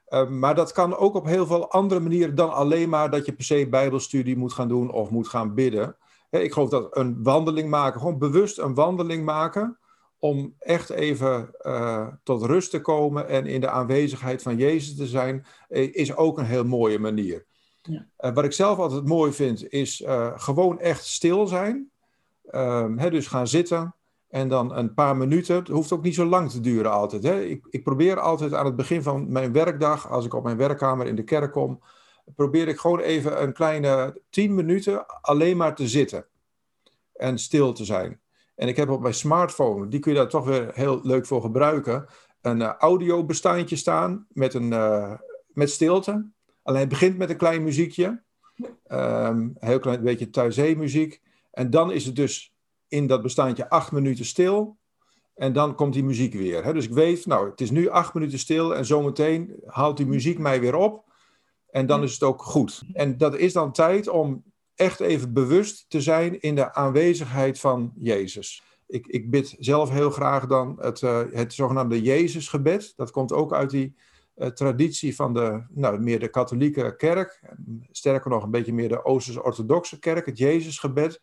Ehm, 0.06 0.38
maar 0.38 0.54
dat 0.54 0.72
kan 0.72 0.96
ook 0.96 1.14
op 1.14 1.26
heel 1.26 1.46
veel 1.46 1.70
andere 1.70 2.00
manieren 2.00 2.34
dan 2.34 2.52
alleen 2.52 2.88
maar 2.88 3.10
dat 3.10 3.26
je 3.26 3.32
per 3.32 3.44
se 3.44 3.68
bijbelstudie 3.68 4.36
moet 4.36 4.52
gaan 4.52 4.68
doen 4.68 4.90
of 4.90 5.10
moet 5.10 5.28
gaan 5.28 5.54
bidden. 5.54 5.96
Hè, 6.30 6.38
ik 6.38 6.52
geloof 6.52 6.68
dat 6.68 6.96
een 6.96 7.22
wandeling 7.22 7.70
maken, 7.70 8.00
gewoon 8.00 8.18
bewust 8.18 8.58
een 8.58 8.74
wandeling 8.74 9.24
maken, 9.24 9.78
om 10.18 10.54
echt 10.58 10.90
even 10.90 11.50
eh, 11.58 12.06
tot 12.22 12.42
rust 12.42 12.70
te 12.70 12.80
komen 12.80 13.28
en 13.28 13.46
in 13.46 13.60
de 13.60 13.68
aanwezigheid 13.68 14.42
van 14.42 14.56
Jezus 14.56 14.96
te 14.96 15.06
zijn, 15.06 15.46
eh, 15.68 15.94
is 15.94 16.16
ook 16.16 16.38
een 16.38 16.44
heel 16.44 16.64
mooie 16.64 16.98
manier. 16.98 17.46
Ja. 17.82 18.06
Eh, 18.16 18.34
wat 18.34 18.44
ik 18.44 18.52
zelf 18.52 18.78
altijd 18.78 19.04
mooi 19.04 19.32
vind, 19.32 19.68
is 19.68 20.02
gewoon 20.36 20.80
echt 20.80 21.04
stil 21.04 21.46
zijn. 21.46 21.90
Ehm, 22.46 22.98
hè, 22.98 23.10
dus 23.10 23.26
gaan 23.26 23.48
zitten 23.48 23.94
en 24.28 24.48
dan 24.48 24.76
een 24.76 24.94
paar 24.94 25.16
minuten. 25.16 25.56
Het 25.56 25.68
hoeft 25.68 25.92
ook 25.92 26.02
niet 26.02 26.14
zo 26.14 26.24
lang 26.24 26.50
te 26.50 26.60
duren 26.60 26.90
altijd. 26.90 27.22
Hè. 27.22 27.40
Ik, 27.40 27.66
ik 27.70 27.82
probeer 27.82 28.20
altijd 28.20 28.54
aan 28.54 28.66
het 28.66 28.76
begin 28.76 29.02
van 29.02 29.32
mijn 29.32 29.52
werkdag, 29.52 30.10
als 30.10 30.24
ik 30.24 30.34
op 30.34 30.44
mijn 30.44 30.56
werkkamer 30.56 31.06
in 31.06 31.16
de 31.16 31.24
kerk 31.24 31.52
kom, 31.52 31.82
probeer 32.34 32.68
ik 32.68 32.78
gewoon 32.78 33.00
even 33.00 33.42
een 33.42 33.52
kleine 33.52 34.20
tien 34.30 34.54
minuten 34.54 35.06
alleen 35.06 35.56
maar 35.56 35.74
te 35.74 35.88
zitten 35.88 36.26
en 37.12 37.38
stil 37.38 37.72
te 37.72 37.84
zijn. 37.84 38.20
En 38.56 38.68
ik 38.68 38.76
heb 38.76 38.88
op 38.88 39.00
mijn 39.00 39.14
smartphone, 39.14 39.88
die 39.88 40.00
kun 40.00 40.12
je 40.12 40.18
daar 40.18 40.28
toch 40.28 40.44
weer 40.44 40.70
heel 40.74 41.00
leuk 41.02 41.26
voor 41.26 41.40
gebruiken, 41.40 42.06
een 42.40 42.60
uh, 42.60 42.72
audiobestandje 42.78 43.76
staan 43.76 44.26
met, 44.28 44.54
een, 44.54 44.72
uh, 44.72 45.12
met 45.52 45.70
stilte. 45.70 46.30
Alleen 46.62 46.80
het 46.80 46.88
begint 46.88 47.18
met 47.18 47.30
een 47.30 47.36
klein 47.36 47.62
muziekje, 47.62 48.06
um, 48.06 48.68
een 48.88 49.56
heel 49.58 49.78
klein 49.78 50.02
beetje 50.02 50.30
thuiszee-muziek. 50.30 51.22
En 51.50 51.70
dan 51.70 51.92
is 51.92 52.06
het 52.06 52.16
dus 52.16 52.54
in 52.88 53.06
dat 53.06 53.22
bestandje 53.22 53.70
acht 53.70 53.92
minuten 53.92 54.24
stil. 54.24 54.78
En 55.34 55.52
dan 55.52 55.74
komt 55.74 55.92
die 55.92 56.04
muziek 56.04 56.34
weer. 56.34 56.64
Hè? 56.64 56.72
Dus 56.72 56.84
ik 56.84 56.92
weet, 56.92 57.26
nou, 57.26 57.50
het 57.50 57.60
is 57.60 57.70
nu 57.70 57.88
acht 57.88 58.14
minuten 58.14 58.38
stil 58.38 58.74
en 58.74 58.84
zometeen 58.84 59.54
haalt 59.66 59.96
die 59.96 60.06
muziek 60.06 60.38
mij 60.38 60.60
weer 60.60 60.74
op. 60.74 61.04
En 61.70 61.86
dan 61.86 62.02
is 62.02 62.12
het 62.12 62.22
ook 62.22 62.42
goed. 62.42 62.82
En 62.92 63.16
dat 63.16 63.36
is 63.36 63.52
dan 63.52 63.72
tijd 63.72 64.08
om 64.08 64.44
echt 64.76 65.00
even 65.00 65.32
bewust 65.32 65.84
te 65.88 66.00
zijn 66.00 66.40
in 66.40 66.54
de 66.54 66.74
aanwezigheid 66.74 67.60
van 67.60 67.92
Jezus. 67.96 68.62
Ik, 68.86 69.06
ik 69.06 69.30
bid 69.30 69.56
zelf 69.58 69.90
heel 69.90 70.10
graag 70.10 70.46
dan 70.46 70.76
het, 70.80 71.00
uh, 71.00 71.22
het 71.32 71.54
zogenaamde 71.54 72.02
Jezusgebed. 72.02 72.92
Dat 72.96 73.10
komt 73.10 73.32
ook 73.32 73.54
uit 73.54 73.70
die 73.70 73.96
uh, 74.36 74.48
traditie 74.48 75.14
van 75.14 75.34
de, 75.34 75.64
nou, 75.68 75.98
meer 75.98 76.20
de 76.20 76.28
katholieke 76.28 76.96
kerk. 76.96 77.40
Sterker 77.90 78.30
nog, 78.30 78.42
een 78.42 78.50
beetje 78.50 78.72
meer 78.72 78.88
de 78.88 79.04
Oosters-orthodoxe 79.04 79.98
kerk. 79.98 80.26
Het 80.26 80.38
Jezusgebed. 80.38 81.20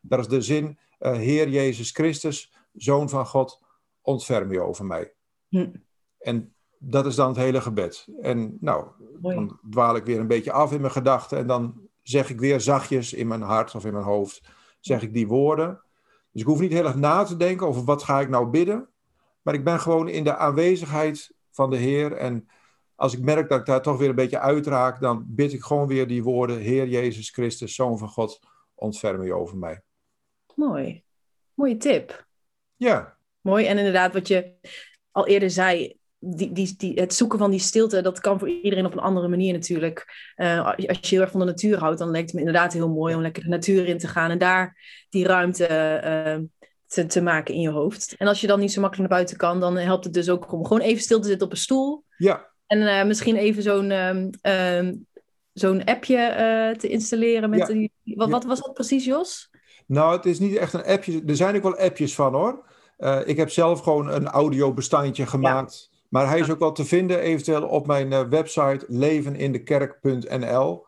Daar 0.00 0.18
is 0.18 0.28
de 0.28 0.42
zin, 0.42 0.78
uh, 1.00 1.12
Heer 1.12 1.48
Jezus 1.48 1.90
Christus, 1.90 2.52
Zoon 2.74 3.08
van 3.08 3.26
God, 3.26 3.62
ontferm 4.00 4.52
je 4.52 4.60
over 4.60 4.84
mij. 4.84 5.12
Hm. 5.48 5.70
En 6.18 6.54
dat 6.78 7.06
is 7.06 7.14
dan 7.14 7.28
het 7.28 7.36
hele 7.36 7.60
gebed. 7.60 8.08
En 8.20 8.56
nou, 8.60 8.86
dan 9.20 9.58
dwaal 9.70 9.96
ik 9.96 10.04
weer 10.04 10.20
een 10.20 10.26
beetje 10.26 10.52
af 10.52 10.72
in 10.72 10.80
mijn 10.80 10.92
gedachten. 10.92 11.38
En 11.38 11.46
dan 11.46 11.81
zeg 12.02 12.30
ik 12.30 12.40
weer 12.40 12.60
zachtjes 12.60 13.12
in 13.12 13.26
mijn 13.26 13.42
hart 13.42 13.74
of 13.74 13.84
in 13.84 13.92
mijn 13.92 14.04
hoofd, 14.04 14.40
zeg 14.80 15.02
ik 15.02 15.14
die 15.14 15.26
woorden. 15.26 15.80
Dus 16.30 16.40
ik 16.40 16.46
hoef 16.46 16.60
niet 16.60 16.72
heel 16.72 16.84
erg 16.84 16.94
na 16.94 17.24
te 17.24 17.36
denken 17.36 17.66
over 17.66 17.84
wat 17.84 18.02
ga 18.02 18.20
ik 18.20 18.28
nou 18.28 18.46
bidden. 18.46 18.88
Maar 19.42 19.54
ik 19.54 19.64
ben 19.64 19.80
gewoon 19.80 20.08
in 20.08 20.24
de 20.24 20.36
aanwezigheid 20.36 21.32
van 21.50 21.70
de 21.70 21.76
Heer. 21.76 22.12
En 22.12 22.48
als 22.94 23.12
ik 23.12 23.20
merk 23.20 23.48
dat 23.48 23.60
ik 23.60 23.66
daar 23.66 23.82
toch 23.82 23.98
weer 23.98 24.08
een 24.08 24.14
beetje 24.14 24.38
uitraak, 24.38 25.00
dan 25.00 25.24
bid 25.26 25.52
ik 25.52 25.62
gewoon 25.62 25.86
weer 25.86 26.06
die 26.06 26.22
woorden. 26.22 26.58
Heer 26.58 26.88
Jezus 26.88 27.30
Christus, 27.30 27.74
Zoon 27.74 27.98
van 27.98 28.08
God, 28.08 28.40
ontferm 28.74 29.22
je 29.22 29.34
over 29.34 29.56
mij. 29.56 29.82
Mooi. 30.54 31.04
Mooie 31.54 31.76
tip. 31.76 32.26
Ja. 32.76 33.16
Mooi. 33.40 33.66
En 33.66 33.78
inderdaad, 33.78 34.12
wat 34.12 34.28
je 34.28 34.54
al 35.10 35.26
eerder 35.26 35.50
zei, 35.50 35.98
die, 36.24 36.52
die, 36.52 36.74
die, 36.76 37.00
het 37.00 37.14
zoeken 37.14 37.38
van 37.38 37.50
die 37.50 37.60
stilte, 37.60 38.02
dat 38.02 38.20
kan 38.20 38.38
voor 38.38 38.48
iedereen 38.48 38.86
op 38.86 38.92
een 38.92 38.98
andere 38.98 39.28
manier 39.28 39.52
natuurlijk. 39.52 40.32
Uh, 40.36 40.66
als 40.66 40.76
je 40.76 41.08
heel 41.08 41.20
erg 41.20 41.30
van 41.30 41.40
de 41.40 41.46
natuur 41.46 41.78
houdt, 41.78 41.98
dan 41.98 42.10
lijkt 42.10 42.26
het 42.26 42.34
me 42.34 42.46
inderdaad 42.46 42.72
heel 42.72 42.88
mooi 42.88 43.14
om 43.14 43.20
lekker 43.20 43.42
de 43.42 43.48
natuur 43.48 43.86
in 43.86 43.98
te 43.98 44.08
gaan 44.08 44.30
en 44.30 44.38
daar 44.38 44.76
die 45.10 45.26
ruimte 45.26 45.64
uh, 46.04 46.44
te, 46.86 47.06
te, 47.06 47.22
maken 47.22 47.54
in 47.54 47.60
je 47.60 47.70
hoofd. 47.70 48.14
En 48.18 48.26
als 48.26 48.40
je 48.40 48.46
dan 48.46 48.60
niet 48.60 48.72
zo 48.72 48.80
makkelijk 48.80 49.08
naar 49.08 49.18
buiten 49.18 49.38
kan, 49.38 49.60
dan 49.60 49.76
helpt 49.76 50.04
het 50.04 50.14
dus 50.14 50.28
ook 50.28 50.52
om 50.52 50.66
gewoon 50.66 50.82
even 50.82 51.02
stil 51.02 51.20
te 51.20 51.28
zitten 51.28 51.46
op 51.46 51.52
een 51.52 51.58
stoel. 51.58 52.04
Ja. 52.16 52.50
En 52.66 52.78
uh, 52.78 53.04
misschien 53.04 53.36
even 53.36 53.62
zo'n 53.62 53.90
um, 53.90 54.30
um, 54.42 55.06
zo'n 55.52 55.84
appje 55.84 56.74
te 56.78 56.88
installeren. 56.88 57.50
Met 57.50 57.58
Ja. 57.58 57.66
die, 57.66 57.92
wat, 58.04 58.26
Ja. 58.26 58.32
wat 58.32 58.44
was 58.44 58.60
dat 58.60 58.74
precies, 58.74 59.04
Jos? 59.04 59.50
Nou, 59.86 60.16
het 60.16 60.26
is 60.26 60.38
niet 60.38 60.56
echt 60.56 60.72
een 60.72 60.84
appje. 60.84 61.22
Er 61.26 61.36
zijn 61.36 61.56
ook 61.56 61.62
wel 61.62 61.76
appjes 61.76 62.14
van 62.14 62.34
hoor. 62.34 62.70
Ik 63.24 63.36
heb 63.36 63.50
zelf 63.50 63.80
gewoon 63.80 64.08
een 64.08 64.26
audiobestandje 64.26 65.26
gemaakt. 65.26 65.91
Maar 66.12 66.28
hij 66.28 66.38
is 66.38 66.50
ook 66.50 66.58
wel 66.58 66.72
te 66.72 66.84
vinden 66.84 67.18
eventueel 67.20 67.66
op 67.68 67.86
mijn 67.86 68.12
uh, 68.12 68.20
website 68.28 68.84
levenindekerk.nl. 68.88 70.86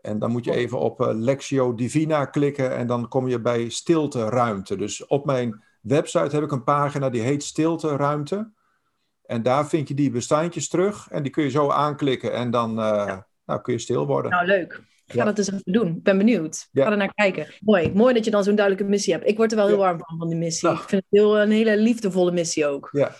En 0.00 0.18
dan 0.18 0.30
moet 0.30 0.44
je 0.44 0.52
even 0.52 0.78
op 0.78 1.00
uh, 1.00 1.08
Lectio 1.12 1.74
Divina 1.74 2.24
klikken 2.24 2.76
en 2.76 2.86
dan 2.86 3.08
kom 3.08 3.28
je 3.28 3.40
bij 3.40 3.68
stilte 3.68 4.28
ruimte. 4.28 4.76
Dus 4.76 5.06
op 5.06 5.24
mijn 5.26 5.64
website 5.80 6.34
heb 6.34 6.44
ik 6.44 6.52
een 6.52 6.64
pagina 6.64 7.10
die 7.10 7.20
heet 7.20 7.42
stilte 7.42 7.96
ruimte. 7.96 8.50
En 9.22 9.42
daar 9.42 9.68
vind 9.68 9.88
je 9.88 9.94
die 9.94 10.10
bestandjes 10.10 10.68
terug 10.68 11.08
en 11.10 11.22
die 11.22 11.32
kun 11.32 11.42
je 11.42 11.50
zo 11.50 11.70
aanklikken 11.70 12.32
en 12.32 12.50
dan 12.50 12.70
uh, 12.78 13.16
nou, 13.46 13.60
kun 13.60 13.72
je 13.72 13.78
stil 13.78 14.06
worden. 14.06 14.30
Nou, 14.30 14.46
leuk. 14.46 14.72
Ik 15.06 15.12
ga 15.12 15.18
Ja. 15.18 15.24
dat 15.24 15.38
eens 15.38 15.50
even 15.52 15.72
doen. 15.72 15.88
Ik 15.96 16.02
ben 16.02 16.18
benieuwd. 16.18 16.68
Ik 16.72 16.82
ga 16.82 16.90
er 16.90 16.96
naar 16.96 17.14
kijken. 17.14 17.46
Mooi. 17.60 17.92
Mooi 17.94 18.14
dat 18.14 18.24
je 18.24 18.30
dan 18.30 18.44
zo'n 18.44 18.54
duidelijke 18.54 18.90
missie 18.90 19.12
hebt. 19.12 19.28
Ik 19.28 19.36
word 19.36 19.50
er 19.50 19.56
wel 19.56 19.66
heel 19.66 19.76
Ja. 19.76 19.82
warm 19.82 19.98
van, 19.98 20.18
van 20.18 20.28
die 20.28 20.38
missie. 20.38 20.68
Nou. 20.68 20.80
Ik 20.80 20.88
vind 20.88 21.02
het 21.08 21.20
heel, 21.20 21.40
een 21.40 21.50
hele 21.50 21.76
liefdevolle 21.78 22.32
missie 22.32 22.66
ook. 22.66 22.88
Ja. 22.92 23.12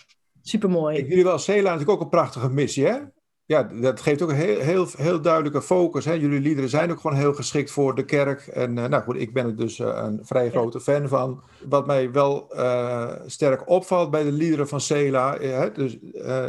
Supermooi. 0.43 0.97
Ik 0.97 1.09
jullie 1.09 1.25
wel, 1.25 1.39
Cela 1.39 1.63
natuurlijk 1.63 1.91
ook 1.91 2.01
een 2.01 2.09
prachtige 2.09 2.51
missie, 2.51 2.87
hè? 2.87 2.99
Ja, 3.45 3.63
dat 3.63 4.01
geeft 4.01 4.23
ook 4.23 4.29
een 4.29 4.35
heel, 4.35 4.61
heel, 4.61 4.87
heel 4.97 5.21
duidelijke 5.21 5.63
focus. 5.63 6.05
Hè? 6.05 6.13
Jullie 6.13 6.41
liederen 6.41 6.71
zijn 6.71 6.91
ook 6.91 7.01
gewoon 7.01 7.17
heel 7.17 7.35
geschikt 7.35 7.71
voor 7.71 7.95
de 7.95 8.05
kerk. 8.05 8.47
En 8.47 8.77
uh, 8.77 8.85
nou 8.85 9.03
goed, 9.03 9.17
ik 9.17 9.33
ben 9.33 9.47
er 9.47 9.57
dus 9.57 9.79
uh, 9.79 10.01
een 10.03 10.21
vrij 10.23 10.51
grote 10.51 10.81
fan 10.81 11.09
van. 11.09 11.43
Wat 11.69 11.87
mij 11.87 12.13
wel 12.13 12.57
uh, 12.57 13.13
sterk 13.27 13.69
opvalt 13.69 14.11
bij 14.11 14.23
de 14.23 14.33
liederen 14.33 14.69
van 14.69 14.81
Cela. 14.81 15.39
Hè? 15.39 15.73
Dus, 15.73 15.99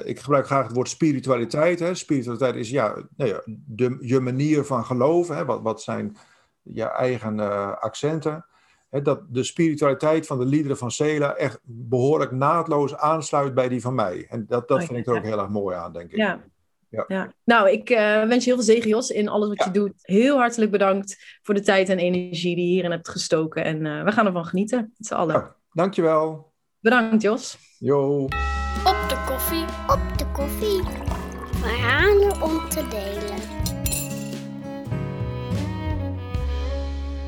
ik 0.04 0.20
gebruik 0.20 0.46
graag 0.46 0.64
het 0.64 0.76
woord 0.76 0.90
spiritualiteit. 0.90 1.80
Hè? 1.80 1.96
Spiritualiteit 1.96 2.56
is 2.56 2.70
ja, 2.70 2.96
nou 3.16 3.30
ja 3.30 3.42
de, 3.46 3.98
je 4.02 4.20
manier 4.20 4.64
van 4.64 4.86
geloven. 4.86 5.36
Hè? 5.36 5.46
Wat, 5.46 5.62
wat 5.62 5.82
zijn 5.82 6.18
je 6.62 6.84
eigen 6.84 7.40
accenten? 7.80 8.46
Dat 9.02 9.22
de 9.30 9.44
spiritualiteit 9.44 10.28
van 10.28 10.40
de 10.40 10.46
liederen 10.46 10.78
van 10.78 10.92
Cela 10.92 11.36
echt 11.36 11.60
behoorlijk 11.64 12.32
naadloos 12.32 12.96
aansluit 12.96 13.54
bij 13.54 13.70
die 13.70 13.82
van 13.82 13.96
mij. 13.96 14.26
En 14.30 14.46
dat, 14.48 14.68
dat 14.68 14.82
Oh, 14.82 14.86
vind 14.88 15.00
ik 15.00 15.06
ja. 15.06 15.12
er 15.12 15.18
ook 15.18 15.24
heel 15.24 15.40
erg 15.40 15.50
mooi 15.50 15.76
aan, 15.76 15.94
denk 15.94 16.12
ik. 16.12 16.18
Ja. 16.18 16.44
Ja. 16.90 17.06
Ja. 17.08 17.34
Nou, 17.44 17.70
ik 17.70 17.90
uh, 17.90 17.98
wens 18.24 18.44
je 18.44 18.54
heel 18.54 18.64
veel 18.64 18.74
zegen, 18.74 18.90
Jos, 18.90 19.10
in 19.10 19.28
alles 19.30 19.48
wat 19.48 19.58
Ja. 19.58 19.66
je 19.66 19.72
doet. 19.72 19.94
Heel 20.02 20.38
hartelijk 20.38 20.72
bedankt 20.72 21.40
voor 21.42 21.54
de 21.54 21.62
tijd 21.62 21.90
en 21.90 21.98
energie 21.98 22.56
die 22.56 22.66
je 22.66 22.72
hierin 22.72 22.92
hebt 22.92 23.10
gestoken. 23.10 23.64
En 23.64 23.86
uh, 23.86 24.04
we 24.04 24.12
gaan 24.12 24.26
ervan 24.26 24.46
genieten, 24.46 24.94
met 24.98 25.08
z'n 25.08 25.14
allen. 25.14 25.36
Ja, 25.36 25.56
dankjewel. 25.72 26.52
Bedankt, 26.80 27.22
Jos. 27.22 27.58
Jo. 27.80 28.24
Op 28.24 29.06
de 29.10 29.24
koffie, 29.28 29.64
op 29.88 30.18
de 30.18 30.26
koffie. 30.34 30.82
Verhalen 31.52 32.42
om 32.42 32.70
te 32.70 32.88
delen. 32.90 33.33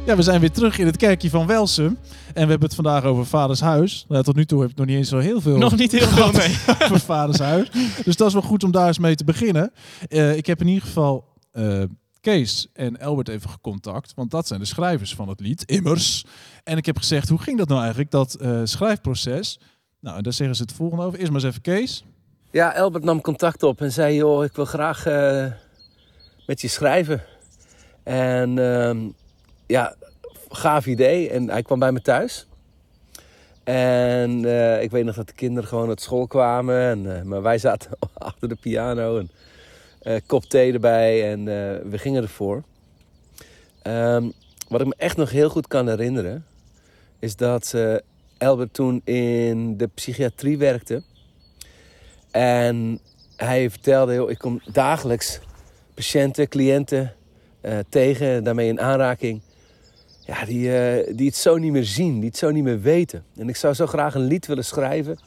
Ja, 0.05 0.15
we 0.15 0.21
zijn 0.21 0.39
weer 0.39 0.51
terug 0.51 0.77
in 0.77 0.85
het 0.85 0.97
kerkje 0.97 1.29
van 1.29 1.47
Welsum. 1.47 1.97
En 2.33 2.43
we 2.43 2.49
hebben 2.49 2.61
het 2.61 2.75
vandaag 2.75 3.03
over 3.03 3.25
Vaders 3.25 3.59
Huis. 3.59 4.05
Nou, 4.07 4.23
tot 4.23 4.35
nu 4.35 4.45
toe 4.45 4.61
heb 4.61 4.69
ik 4.69 4.75
nog 4.75 4.85
niet 4.85 4.97
eens 4.97 5.09
zo 5.09 5.17
heel 5.17 5.41
veel 5.41 5.57
Nog 5.57 5.75
niet 5.75 5.91
heel 5.91 6.07
veel, 6.07 6.31
nee. 6.31 6.57
over 6.83 6.99
Vaders 6.99 7.39
Huis. 7.39 7.69
Dus 8.03 8.15
dat 8.15 8.27
is 8.27 8.33
wel 8.33 8.41
goed 8.41 8.63
om 8.63 8.71
daar 8.71 8.87
eens 8.87 8.99
mee 8.99 9.15
te 9.15 9.23
beginnen. 9.23 9.71
Uh, 10.09 10.37
ik 10.37 10.45
heb 10.45 10.61
in 10.61 10.67
ieder 10.67 10.83
geval 10.83 11.27
uh, 11.53 11.83
Kees 12.21 12.67
en 12.73 12.99
Albert 12.99 13.27
even 13.27 13.49
gecontact, 13.49 14.13
want 14.15 14.31
dat 14.31 14.47
zijn 14.47 14.59
de 14.59 14.65
schrijvers 14.65 15.15
van 15.15 15.29
het 15.29 15.39
lied, 15.39 15.63
immers. 15.63 16.25
En 16.63 16.77
ik 16.77 16.85
heb 16.85 16.97
gezegd, 16.97 17.29
hoe 17.29 17.41
ging 17.41 17.57
dat 17.57 17.67
nou 17.67 17.79
eigenlijk, 17.79 18.11
dat 18.11 18.33
eh, 18.33 18.61
schrijfproces? 18.63 19.59
Nou, 19.99 20.17
en 20.17 20.23
daar 20.23 20.33
zeggen 20.33 20.55
ze 20.55 20.61
het 20.61 20.73
volgende 20.73 21.03
over. 21.03 21.19
Eerst 21.19 21.31
maar 21.31 21.41
eens 21.41 21.49
even 21.49 21.61
Kees. 21.61 22.03
Ja, 22.51 22.69
Albert 22.69 23.03
nam 23.03 23.21
contact 23.21 23.63
op 23.63 23.81
en 23.81 23.91
zei: 23.91 24.15
Joh, 24.15 24.43
ik 24.43 24.55
wil 24.55 24.65
graag 24.65 25.05
eh, 25.05 25.45
met 26.45 26.61
je 26.61 26.67
schrijven. 26.67 27.23
En 28.03 28.59
ehm, 28.59 28.97
ja, 29.67 29.95
gaaf 30.49 30.85
idee. 30.85 31.29
En 31.29 31.49
hij 31.49 31.61
kwam 31.61 31.79
bij 31.79 31.91
me 31.91 32.01
thuis. 32.01 32.47
En 33.65 34.45
eh, 34.45 34.81
ik 34.81 34.91
weet 34.91 35.05
nog 35.05 35.15
dat 35.15 35.27
de 35.27 35.33
kinderen 35.33 35.69
gewoon 35.69 35.89
uit 35.89 36.01
school 36.01 36.27
kwamen. 36.27 36.79
En, 36.79 37.17
eh, 37.17 37.21
maar 37.21 37.41
wij 37.41 37.57
zaten 37.57 37.91
achter 38.13 38.49
de 38.49 38.55
piano. 38.55 39.19
En 39.19 39.29
eh, 40.01 40.15
kop 40.25 40.43
thee 40.43 40.73
erbij. 40.73 41.31
En 41.31 41.45
we 41.89 41.97
gingen 41.97 42.23
ervoor. 42.23 42.63
Ehm, 43.81 44.29
wat 44.67 44.81
ik 44.81 44.87
me 44.87 44.95
echt 44.97 45.17
nog 45.17 45.29
heel 45.29 45.49
goed 45.49 45.67
kan 45.67 45.87
herinneren. 45.87 46.45
Is 47.19 47.35
dat 47.35 47.75
Albert 48.37 48.73
toen 48.73 49.01
in 49.03 49.77
de 49.77 49.87
psychiatrie 49.87 50.57
werkte. 50.57 51.03
En 52.31 52.99
hij 53.35 53.69
vertelde, 53.69 54.13
joh, 54.13 54.29
ik 54.29 54.37
kom 54.37 54.61
dagelijks 54.71 55.39
patiënten, 55.93 56.47
cliënten 56.47 57.13
tegen, 57.89 58.43
daarmee 58.43 58.67
in 58.67 58.81
aanraking. 58.81 59.41
Ja, 60.25 60.45
die, 60.45 60.77
eh, 60.77 61.15
die 61.15 61.27
het 61.27 61.35
zo 61.35 61.57
niet 61.57 61.71
meer 61.71 61.85
zien, 61.85 62.19
die 62.19 62.29
het 62.29 62.37
zo 62.37 62.51
niet 62.51 62.63
meer 62.63 62.81
weten. 62.81 63.25
En 63.35 63.49
ik 63.49 63.55
zou 63.55 63.73
zo 63.73 63.85
graag 63.85 64.15
een 64.15 64.27
lied 64.27 64.45
willen 64.45 64.65
schrijven. 64.65 65.19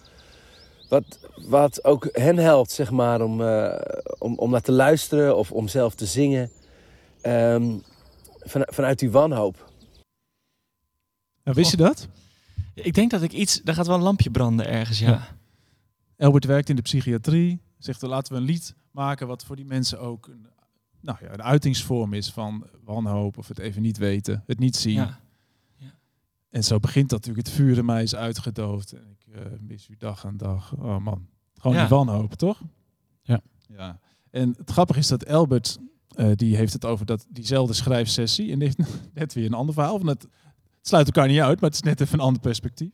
Wat, 0.89 1.19
wat 1.35 1.85
ook 1.85 2.09
hen 2.13 2.37
helpt, 2.37 2.71
zeg 2.71 2.91
maar, 2.91 3.21
om, 3.21 3.43
eh, 3.43 3.81
om, 4.19 4.39
om 4.39 4.51
naar 4.51 4.61
te 4.61 4.73
luisteren 4.73 5.37
of 5.37 5.53
om 5.53 5.69
zelf 5.69 5.95
te 5.95 6.07
zingen. 6.07 6.51
Ehm, 7.21 7.79
van, 8.39 8.63
vanuit 8.71 8.99
die 8.99 9.11
wanhoop. 9.11 9.71
Nou, 11.45 11.57
wist 11.57 11.71
je 11.71 11.77
dat? 11.77 12.09
Ik 12.75 12.95
denk 12.95 13.11
dat 13.11 13.23
ik 13.23 13.33
iets... 13.33 13.61
Daar 13.63 13.75
gaat 13.75 13.87
wel 13.87 13.97
een 13.97 14.03
lampje 14.03 14.31
branden 14.31 14.67
ergens, 14.67 14.99
ja. 14.99 15.09
Ja. 15.09 15.37
Albert 16.27 16.45
werkt 16.45 16.69
in 16.69 16.77
de 16.77 16.83
psychiatrie. 16.83 17.61
Zegt, 17.79 18.03
er 18.03 18.09
laten 18.09 18.33
we 18.33 18.39
een 18.39 18.45
lied 18.45 18.75
maken 18.91 19.27
wat 19.27 19.45
voor 19.45 19.57
die 19.57 19.65
mensen 19.65 20.01
ook 20.01 20.27
een, 20.27 20.47
nou 21.01 21.19
ja, 21.21 21.33
een 21.33 21.43
uitingsvorm 21.43 22.13
is 22.13 22.31
van 22.31 22.67
wanhoop 22.85 23.39
of 23.39 23.49
het 23.49 23.59
even 23.59 23.83
niet 23.83 23.97
weten, 23.99 24.43
het 24.47 24.59
niet 24.59 24.77
zien. 24.77 24.95
Ja. 24.95 25.19
En 26.51 26.65
zo 26.65 26.79
begint 26.79 27.09
dat 27.11 27.19
natuurlijk. 27.19 27.47
Het 27.47 27.57
vuur 27.57 27.79
in 27.79 27.85
mij 27.85 28.03
is 28.03 28.15
uitgedoofd. 28.15 28.93
En 28.93 29.17
ik 29.19 29.35
eh, 29.35 29.43
mis 29.61 29.89
u 29.89 29.95
dag 29.99 30.27
aan 30.27 30.37
dag. 30.37 30.75
Oh 30.77 30.99
man, 30.99 31.27
gewoon 31.55 31.77
Ja. 31.77 31.87
die 31.87 31.97
wanhoop, 31.97 32.35
toch? 32.35 32.63
Ja. 33.23 33.41
ja. 33.69 33.99
En 34.31 34.55
het 34.59 34.71
grappige 34.71 34.99
is 34.99 35.09
dat 35.09 35.27
Albert, 35.27 35.79
eh, 36.09 36.31
die 36.35 36.57
heeft 36.57 36.73
het 36.73 36.85
over 36.85 37.07
dat, 37.07 37.27
diezelfde 37.31 37.75
schrijfsessie. 37.75 38.53
En 38.53 38.59
die 38.59 38.69
heeft 38.77 38.91
net 39.15 39.33
weer 39.35 39.47
een 39.47 39.55
ander 39.55 39.75
verhaal. 39.75 39.99
Van 39.99 40.07
het, 40.07 40.23
het 40.23 40.31
sluit 40.89 41.07
elkaar 41.07 41.29
niet 41.29 41.41
uit, 41.41 41.61
maar 41.61 41.71
het 41.71 41.79
is 41.79 41.85
net 41.85 42.01
even 42.01 42.15
een 42.19 42.25
ander 42.25 42.41
perspectief. 42.41 42.93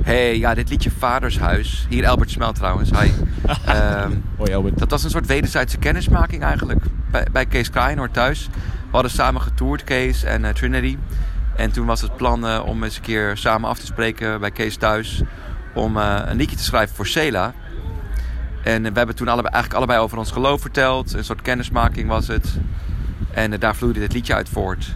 Hey, 0.00 0.38
ja, 0.38 0.54
dit 0.54 0.68
liedje 0.68 0.90
Vadershuis. 0.90 1.86
Hier 1.88 2.06
Albert 2.06 2.30
Smel 2.30 2.52
trouwens. 2.52 2.90
Hi. 2.90 3.10
Ehm, 3.66 4.12
Hoi 4.36 4.54
Albert. 4.54 4.78
dat 4.78 4.90
was 4.90 5.04
een 5.04 5.10
soort 5.10 5.26
wederzijdse 5.26 5.78
kennismaking 5.78 6.42
eigenlijk. 6.42 6.84
Bij, 7.10 7.26
bij 7.32 7.46
Kees 7.46 7.70
Kraaienoord 7.70 8.12
thuis. 8.12 8.48
We 8.52 8.90
hadden 8.90 9.10
samen 9.10 9.40
getoerd, 9.40 9.84
Kees 9.84 10.24
en 10.24 10.44
eh, 10.44 10.54
Trinity. 10.54 10.98
En 11.56 11.72
toen 11.72 11.86
was 11.86 12.00
het 12.00 12.16
plan 12.16 12.46
eh, 12.46 12.62
om 12.66 12.84
eens 12.84 12.96
een 12.96 13.02
keer 13.02 13.36
samen 13.36 13.68
af 13.68 13.78
te 13.78 13.86
spreken 13.86 14.40
bij 14.40 14.50
Kees 14.50 14.76
thuis. 14.76 15.22
Om 15.74 15.96
eh, 15.96 16.20
een 16.24 16.36
liedje 16.36 16.56
te 16.56 16.62
schrijven 16.62 16.96
voor 16.96 17.06
Cela. 17.06 17.52
En 18.64 18.82
we 18.82 18.90
hebben 18.94 19.14
toen 19.14 19.28
allebei, 19.28 19.54
eigenlijk 19.54 19.74
allebei 19.74 20.04
over 20.04 20.18
ons 20.18 20.30
geloof 20.30 20.60
verteld. 20.60 21.12
Een 21.12 21.24
soort 21.24 21.42
kennismaking 21.42 22.08
was 22.08 22.28
het. 22.28 22.58
En 23.30 23.50
daar 23.60 23.76
vloeide 23.76 24.00
dit 24.00 24.12
liedje 24.12 24.34
uit 24.34 24.48
voort. 24.48 24.94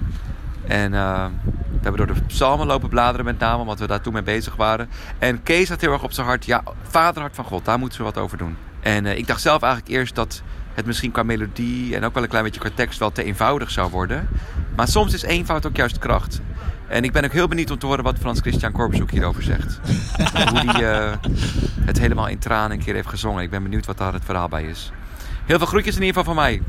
En 0.67 0.95
eh, 0.95 1.25
we 1.71 1.83
hebben 1.83 2.07
door 2.07 2.15
de 2.15 2.23
psalmen 2.27 2.67
lopen 2.67 2.89
bladeren 2.89 3.25
met 3.25 3.39
name, 3.39 3.61
omdat 3.61 3.79
we 3.79 3.87
daar 3.87 4.01
toen 4.01 4.13
mee 4.13 4.23
bezig 4.23 4.57
waren. 4.57 4.89
En 5.19 5.43
Kees 5.43 5.69
had 5.69 5.81
heel 5.81 5.93
erg 5.93 6.03
op 6.03 6.13
zijn 6.13 6.27
hart, 6.27 6.45
ja, 6.45 6.63
vaderhart 6.83 7.35
van 7.35 7.45
God, 7.45 7.65
daar 7.65 7.79
moeten 7.79 7.99
we 7.99 8.05
wat 8.05 8.19
over 8.19 8.39
doen. 8.39 8.57
En 8.81 9.07
eh, 9.07 9.19
ik 9.19 9.27
dacht 9.27 9.41
zelf 9.41 9.63
eigenlijk 9.63 9.93
eerst 9.93 10.15
dat 10.15 10.43
het 10.75 10.87
misschien 10.87 11.11
qua 11.11 11.23
melodie 11.23 11.97
en 11.97 12.05
ook 12.05 12.15
wel 12.15 12.23
een 12.23 12.29
klein 12.29 12.45
beetje 12.45 12.61
qua 12.61 12.71
tekst 12.75 12.99
wel 12.99 13.13
te 13.13 13.25
eenvoudig 13.25 13.71
zou 13.71 13.91
worden. 13.91 14.29
Maar 14.77 14.89
soms 14.89 15.15
is 15.15 15.23
eenvoud 15.23 15.67
ook 15.67 15.77
juist 15.77 15.99
kracht. 15.99 16.41
En 16.89 17.05
ik 17.05 17.13
ben 17.13 17.25
ook 17.25 17.33
heel 17.33 17.49
benieuwd 17.49 17.71
om 17.71 17.79
te 17.79 17.87
horen 17.87 18.05
wat 18.05 18.19
Frans 18.19 18.41
Christian 18.41 18.73
Korpshoek 18.73 19.11
hierover 19.11 19.43
zegt. 19.43 19.81
Hoe 20.51 20.59
hij 20.59 20.93
eh, 20.93 21.17
het 21.81 21.99
helemaal 21.99 22.29
in 22.29 22.39
tranen 22.39 22.79
een 22.79 22.85
keer 22.85 22.95
heeft 22.95 23.09
gezongen. 23.09 23.43
Ik 23.43 23.51
ben 23.51 23.63
benieuwd 23.63 23.87
wat 23.87 23.99
daar 23.99 24.13
het 24.13 24.25
verhaal 24.25 24.49
bij 24.49 24.65
is. 24.65 24.93
Heel 25.45 25.59
veel 25.59 25.67
groetjes 25.67 25.97
in 25.97 26.03
ieder 26.03 26.17
geval 26.17 26.35
van 26.35 26.43
mij. 26.43 26.63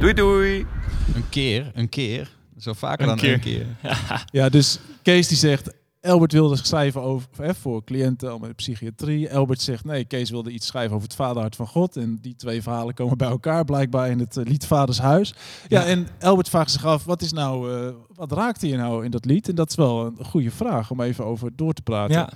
Doei 0.00 0.12
doei! 0.12 0.66
Een 1.14 1.28
keer, 1.28 1.70
een 1.74 1.88
keer. 1.88 2.28
Zo 2.58 2.72
vaker 2.72 3.00
Een 3.00 3.06
dan 3.08 3.16
keer. 3.16 3.30
één 3.30 3.40
keer. 3.40 3.66
Ja, 4.40 4.48
dus 4.48 4.78
Kees 5.02 5.28
die 5.28 5.36
zegt, 5.36 5.70
Albert 6.02 6.32
wilde 6.32 6.56
schrijven 6.56 7.02
over, 7.02 7.28
hè, 7.36 7.54
voor 7.54 7.84
cliënten 7.84 8.40
met 8.40 8.56
psychiatrie. 8.56 9.34
Albert 9.34 9.60
zegt, 9.60 9.84
nee, 9.84 10.04
Kees 10.04 10.30
wilde 10.30 10.50
iets 10.50 10.66
schrijven 10.66 10.94
over 10.94 11.06
het 11.08 11.16
vaderhart 11.16 11.56
van 11.56 11.66
God. 11.66 11.96
En 11.96 12.18
die 12.20 12.36
twee 12.36 12.62
verhalen 12.62 12.94
komen 12.94 13.18
bij 13.18 13.28
elkaar 13.28 13.64
blijkbaar 13.64 14.10
in 14.10 14.18
het 14.18 14.36
eh, 14.36 14.44
lied 14.44 14.66
Vaders 14.66 14.98
Huis. 14.98 15.34
Ja, 15.68 15.80
Ja. 15.80 15.86
en 15.86 16.08
Albert 16.20 16.48
vraagt 16.48 16.70
zich 16.70 16.84
af, 16.84 17.04
wat 17.04 17.22
is 17.22 17.32
nou, 17.32 17.74
eh, 17.86 17.94
wat 18.14 18.32
raakte 18.32 18.68
je 18.68 18.76
nou 18.76 19.04
in 19.04 19.10
dat 19.10 19.24
lied? 19.24 19.48
En 19.48 19.54
dat 19.54 19.68
is 19.70 19.74
wel 19.76 20.06
een 20.06 20.24
goede 20.24 20.50
vraag 20.50 20.90
om 20.90 21.00
even 21.00 21.24
over 21.24 21.56
door 21.56 21.72
te 21.72 21.82
praten. 21.82 22.14
Ja. 22.16 22.30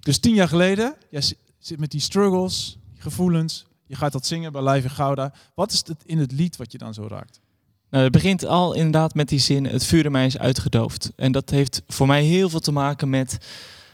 Dus 0.00 0.18
tien 0.18 0.34
jaar 0.34 0.48
geleden, 0.48 0.94
jij 1.10 1.20
zi- 1.20 1.34
zit 1.58 1.78
met 1.80 1.90
die 1.90 2.00
struggles, 2.00 2.78
die 2.92 3.02
gevoelens. 3.02 3.66
Je 3.86 3.96
gaat 3.96 4.12
dat 4.12 4.26
zingen 4.26 4.52
bij 4.52 4.62
Live 4.68 4.86
in 4.88 4.94
Gouda. 4.94 5.32
Wat 5.54 5.72
is 5.72 5.78
het 5.86 6.02
in 6.04 6.18
het 6.18 6.32
lied 6.32 6.56
wat 6.56 6.72
je 6.72 6.78
dan 6.78 6.94
zo 6.94 7.06
raakt? 7.08 7.40
Nou, 7.92 8.04
het 8.04 8.12
begint 8.12 8.46
al 8.46 8.74
inderdaad 8.74 9.14
met 9.14 9.28
die 9.28 9.38
zin: 9.38 9.66
het 9.66 9.84
vuur 9.84 10.10
mij 10.10 10.26
is 10.26 10.38
uitgedoofd. 10.38 11.12
En 11.16 11.32
dat 11.32 11.50
heeft 11.50 11.82
voor 11.86 12.06
mij 12.06 12.22
heel 12.22 12.48
veel 12.48 12.60
te 12.60 12.72
maken 12.72 13.10
met 13.10 13.38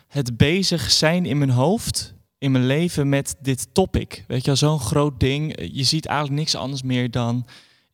het 0.08 0.36
bezig 0.36 0.90
zijn 0.90 1.26
in 1.26 1.38
mijn 1.38 1.50
hoofd, 1.50 2.14
in 2.38 2.52
mijn 2.52 2.66
leven 2.66 3.08
met 3.08 3.36
dit 3.40 3.68
topic. 3.72 4.24
Weet 4.26 4.40
je, 4.40 4.46
wel, 4.46 4.56
zo'n 4.56 4.80
groot 4.80 5.20
ding. 5.20 5.68
Je 5.72 5.82
ziet 5.82 6.06
eigenlijk 6.06 6.38
niks 6.38 6.54
anders 6.54 6.82
meer 6.82 7.10
dan 7.10 7.46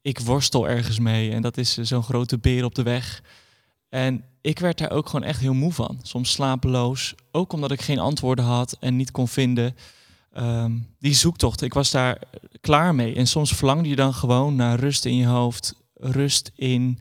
ik 0.03 0.19
worstel 0.19 0.69
ergens 0.69 0.99
mee. 0.99 1.31
En 1.31 1.43
dat 1.43 1.57
is 1.57 1.79
eh, 1.79 1.85
zo'n 1.85 2.03
grote 2.03 2.39
beer 2.39 2.65
op 2.65 2.75
de 2.75 2.83
weg. 2.83 3.23
En 3.89 4.25
ik 4.41 4.59
werd 4.59 4.79
daar 4.79 4.91
ook 4.91 5.07
gewoon 5.07 5.27
echt 5.27 5.41
heel 5.41 5.55
moe 5.55 5.73
van. 5.73 5.99
Soms 6.03 6.33
slapeloos. 6.33 7.15
Ook 7.31 7.53
omdat 7.53 7.71
ik 7.71 7.81
geen 7.81 7.99
antwoorden 7.99 8.45
had 8.45 8.77
en 8.81 8.97
niet 8.97 9.11
kon 9.11 9.29
vinden. 9.29 9.77
Ehm, 10.33 10.73
die 10.99 11.15
zoektocht, 11.15 11.63
ik 11.63 11.75
was 11.75 11.91
daar 11.91 12.19
klaar 12.61 12.95
mee. 12.95 13.15
En 13.15 13.27
soms 13.27 13.53
verlangde 13.53 13.89
je 13.89 13.97
dan 13.97 14.15
gewoon 14.15 14.55
naar 14.55 14.79
rust 14.79 15.05
in 15.05 15.17
je 15.17 15.27
hoofd. 15.27 15.83
Rust 16.05 16.53
in 16.55 16.99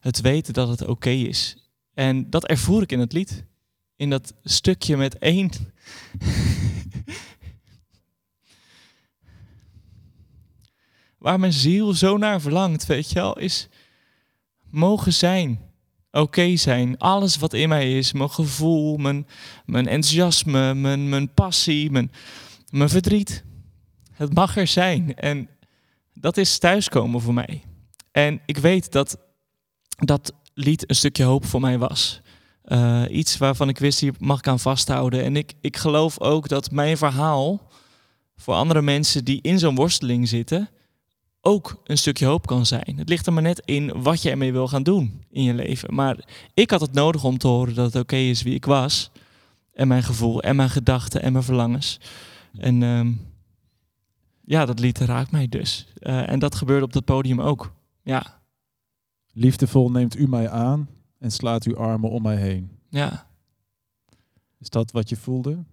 het 0.00 0.20
weten 0.20 0.54
dat 0.54 0.68
het 0.68 0.86
oké 0.86 1.10
is. 1.10 1.56
En 1.94 2.30
dat 2.30 2.46
ervoer 2.46 2.82
ik 2.82 2.92
in 2.92 3.00
het 3.00 3.12
lied. 3.12 3.44
In 3.96 4.10
dat 4.10 4.34
stukje 4.42 4.96
met 4.96 5.18
één. 5.18 5.50
Waar 11.18 11.40
mijn 11.40 11.52
ziel 11.52 11.94
zo 11.94 12.16
naar 12.16 12.40
verlangt, 12.40 12.86
weet 12.86 13.08
je 13.08 13.14
wel, 13.14 13.38
is 13.38 13.68
mogen 14.70 15.12
zijn. 15.12 15.60
Oké 16.10 16.56
zijn. 16.56 16.98
Alles 16.98 17.36
wat 17.36 17.52
in 17.52 17.68
mij 17.68 17.98
is. 17.98 18.12
Mijn 18.12 18.30
gevoel, 18.30 18.96
mijn, 18.96 19.26
mijn 19.64 19.86
enthousiasme, 19.86 20.74
mijn, 20.74 21.08
mijn 21.08 21.32
passie, 21.34 21.90
mijn, 21.90 22.10
mijn 22.70 22.88
verdriet. 22.88 23.44
Het 24.12 24.34
mag 24.34 24.56
er 24.56 24.66
zijn. 24.66 25.14
En 25.14 25.48
dat 26.14 26.36
is 26.36 26.58
thuiskomen 26.58 27.20
voor 27.20 27.34
mij. 27.34 27.62
En 28.16 28.40
ik 28.46 28.58
weet 28.58 28.92
dat 28.92 29.18
dat 29.98 30.32
lied 30.54 30.90
een 30.90 30.96
stukje 30.96 31.24
hoop 31.24 31.44
voor 31.44 31.60
mij 31.60 31.78
was. 31.78 32.20
Eh, 32.62 33.02
iets 33.10 33.36
waarvan 33.36 33.68
ik 33.68 33.78
wist, 33.78 34.00
hier 34.00 34.14
mag 34.18 34.38
ik 34.38 34.48
aan 34.48 34.60
vasthouden. 34.60 35.22
En 35.22 35.36
ik, 35.36 35.52
ik 35.60 35.76
geloof 35.76 36.20
ook 36.20 36.48
dat 36.48 36.70
mijn 36.70 36.96
verhaal 36.96 37.70
voor 38.36 38.54
andere 38.54 38.82
mensen 38.82 39.24
die 39.24 39.42
in 39.42 39.58
zo'n 39.58 39.74
worsteling 39.74 40.28
zitten, 40.28 40.68
ook 41.40 41.80
een 41.84 41.98
stukje 41.98 42.26
hoop 42.26 42.46
kan 42.46 42.66
zijn. 42.66 42.94
Het 42.96 43.08
ligt 43.08 43.26
er 43.26 43.32
maar 43.32 43.42
net 43.42 43.62
in 43.64 44.02
wat 44.02 44.22
je 44.22 44.30
ermee 44.30 44.52
wil 44.52 44.68
gaan 44.68 44.82
doen 44.82 45.24
in 45.30 45.42
je 45.42 45.54
leven. 45.54 45.94
Maar 45.94 46.24
ik 46.54 46.70
had 46.70 46.80
het 46.80 46.92
nodig 46.92 47.24
om 47.24 47.38
te 47.38 47.48
horen 47.48 47.74
dat 47.74 47.92
het 47.92 48.02
oké 48.02 48.16
is 48.16 48.42
wie 48.42 48.54
ik 48.54 48.64
was. 48.64 49.10
En 49.72 49.88
mijn 49.88 50.02
gevoel, 50.02 50.42
en 50.42 50.56
mijn 50.56 50.70
gedachten, 50.70 51.22
en 51.22 51.32
mijn 51.32 51.44
verlangens. 51.44 52.00
En 52.58 52.82
ehm, 52.82 53.12
ja, 54.44 54.66
dat 54.66 54.78
lied 54.78 54.98
raakt 54.98 55.30
mij 55.30 55.48
dus. 55.48 55.86
Eh, 55.98 56.30
en 56.30 56.38
dat 56.38 56.54
gebeurde 56.54 56.84
op 56.84 56.92
dat 56.92 57.04
podium 57.04 57.40
ook. 57.40 57.74
Ja, 58.06 58.40
Liefdevol 59.32 59.90
neemt 59.90 60.16
u 60.16 60.28
mij 60.28 60.50
aan 60.50 60.88
en 61.18 61.30
slaat 61.32 61.64
uw 61.64 61.76
armen 61.76 62.10
om 62.10 62.22
mij 62.22 62.36
heen. 62.36 62.70
ja, 62.88 63.26
Is 64.58 64.70
dat 64.70 64.90
wat 64.90 65.08
je 65.08 65.16
voelde? 65.16 65.64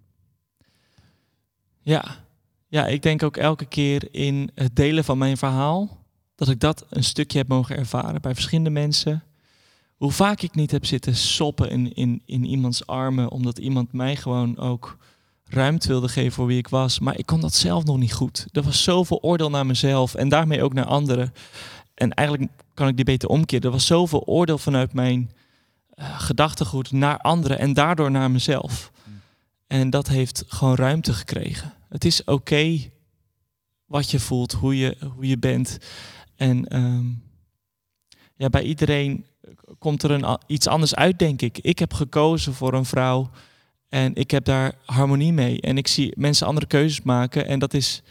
ja. 1.82 2.22
Ja, 2.68 2.88
ik 2.88 3.02
denk 3.02 3.24
ook 3.24 3.38
elke 3.38 3.66
keer 3.66 4.08
in 4.12 4.50
het 4.56 4.76
delen 4.76 5.04
van 5.04 5.18
mijn 5.18 5.38
verhaal... 5.38 6.06
dat 6.36 6.50
ik 6.50 6.60
dat 6.60 6.86
een 6.90 7.04
stukje 7.04 7.38
heb 7.38 7.48
mogen 7.48 7.78
ervaren 7.78 8.22
bij 8.22 8.34
verschillende 8.34 8.70
mensen. 8.70 9.24
Hoe 9.96 10.12
vaak 10.12 10.42
ik 10.42 10.56
niet 10.56 10.72
heb 10.72 10.86
zitten 10.86 11.16
soppen 11.16 11.70
in, 11.70 11.94
in, 11.94 12.22
in 12.26 12.46
iemands 12.46 12.88
armen... 12.88 13.32
omdat 13.32 13.58
iemand 13.58 13.92
mij 13.92 14.16
gewoon 14.16 14.58
ook 14.58 14.98
ruimte 15.44 15.88
wilde 15.88 16.08
geven 16.08 16.32
voor 16.32 16.46
wie 16.46 16.58
ik 16.58 16.68
was. 16.68 17.00
Maar 17.00 17.18
ik 17.18 17.26
kon 17.26 17.42
dat 17.42 17.54
zelf 17.54 17.84
nog 17.84 17.98
niet 17.98 18.14
goed. 18.14 18.46
Er 18.52 18.64
was 18.64 18.84
zoveel 18.84 19.22
oordeel 19.22 19.50
naar 19.50 19.66
mezelf 19.66 20.16
en 20.16 20.30
daarmee 20.30 20.64
ook 20.64 20.74
naar 20.74 20.86
anderen. 20.86 21.34
En 21.94 22.12
eigenlijk 22.14 22.52
kan 22.74 22.88
ik 22.88 22.96
die 22.96 23.06
beter 23.06 23.30
omkeren. 23.30 23.66
Er 23.66 23.72
was 23.72 23.86
zoveel 23.86 24.24
oordeel 24.26 24.58
vanuit 24.58 24.94
mijn 24.94 25.32
eh, 25.90 26.20
gedachtegoed 26.20 26.92
naar 26.92 27.18
anderen 27.18 27.60
en 27.60 27.74
daardoor 27.74 28.12
naar 28.12 28.32
mezelf. 28.32 28.92
En 29.68 29.90
dat 29.90 30.08
heeft 30.08 30.44
gewoon 30.48 30.76
ruimte 30.76 31.14
gekregen. 31.14 31.74
Het 31.90 32.06
is 32.06 32.24
oké 32.24 32.80
wat 33.86 34.12
je 34.12 34.20
voelt, 34.20 34.52
hoe 34.52 34.78
je, 34.78 34.98
hoe 35.16 35.28
je 35.28 35.38
bent. 35.38 35.78
En 36.36 36.68
ehm, 36.68 37.06
ja, 38.36 38.50
bij 38.50 38.64
iedereen 38.64 39.26
komt 39.80 40.04
er 40.04 40.12
een, 40.12 40.38
iets 40.48 40.68
anders 40.68 40.96
uit, 40.96 41.20
denk 41.20 41.42
ik. 41.42 41.58
Ik 41.58 41.80
heb 41.80 41.94
gekozen 41.94 42.54
voor 42.54 42.74
een 42.74 42.86
vrouw 42.86 43.30
en 43.90 44.16
ik 44.16 44.32
heb 44.32 44.46
daar 44.46 44.74
harmonie 44.86 45.34
mee. 45.34 45.62
En 45.62 45.78
ik 45.78 45.88
zie 45.88 46.14
mensen 46.18 46.48
andere 46.48 46.66
keuzes 46.66 47.02
maken. 47.02 47.48
En 47.48 47.60
dat 47.60 47.74
is, 47.74 48.02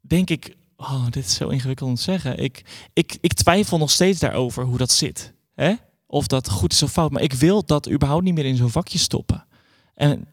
denk 0.00 0.30
ik, 0.30 0.56
oh, 0.84 1.04
dit 1.10 1.24
is 1.24 1.34
zo 1.34 1.48
ingewikkeld 1.48 1.88
om 1.88 1.94
te 1.94 2.02
zeggen. 2.02 2.38
Ik, 2.38 2.88
ik, 2.92 3.16
ik 3.20 3.32
twijfel 3.32 3.78
nog 3.78 3.90
steeds 3.90 4.20
daarover 4.20 4.64
hoe 4.64 4.78
dat 4.78 4.90
zit. 4.90 5.32
Hè? 5.54 5.74
Of 6.06 6.26
dat 6.26 6.50
goed 6.50 6.72
is 6.72 6.82
of 6.82 6.92
fout. 6.92 7.10
Maar 7.10 7.22
ik 7.22 7.32
wil 7.32 7.64
dat 7.64 7.90
überhaupt 7.90 8.24
niet 8.24 8.34
meer 8.34 8.44
in 8.44 8.56
zo'n 8.56 8.70
vakje 8.70 8.98
stoppen. 8.98 9.46
En 9.94 10.26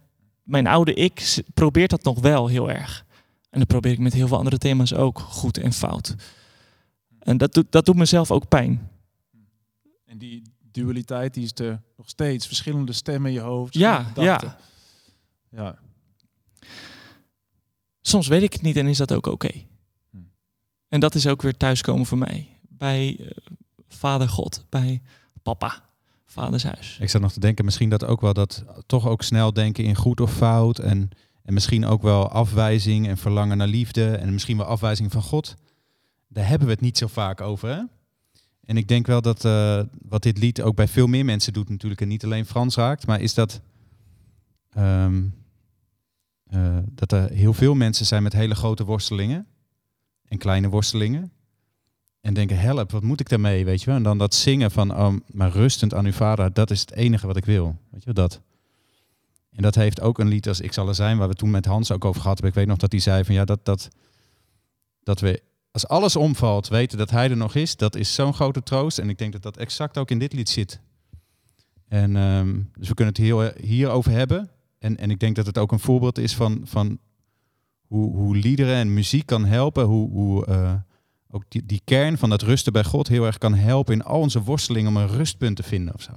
mijn 0.43 0.68
oude 0.68 0.93
ik 0.93 1.43
probeert 1.54 1.89
dat 1.89 2.04
nog 2.04 2.20
wel 2.20 2.47
heel 2.47 2.70
erg. 2.70 3.06
En 3.49 3.60
dat 3.60 3.68
probeer 3.68 3.91
ik 3.91 3.99
met 3.99 4.14
heel 4.14 4.28
veel 4.28 4.38
andere 4.38 4.58
thema's 4.58 4.93
ook, 4.93 5.20
goed 5.20 5.58
en 5.58 5.74
fout. 5.74 6.16
En 7.20 7.38
dat 7.38 7.54
doet, 7.54 7.72
dat 7.72 7.86
doet 7.86 7.95
mezelf 7.95 8.32
ook 8.32 8.47
pijn. 8.47 8.89
En 10.06 10.18
die 10.18 10.41
dualiteit 10.72 11.34
die 11.34 11.43
is 11.43 11.52
er 11.56 11.82
nog 11.97 12.10
steeds. 12.10 12.47
Verschillende 12.47 12.93
stemmen 12.93 13.30
in 13.30 13.36
je 13.36 13.43
hoofd. 13.43 13.74
Ja, 13.74 14.04
gedachten. 14.04 14.56
ja. 15.49 15.80
Soms 18.02 18.28
weet 18.28 18.41
ik 18.41 18.54
het 18.54 18.62
niet 18.62 18.78
en 18.78 18.88
is 18.88 18.97
dat 18.97 19.14
ook 19.14 19.28
oké. 19.28 19.52
En 20.92 21.00
dat 21.00 21.16
is 21.16 21.28
ook 21.28 21.42
weer 21.42 21.58
thuiskomen 21.58 22.06
voor 22.06 22.18
mij. 22.18 22.48
Bij 22.70 23.18
eh, 23.20 23.28
Vader 23.88 24.30
God, 24.30 24.66
bij 24.70 25.02
papa, 25.44 25.84
vaders 26.26 26.64
huis. 26.64 26.98
Ik 27.02 27.10
zat 27.10 27.22
nog 27.22 27.32
te 27.32 27.39
denken, 27.39 27.66
misschien 27.66 27.89
dat 27.89 28.06
ook 28.06 28.22
wel 28.22 28.34
dat 28.34 28.64
toch 28.86 29.08
ook 29.08 29.22
snel 29.24 29.54
denken 29.54 29.84
in 29.84 29.96
goed 29.96 30.22
of 30.22 30.34
fout. 30.34 30.80
En, 30.80 31.10
en 31.44 31.54
misschien 31.54 31.86
ook 31.86 32.02
wel 32.02 32.30
afwijzing 32.30 33.08
en 33.08 33.18
verlangen 33.18 33.58
naar 33.58 33.68
liefde. 33.68 34.16
En 34.16 34.34
misschien 34.34 34.58
wel 34.58 34.66
afwijzing 34.66 35.12
van 35.12 35.22
God. 35.22 35.56
Daar 36.28 36.48
hebben 36.48 36.68
we 36.68 36.74
het 36.74 36.82
niet 36.82 36.98
zo 36.98 37.08
vaak 37.08 37.42
over. 37.42 37.70
Hè? 37.70 37.82
En 38.66 38.78
ik 38.78 38.88
denk 38.88 39.08
wel 39.08 39.22
dat 39.22 39.46
eh, 39.46 39.82
wat 40.02 40.24
dit 40.24 40.38
lied 40.38 40.62
ook 40.62 40.76
bij 40.76 40.88
veel 40.88 41.08
meer 41.08 41.26
mensen 41.26 41.54
doet 41.54 41.70
natuurlijk. 41.70 42.02
En 42.02 42.08
niet 42.08 42.24
alleen 42.24 42.46
Frans 42.46 42.76
raakt. 42.76 43.08
Maar 43.08 43.22
is 43.22 43.34
dat, 43.34 43.62
ehm, 44.70 45.24
eh, 46.46 46.78
dat 46.86 47.12
er 47.12 47.30
heel 47.30 47.54
veel 47.54 47.74
mensen 47.74 48.06
zijn 48.06 48.24
met 48.24 48.34
hele 48.34 48.56
grote 48.56 48.86
worstelingen. 48.86 49.48
En 50.32 50.38
kleine 50.38 50.70
worstelingen. 50.70 51.32
En 52.22 52.34
denken, 52.34 52.60
help, 52.60 52.92
wat 52.92 53.04
moet 53.04 53.20
ik 53.20 53.30
daarmee, 53.30 53.66
weet 53.66 53.80
je 53.80 53.86
wel? 53.86 53.96
En 53.96 54.04
dan 54.04 54.18
dat 54.18 54.34
zingen 54.34 54.72
van, 54.72 54.96
oh, 54.96 55.14
maar 55.28 55.52
rustend 55.52 55.94
aan 55.94 56.06
uw 56.06 56.12
vader, 56.12 56.54
dat 56.54 56.72
is 56.72 56.80
het 56.80 56.92
enige 56.92 57.28
wat 57.28 57.38
ik 57.38 57.46
wil. 57.46 57.78
Weet 57.90 58.04
je 58.04 58.14
dat. 58.14 58.42
En 59.52 59.62
dat 59.62 59.76
heeft 59.76 60.02
ook 60.02 60.20
een 60.20 60.28
lied 60.28 60.48
als 60.48 60.62
Ik 60.62 60.74
zal 60.74 60.88
er 60.88 60.96
zijn, 60.96 61.18
waar 61.18 61.28
we 61.28 61.34
toen 61.34 61.50
met 61.50 61.66
Hans 61.66 61.92
ook 61.92 62.06
over 62.06 62.22
gehad 62.22 62.34
hebben. 62.34 62.50
Ik 62.50 62.58
weet 62.58 62.68
nog 62.68 62.78
dat 62.78 62.92
hij 62.92 63.02
zei 63.02 63.24
van, 63.24 63.36
ja, 63.36 63.46
dat, 63.46 63.66
dat, 63.66 63.88
dat 65.04 65.20
we, 65.20 65.42
als 65.72 65.88
alles 65.88 66.16
omvalt, 66.16 66.68
weten 66.68 66.98
dat 66.98 67.10
hij 67.10 67.30
er 67.30 67.38
nog 67.38 67.56
is. 67.56 67.76
Dat 67.76 67.96
is 67.96 68.14
zo'n 68.14 68.34
grote 68.34 68.64
troost. 68.64 69.00
En 69.00 69.10
ik 69.10 69.18
denk 69.18 69.32
dat 69.32 69.42
dat 69.42 69.58
exact 69.58 69.98
ook 69.98 70.12
in 70.12 70.20
dit 70.20 70.34
lied 70.34 70.50
zit. 70.50 70.80
En 71.88 72.16
ehm, 72.16 72.60
dus 72.78 72.88
we 72.88 72.94
kunnen 72.94 73.14
het 73.14 73.24
heel, 73.24 73.52
hierover 73.62 74.12
hebben. 74.12 74.50
En, 74.80 74.98
en 74.98 75.12
ik 75.12 75.20
denk 75.20 75.36
dat 75.36 75.46
het 75.46 75.58
ook 75.58 75.72
een 75.72 75.80
voorbeeld 75.80 76.18
is 76.18 76.36
van, 76.36 76.62
van 76.64 77.00
hoe, 77.92 78.16
hoe 78.16 78.36
liederen 78.36 78.76
en 78.76 78.94
muziek 78.94 79.26
kan 79.26 79.46
helpen. 79.46 79.86
Hoe, 79.86 80.10
hoe 80.10 80.46
eh, 80.46 80.74
ook 81.30 81.44
die, 81.48 81.66
die 81.66 81.82
kern 81.84 82.18
van 82.18 82.30
dat 82.30 82.42
rusten 82.42 82.74
bij 82.74 82.84
God 82.84 83.08
heel 83.08 83.26
erg 83.26 83.38
kan 83.38 83.54
helpen 83.54 83.94
in 83.94 84.04
al 84.04 84.20
onze 84.20 84.44
worstelingen 84.44 84.89
om 84.89 84.98
een 84.98 85.08
rustpunt 85.08 85.56
te 85.56 85.64
vinden 85.64 85.94
of 85.94 86.02
zo. 86.02 86.12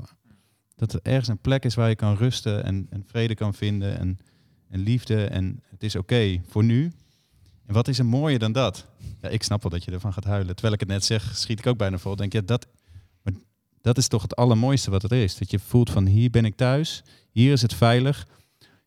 Dat 0.74 0.92
er 0.92 1.00
ergens 1.02 1.28
een 1.28 1.38
plek 1.38 1.64
is 1.64 1.74
waar 1.74 1.88
je 1.88 1.96
kan 1.96 2.16
rusten 2.16 2.64
en, 2.64 2.86
en 2.90 3.04
vrede 3.06 3.34
kan 3.34 3.54
vinden 3.54 3.98
en, 3.98 4.18
en 4.68 4.80
liefde. 4.80 5.24
En 5.24 5.62
het 5.70 5.82
is 5.82 5.96
oké 5.96 6.40
voor 6.48 6.64
nu. 6.64 6.92
En 7.66 7.74
wat 7.74 7.88
is 7.88 7.98
er 7.98 8.06
mooier 8.06 8.38
dan 8.38 8.52
dat? 8.52 8.86
Ja, 9.20 9.28
ik 9.28 9.42
snap 9.42 9.62
wel 9.62 9.70
dat 9.70 9.84
je 9.84 9.90
ervan 9.90 10.12
gaat 10.12 10.24
huilen. 10.24 10.54
Terwijl 10.54 10.74
ik 10.74 10.80
het 10.80 10.88
net 10.88 11.04
zeg, 11.04 11.36
schiet 11.36 11.58
ik 11.58 11.66
ook 11.66 11.78
bijna 11.78 11.98
vol. 11.98 12.16
Denk 12.16 12.32
je, 12.32 12.44
dat, 12.44 12.66
dat 13.80 13.98
is 13.98 14.08
toch 14.08 14.22
het 14.22 14.36
allermooiste 14.36 14.90
wat 14.90 15.02
er 15.02 15.12
is. 15.12 15.38
Dat 15.38 15.50
je 15.50 15.58
voelt 15.58 15.90
van 15.90 16.06
hier 16.06 16.30
ben 16.30 16.44
ik 16.44 16.56
thuis, 16.56 17.02
hier 17.30 17.52
is 17.52 17.62
het 17.62 17.74
veilig. 17.74 18.26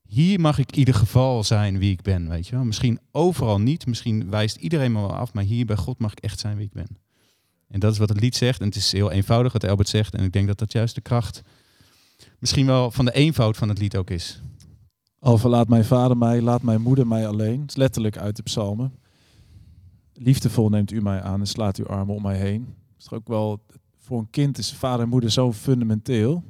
Hier 0.08 0.40
mag 0.40 0.58
ik 0.58 0.72
in 0.72 0.78
ieder 0.78 0.94
geval 0.94 1.44
zijn 1.44 1.78
wie 1.78 1.92
ik 1.92 2.02
ben, 2.02 2.30
weet 2.30 2.48
je 2.48 2.56
wel. 2.56 2.64
Misschien 2.64 3.00
overal 3.12 3.60
niet, 3.60 3.86
misschien 3.86 4.30
wijst 4.30 4.56
iedereen 4.56 4.92
me 4.92 5.00
wel 5.00 5.16
af, 5.16 5.34
maar 5.34 5.44
hier 5.44 5.66
bij 5.66 5.76
God 5.76 6.00
mag 6.00 6.12
ik 6.12 6.20
echt 6.20 6.40
zijn 6.40 6.58
wie 6.58 6.66
ik 6.66 6.74
ben. 6.74 6.98
En 7.68 7.80
dat 7.80 7.92
is 7.92 7.98
wat 7.98 8.10
het 8.10 8.22
lied 8.22 8.36
zegt. 8.36 8.60
En 8.60 8.66
het 8.66 8.76
is 8.76 8.92
heel 8.92 9.12
eenvoudig 9.12 9.54
wat 9.54 9.64
Albert 9.64 9.90
zegt. 9.90 10.16
En 10.16 10.24
ik 10.24 10.34
denk 10.34 10.48
dat 10.48 10.60
dat 10.60 10.72
juist 10.72 10.96
de 10.96 11.02
kracht 11.02 11.42
misschien 12.40 12.66
wel 12.66 12.92
van 12.92 13.06
de 13.06 13.14
eenvoud 13.14 13.58
van 13.58 13.70
het 13.70 13.80
lied 13.80 13.98
ook 13.98 14.10
is. 14.10 14.42
Al 15.20 15.38
verlaat 15.38 15.68
mijn 15.68 15.86
vader 15.86 16.18
mij, 16.18 16.42
laat 16.42 16.62
mijn 16.62 16.82
moeder 16.82 17.08
mij 17.08 17.28
alleen. 17.28 17.62
Het 17.62 17.70
is 17.70 17.76
letterlijk 17.76 18.18
uit 18.18 18.36
de 18.36 18.44
psalmen. 18.44 18.94
Liefdevol 20.14 20.70
neemt 20.70 20.92
u 20.92 21.02
mij 21.02 21.22
aan 21.22 21.40
en 21.40 21.48
slaat 21.48 21.78
uw 21.78 21.88
armen 21.88 22.16
om 22.16 22.22
mij 22.22 22.38
heen. 22.38 22.76
Het 22.94 23.06
is 23.06 23.12
ook 23.12 23.28
wel, 23.28 23.64
voor 23.98 24.20
een 24.20 24.30
kind 24.30 24.58
is 24.58 24.74
vader 24.74 25.04
en 25.04 25.10
moeder 25.10 25.32
zo 25.32 25.54
fundamenteel. 25.54 26.44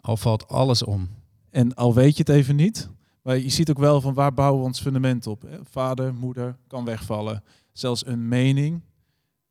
Al 0.00 0.16
valt 0.16 0.48
alles 0.48 0.82
om. 0.82 1.08
En 1.50 1.74
al 1.74 1.94
weet 1.94 2.16
je 2.16 2.22
het 2.26 2.28
even 2.28 2.56
niet, 2.56 2.88
maar 3.24 3.38
je 3.38 3.48
ziet 3.48 3.70
ook 3.70 3.78
wel 3.78 4.00
van 4.00 4.14
waar 4.14 4.34
bouwen 4.34 4.60
we 4.60 4.66
ons 4.66 4.80
fundament 4.80 5.26
op. 5.26 5.48
Vader, 5.62 6.14
moeder, 6.14 6.56
kan 6.66 6.84
wegvallen. 6.84 7.42
Zelfs 7.72 8.06
een 8.06 8.28
mening, 8.28 8.80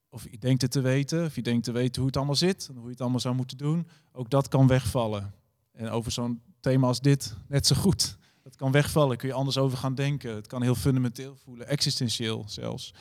of 0.09 0.27
je 0.31 0.37
denkt 0.37 0.61
het 0.61 0.71
te 0.71 0.81
weten, 0.81 1.25
of 1.25 1.35
je 1.35 1.41
denkt 1.41 1.63
te 1.63 1.71
weten 1.71 1.95
hoe 1.95 2.05
het 2.05 2.17
allemaal 2.17 2.35
zit, 2.35 2.67
en 2.69 2.75
hoe 2.75 2.85
je 2.85 2.91
het 2.91 3.01
allemaal 3.01 3.19
zou 3.19 3.35
moeten 3.35 3.57
doen, 3.57 3.87
ook 4.11 4.29
dat 4.29 4.47
kan 4.47 4.67
wegvallen. 4.67 5.33
En 5.71 5.89
over 5.89 6.11
zo'n 6.11 6.41
thema 6.59 6.87
als 6.87 7.01
dit, 7.01 7.35
net 7.47 7.67
zo 7.67 7.75
goed. 7.75 8.17
Dat 8.43 8.55
kan 8.55 8.71
wegvallen, 8.71 9.17
kun 9.17 9.27
je 9.27 9.33
anders 9.33 9.57
over 9.57 9.77
gaan 9.77 9.95
denken. 9.95 10.35
Het 10.35 10.47
kan 10.47 10.61
heel 10.61 10.75
fundamenteel 10.75 11.35
voelen, 11.35 11.67
existentieel 11.67 12.43
zelfs. 12.47 12.93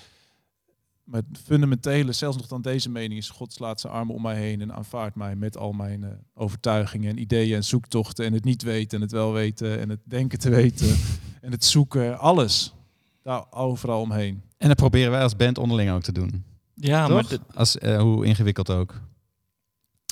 Maar 1.04 1.22
het 1.28 1.40
fundamentele, 1.44 2.12
zelfs 2.12 2.36
nog 2.36 2.46
dan 2.46 2.62
deze 2.62 2.90
mening, 2.90 3.20
is 3.20 3.30
God 3.30 3.52
slaat 3.52 3.80
zijn 3.80 3.92
armen 3.92 4.14
om 4.14 4.22
mij 4.22 4.36
heen 4.36 4.60
en 4.60 4.72
aanvaardt 4.74 5.16
mij 5.16 5.36
met 5.36 5.56
al 5.56 5.72
mijn 5.72 6.04
eh, 6.04 6.10
overtuigingen 6.34 7.10
en 7.10 7.18
ideeën 7.20 7.56
en 7.56 7.64
zoektochten 7.64 8.24
en 8.24 8.32
het 8.32 8.44
niet 8.44 8.62
weten 8.62 8.96
en 8.96 9.02
het 9.02 9.12
wel 9.12 9.32
weten 9.32 9.80
en 9.80 9.88
het 9.88 10.00
denken 10.04 10.38
te 10.38 10.50
weten 10.50 10.96
en 11.40 11.50
het 11.50 11.64
zoeken, 11.64 12.18
alles. 12.18 12.74
Daar 13.22 13.44
overal 13.52 14.00
omheen. 14.00 14.42
En 14.58 14.68
dat 14.68 14.76
proberen 14.76 15.10
wij 15.10 15.22
als 15.22 15.36
band 15.36 15.58
onderling 15.58 15.90
ook 15.90 16.02
te 16.02 16.12
doen. 16.12 16.44
Ja, 16.74 17.06
Toch? 17.06 17.14
maar, 17.14 17.28
de- 17.28 17.40
Als, 17.54 17.78
eh, 17.78 18.00
hoe 18.00 18.24
ingewikkeld 18.24 18.70
ook. 18.70 19.00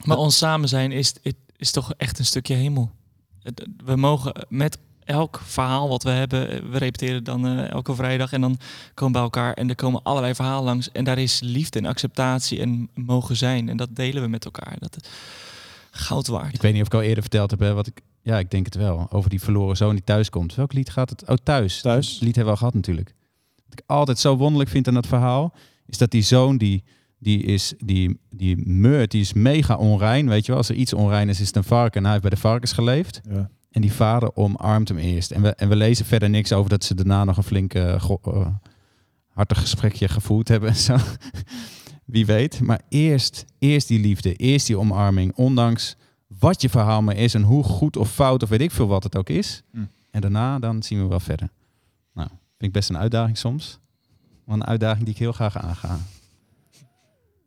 maar 0.05 0.17
ons 0.17 0.37
samen 0.39 0.69
zijn 0.69 0.93
is, 0.93 1.15
is, 1.23 1.33
is 1.57 1.71
toch 1.71 1.93
echt 1.97 2.19
een 2.19 2.25
stukje 2.25 2.55
hemel. 2.55 2.91
Het- 3.43 3.67
We 3.85 3.97
mogen 3.97 4.47
met 4.49 4.79
elk 5.11 5.41
verhaal 5.45 5.89
wat 5.89 6.03
we 6.03 6.11
hebben, 6.11 6.51
eh, 6.51 6.71
we 6.71 6.79
repeteren 6.79 7.25
dan 7.25 7.47
eh, 7.47 7.71
elke 7.71 7.95
vrijdag 7.95 8.33
en 8.33 8.41
dan 8.41 8.59
komen 8.95 9.07
we 9.07 9.11
bij 9.13 9.23
elkaar 9.23 9.55
en 9.55 9.69
er 9.69 9.75
komen 9.75 10.03
allerlei 10.03 10.35
verhalen 10.35 10.65
langs. 10.65 10.93
En 10.93 11.05
daar 11.05 11.19
is 11.19 11.41
liefde 11.41 11.79
en 11.79 11.85
acceptatie 11.85 12.61
en 12.61 12.91
mogen 12.95 13.37
zijn. 13.37 13.69
En 13.69 13.77
dat 13.77 13.97
delen 13.97 14.23
we 14.23 14.29
met 14.29 14.45
elkaar. 14.45 14.77
Dat 14.79 14.97
is 15.01 15.09
goud 15.91 16.27
waard. 16.27 16.55
Ik 16.55 16.63
weet 16.63 16.73
niet 16.73 16.81
of 16.81 16.87
ik 16.87 16.95
al 16.95 17.03
eerder 17.03 17.23
verteld 17.23 17.51
heb, 17.51 17.61
hè, 17.61 17.75
wat 17.75 17.87
ik, 17.87 18.01
ja, 18.23 18.39
ik 18.39 18.51
denk 18.51 18.65
het 18.65 18.75
wel. 18.75 19.07
Over 19.11 19.31
die 19.31 19.41
verloren 19.41 19.77
zoon 19.77 19.95
die 19.95 20.05
thuis 20.05 20.31
komt. 20.31 20.55
Welk 20.55 20.73
lied 20.73 20.91
gaat 20.91 21.11
het? 21.11 21.29
Oh, 21.29 21.37
thuis. 21.43 21.81
Thuis. 21.81 22.13
Het 22.13 22.21
lied 22.21 22.37
hebben 22.37 22.45
we 22.45 22.51
al 22.51 22.57
gehad 22.57 22.75
natuurlijk. 22.75 23.15
Wat 23.69 23.79
ik 23.79 23.85
altijd 23.87 24.19
zo 24.19 24.37
wonderlijk 24.37 24.71
vind 24.71 24.89
aan 24.89 24.95
dat 24.95 25.07
verhaal, 25.07 25.55
is 25.87 25.99
dat 25.99 26.11
die 26.11 26.23
zoon 26.23 26.57
die, 26.57 26.85
die 27.19 27.43
is, 27.43 27.75
die, 27.79 28.21
die 28.31 28.57
meurt, 28.67 29.11
die 29.11 29.21
is 29.21 29.33
mega 29.33 29.77
onrein. 29.77 30.29
Weet 30.29 30.47
je 30.47 30.53
wel, 30.53 30.57
als 30.57 30.69
er 30.69 30.75
iets 30.75 30.93
onrein 30.93 31.29
is, 31.29 31.41
is 31.41 31.47
het 31.47 31.57
een 31.57 31.65
varken 31.65 31.97
en 31.97 32.03
hij 32.03 32.11
heeft 32.11 32.23
bij 32.23 32.35
de 32.35 32.41
varkens 32.41 32.73
geleefd. 32.73 33.21
Ja. 33.31 33.51
En 33.71 33.81
die 33.81 33.93
vader 33.93 34.37
omarmt 34.37 34.89
hem 34.89 34.99
eerst. 34.99 35.31
En 35.31 35.43
we, 35.43 35.55
en 35.55 35.69
we 35.69 35.77
lezen 35.77 36.07
verder 36.07 36.31
niks 36.31 36.53
over 36.53 36.71
dat 36.71 36.85
ze 36.85 36.95
daarna 36.95 37.25
nog 37.25 37.37
een 37.37 37.43
flink 37.43 37.79
go- 37.99 38.21
eh, 38.25 38.47
hartig 39.29 39.61
gesprekje 39.61 40.09
gevoerd 40.09 40.49
hebben 40.49 40.69
en 40.69 40.77
zo. 40.77 40.97
Wie 42.05 42.27
weet. 42.27 42.61
Maar 42.61 42.81
eerst, 42.89 43.45
eerst 43.59 43.89
die 43.89 44.01
liefde, 44.01 44.35
eerst 44.35 44.67
die 44.67 44.79
omarming. 44.79 45.33
Ondanks 45.37 45.97
wat 46.39 46.63
je 46.63 46.69
verhaal 46.69 47.03
maar 47.03 47.17
is 47.17 47.35
en 47.35 47.43
hoe 47.43 47.63
goed 47.65 47.97
of 47.97 48.13
fout 48.13 48.43
of 48.43 48.49
weet 48.49 48.61
ik 48.61 48.71
veel 48.71 48.87
wat 48.87 49.03
het 49.03 49.17
ook 49.17 49.29
is. 49.29 49.63
Hm. 49.73 49.85
En 50.11 50.21
daarna 50.21 50.59
dan 50.59 50.83
zien 50.83 51.03
we 51.03 51.09
wel 51.09 51.21
verder. 51.21 51.49
Nou, 52.15 52.29
vind 52.29 52.63
ik 52.63 52.73
best 52.73 52.89
een 52.89 52.99
uitdaging 52.99 53.39
soms. 53.39 53.79
Maar 54.45 54.57
een 54.57 54.65
uitdaging 54.65 55.05
die 55.05 55.15
ik 55.15 55.21
heel 55.21 55.33
graag 55.33 55.57
aanga. 55.59 55.99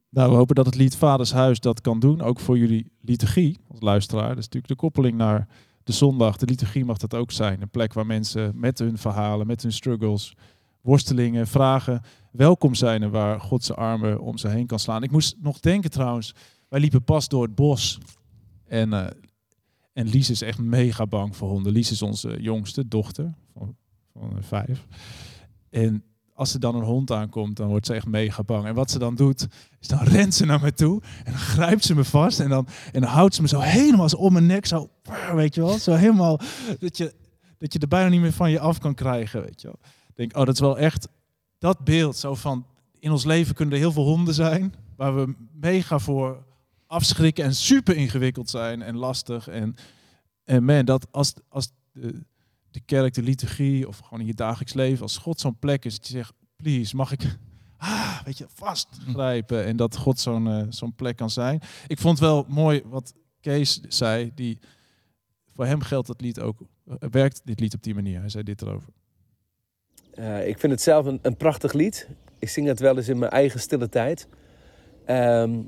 Nou, 0.09 0.29
we 0.29 0.35
hopen 0.35 0.55
dat 0.55 0.65
het 0.65 0.75
lied 0.75 0.95
Vaders 0.95 1.31
Huis 1.31 1.59
dat 1.59 1.81
kan 1.81 1.99
doen. 1.99 2.21
Ook 2.21 2.39
voor 2.39 2.57
jullie 2.57 2.91
liturgie 3.01 3.59
als 3.67 3.81
luisteraar. 3.81 4.27
Dat 4.27 4.37
is 4.37 4.43
natuurlijk 4.43 4.67
de 4.67 4.75
koppeling 4.75 5.17
naar 5.17 5.47
de 5.83 5.93
zondag. 5.93 6.37
De 6.37 6.45
liturgie 6.45 6.85
mag 6.85 6.97
dat 6.97 7.13
ook 7.13 7.31
zijn. 7.31 7.61
Een 7.61 7.69
plek 7.69 7.93
waar 7.93 8.05
mensen 8.05 8.51
met 8.55 8.79
hun 8.79 8.97
verhalen, 8.97 9.47
met 9.47 9.61
hun 9.61 9.71
struggles, 9.71 10.33
worstelingen, 10.81 11.47
vragen 11.47 12.01
welkom 12.31 12.75
zijn. 12.75 13.03
En 13.03 13.11
waar 13.11 13.39
God 13.39 13.63
zijn 13.63 13.77
armen 13.77 14.21
om 14.21 14.37
ze 14.37 14.47
heen 14.47 14.67
kan 14.67 14.79
slaan. 14.79 15.03
Ik 15.03 15.11
moest 15.11 15.35
nog 15.39 15.59
denken 15.59 15.91
trouwens. 15.91 16.35
Wij 16.69 16.79
liepen 16.79 17.03
pas 17.03 17.27
door 17.27 17.43
het 17.43 17.55
bos. 17.55 17.99
En, 18.67 18.93
eh, 18.93 19.07
en 19.93 20.07
Lies 20.07 20.29
is 20.29 20.41
echt 20.41 20.59
mega 20.59 21.07
bang 21.07 21.35
voor 21.35 21.49
honden. 21.49 21.71
Lies 21.71 21.91
is 21.91 22.01
onze 22.01 22.41
jongste 22.41 22.87
dochter 22.87 23.33
van, 23.53 23.75
van 24.13 24.43
vijf. 24.43 24.87
En 25.69 26.03
als 26.43 26.53
er 26.53 26.59
dan 26.59 26.75
een 26.75 26.83
hond 26.83 27.11
aankomt, 27.11 27.57
dan 27.57 27.67
wordt 27.67 27.85
ze 27.85 27.93
echt 27.93 28.05
mega 28.05 28.43
bang. 28.43 28.65
En 28.65 28.75
wat 28.75 28.91
ze 28.91 28.99
dan 28.99 29.15
doet, 29.15 29.47
is 29.79 29.87
dan 29.87 29.99
rent 29.99 30.33
ze 30.33 30.45
naar 30.45 30.61
me 30.61 30.73
toe 30.73 31.01
en 31.23 31.31
dan 31.31 31.41
grijpt 31.41 31.83
ze 31.83 31.95
me 31.95 32.03
vast 32.03 32.39
en 32.39 32.49
dan, 32.49 32.67
en 32.91 33.03
houdt 33.03 33.35
ze 33.35 33.41
me 33.41 33.47
zo 33.47 33.59
helemaal 33.59 34.09
zo 34.09 34.15
om 34.15 34.33
mijn 34.33 34.45
nek, 34.45 34.65
zo, 34.65 34.89
weet 35.33 35.55
je 35.55 35.61
wel, 35.61 35.77
zo 35.77 35.93
helemaal, 35.93 36.39
dat 36.79 36.97
je, 36.97 37.13
dat 37.57 37.73
je 37.73 37.79
er 37.79 37.87
bijna 37.87 38.09
niet 38.09 38.21
meer 38.21 38.33
van 38.33 38.51
je 38.51 38.59
af 38.59 38.79
kan 38.79 38.93
krijgen, 38.93 39.41
weet 39.41 39.61
je 39.61 39.67
wel. 39.67 39.79
Ik 40.07 40.15
denk, 40.15 40.37
oh, 40.37 40.45
dat 40.45 40.53
is 40.53 40.59
wel 40.59 40.77
echt 40.77 41.07
dat 41.57 41.83
beeld, 41.83 42.17
zo 42.17 42.35
van, 42.35 42.65
in 42.99 43.11
ons 43.11 43.25
leven 43.25 43.55
kunnen 43.55 43.73
er 43.73 43.79
heel 43.79 43.91
veel 43.91 44.05
honden 44.05 44.33
zijn, 44.33 44.73
waar 44.95 45.15
we 45.15 45.35
mega 45.59 45.99
voor 45.99 46.45
afschrikken 46.87 47.43
en 47.43 47.55
super 47.55 47.95
ingewikkeld 47.95 48.49
zijn 48.49 48.81
en 48.81 48.97
lastig. 48.97 49.47
En, 49.47 49.75
en 50.43 50.63
man, 50.63 50.85
dat 50.85 51.07
als, 51.11 51.33
als 51.49 51.71
de 52.73 52.81
kerk, 52.85 53.13
de 53.13 53.21
liturgie 53.21 53.87
of 53.87 53.97
gewoon 53.97 54.19
in 54.19 54.25
je 54.25 54.33
dagelijks 54.33 54.73
leven, 54.73 55.01
als 55.01 55.17
God 55.17 55.39
zo'n 55.39 55.59
plek 55.59 55.85
is 55.85 55.95
dat 55.95 56.07
je 56.07 56.13
zegt, 56.13 56.33
please, 56.55 56.95
mag 56.95 57.11
ik 57.11 57.21
ah, 57.77 58.21
weet 58.25 58.37
je, 58.37 58.45
vastgrijpen 58.53 59.65
en 59.65 59.75
dat 59.75 59.97
God 59.97 60.19
zo'n 60.19 60.47
eh, 60.47 60.65
zo'n 60.69 60.95
plek 60.95 61.15
kan 61.15 61.29
zijn. 61.29 61.61
Ik 61.87 61.99
vond 61.99 62.19
wel 62.19 62.45
mooi 62.47 62.81
wat 62.85 63.13
Kees 63.41 63.81
zei, 63.87 64.31
die, 64.35 64.59
voor 65.53 65.65
hem 65.65 65.81
geldt 65.81 66.07
dat 66.07 66.21
lied 66.21 66.39
ook, 66.39 66.61
eh, 66.85 66.95
werkt 67.11 67.41
dit 67.43 67.59
lied 67.59 67.73
op 67.73 67.83
die 67.83 67.93
manier. 67.93 68.19
Hij 68.19 68.29
zei 68.29 68.43
dit 68.43 68.61
erover. 68.61 68.89
Eh, 70.13 70.47
ik 70.47 70.59
vind 70.59 70.71
het 70.71 70.81
zelf 70.81 71.05
een, 71.05 71.19
een 71.21 71.37
prachtig 71.37 71.73
lied. 71.73 72.07
Ik 72.39 72.49
zing 72.49 72.67
het 72.67 72.79
wel 72.79 72.97
eens 72.97 73.09
in 73.09 73.19
mijn 73.19 73.31
eigen 73.31 73.59
stille 73.59 73.89
tijd. 73.89 74.27
Ehm, 75.05 75.61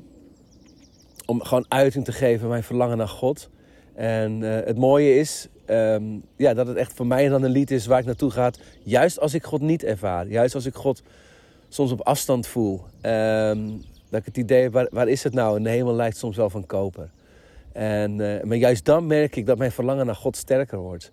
om 1.26 1.44
gewoon 1.44 1.66
uiting 1.68 2.06
te 2.06 2.12
geven 2.12 2.44
aan 2.44 2.50
mijn 2.50 2.64
verlangen 2.64 2.98
naar 2.98 3.08
God. 3.08 3.50
En 3.94 4.44
eh, 4.44 4.66
het 4.66 4.78
mooie 4.78 5.16
is 5.16 5.48
ehm, 5.66 6.04
ja, 6.36 6.54
dat 6.54 6.68
het 6.68 6.78
echt 6.78 6.94
voor 6.94 7.08
mij 7.08 7.28
dan 7.28 7.44
een 7.44 7.52
lied 7.52 7.72
is 7.72 7.86
waar 7.86 8.00
ik 8.00 8.06
naartoe 8.06 8.32
ga. 8.32 8.52
Juist 8.84 9.20
als 9.20 9.34
ik 9.34 9.44
God 9.44 9.62
niet 9.62 9.84
ervaar. 9.84 10.28
Juist 10.28 10.56
als 10.56 10.66
ik 10.66 10.76
God 10.76 11.04
soms 11.70 11.92
op 11.92 12.02
afstand 12.02 12.48
voel. 12.48 12.82
Ehm, 13.02 13.70
dat 14.10 14.20
ik 14.20 14.26
het 14.26 14.38
idee 14.38 14.62
heb, 14.62 14.74
waar, 14.74 14.88
waar 14.92 15.08
is 15.08 15.24
het 15.24 15.34
nou? 15.34 15.58
En 15.58 15.64
de 15.64 15.70
hemel 15.70 15.94
lijkt 15.94 16.18
soms 16.18 16.38
wel 16.38 16.50
van 16.50 16.66
koper. 16.66 17.10
En, 17.72 18.22
eh, 18.22 18.44
maar 18.44 18.58
juist 18.58 18.86
dan 18.86 19.08
merk 19.08 19.36
ik 19.36 19.46
dat 19.46 19.58
mijn 19.58 19.72
verlangen 19.72 20.06
naar 20.06 20.16
God 20.16 20.38
sterker 20.38 20.78
wordt. 20.78 21.12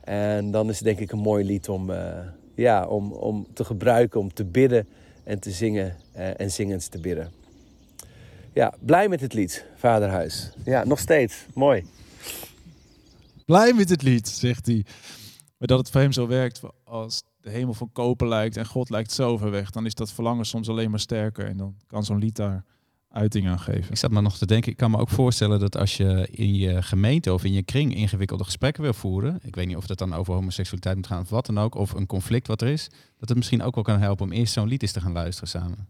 En 0.00 0.50
dan 0.50 0.68
is 0.68 0.76
het 0.76 0.84
denk 0.84 0.98
ik 0.98 1.12
een 1.12 1.18
mooi 1.18 1.44
lied 1.44 1.68
om, 1.68 1.90
eh, 1.90 2.18
ja, 2.54 2.86
om, 2.86 3.12
om 3.12 3.46
te 3.52 3.64
gebruiken, 3.64 4.20
om 4.20 4.32
te 4.32 4.44
bidden 4.44 4.88
en 5.24 5.38
te 5.38 5.50
zingen 5.50 5.96
en 6.12 6.50
zingend 6.50 6.90
te 6.90 7.00
bidden. 7.00 7.30
Ja, 8.52 8.74
blij 8.80 9.08
met 9.08 9.20
het 9.20 9.32
lied, 9.32 9.64
Vaderhuis. 9.76 10.52
Ja, 10.64 10.84
nog 10.84 10.98
steeds. 10.98 11.46
Mooi. 11.54 11.84
Blij 13.52 13.72
met 13.72 13.88
het 13.88 14.02
lied, 14.02 14.28
zegt 14.28 14.66
hij. 14.66 14.84
Maar 15.58 15.68
dat 15.68 15.78
het 15.78 15.90
voor 15.90 16.00
hem 16.00 16.12
zo 16.12 16.26
werkt, 16.26 16.60
als 16.84 17.22
de 17.40 17.50
hemel 17.50 17.74
van 17.74 17.92
koper 17.92 18.28
lijkt 18.28 18.56
en 18.56 18.66
God 18.66 18.90
lijkt 18.90 19.12
zo 19.12 19.36
ver 19.36 19.50
weg, 19.50 19.70
dan 19.70 19.86
is 19.86 19.94
dat 19.94 20.12
verlangen 20.12 20.44
soms 20.44 20.68
alleen 20.68 20.90
maar 20.90 21.00
sterker. 21.00 21.46
En 21.46 21.56
dan 21.56 21.76
kan 21.86 22.04
zo'n 22.04 22.18
lied 22.18 22.36
daar 22.36 22.64
uiting 23.08 23.48
aan 23.48 23.60
geven. 23.60 23.90
Ik 23.90 23.96
zat 23.96 24.10
maar 24.10 24.22
nog 24.22 24.38
te 24.38 24.46
denken, 24.46 24.70
ik 24.70 24.76
kan 24.76 24.90
me 24.90 24.98
ook 24.98 25.08
voorstellen 25.08 25.60
dat 25.60 25.76
als 25.76 25.96
je 25.96 26.28
in 26.30 26.54
je 26.54 26.82
gemeente 26.82 27.32
of 27.32 27.44
in 27.44 27.52
je 27.52 27.62
kring 27.62 27.94
ingewikkelde 27.94 28.44
gesprekken 28.44 28.82
wil 28.82 28.92
voeren, 28.92 29.38
ik 29.42 29.54
weet 29.54 29.66
niet 29.66 29.76
of 29.76 29.86
dat 29.86 29.98
dan 29.98 30.14
over 30.14 30.34
homoseksualiteit 30.34 30.96
moet 30.96 31.06
gaan 31.06 31.20
of 31.20 31.30
wat 31.30 31.46
dan 31.46 31.58
ook, 31.58 31.74
of 31.74 31.92
een 31.92 32.06
conflict 32.06 32.46
wat 32.46 32.62
er 32.62 32.68
is, 32.68 32.88
dat 33.18 33.28
het 33.28 33.36
misschien 33.36 33.62
ook 33.62 33.74
wel 33.74 33.84
kan 33.84 34.00
helpen 34.00 34.24
om 34.24 34.32
eerst 34.32 34.52
zo'n 34.52 34.68
lied 34.68 34.82
eens 34.82 34.92
te 34.92 35.00
gaan 35.00 35.12
luisteren 35.12 35.48
samen. 35.48 35.88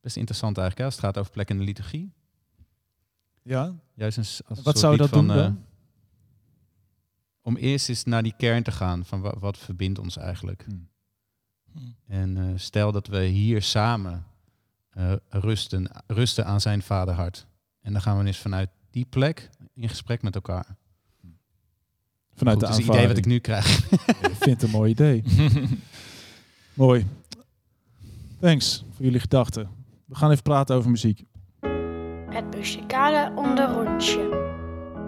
Best 0.00 0.16
interessant 0.16 0.58
eigenlijk, 0.58 0.78
hè, 0.78 0.84
als 0.84 0.94
het 0.94 1.04
gaat 1.04 1.18
over 1.18 1.32
plekken 1.32 1.54
in 1.54 1.60
de 1.60 1.66
liturgie. 1.66 2.12
Ja. 3.42 3.74
Juist 3.94 4.16
een, 4.16 4.46
als 4.46 4.62
Wat 4.62 4.78
zou 4.78 4.96
dat 4.96 5.12
doen 5.12 5.26
van, 5.26 5.36
eh, 5.36 5.42
dan? 5.42 5.66
Om 7.48 7.56
eerst 7.56 7.88
eens 7.88 8.04
naar 8.04 8.22
die 8.22 8.34
kern 8.36 8.62
te 8.62 8.70
gaan 8.70 9.04
van 9.04 9.20
wat, 9.20 9.34
wat 9.38 9.58
verbindt 9.58 9.98
ons 9.98 10.16
eigenlijk. 10.16 10.64
Hmm. 10.68 10.88
En 12.06 12.36
eh, 12.36 12.44
stel 12.56 12.92
dat 12.92 13.06
we 13.06 13.24
hier 13.24 13.62
samen 13.62 14.26
eh, 14.90 15.12
rusten, 15.28 15.90
rusten 16.06 16.46
aan 16.46 16.60
zijn 16.60 16.82
vaderhart. 16.82 17.46
En 17.80 17.92
dan 17.92 18.02
gaan 18.02 18.18
we 18.18 18.26
eens 18.26 18.38
vanuit 18.38 18.70
die 18.90 19.04
plek 19.04 19.50
in 19.74 19.88
gesprek 19.88 20.22
met 20.22 20.34
elkaar. 20.34 20.76
Vanuit 22.34 22.56
Goed, 22.56 22.66
de 22.66 22.66
dat 22.66 22.78
is 22.78 22.86
het 22.86 22.94
idee 22.94 23.08
wat 23.08 23.16
ik 23.16 23.26
nu 23.26 23.38
krijg. 23.38 23.90
Ik 23.90 24.36
vind 24.38 24.60
het 24.60 24.62
een 24.62 24.70
mooi 24.70 24.90
idee. 24.90 25.22
mooi. 26.74 27.06
Thanks 28.40 28.84
voor 28.92 29.04
jullie 29.04 29.20
gedachten. 29.20 29.68
We 30.04 30.14
gaan 30.14 30.30
even 30.30 30.42
praten 30.42 30.76
over 30.76 30.90
muziek. 30.90 31.24
Het 32.30 32.54
muzikale 32.56 33.32
onderrondje. 33.36 34.46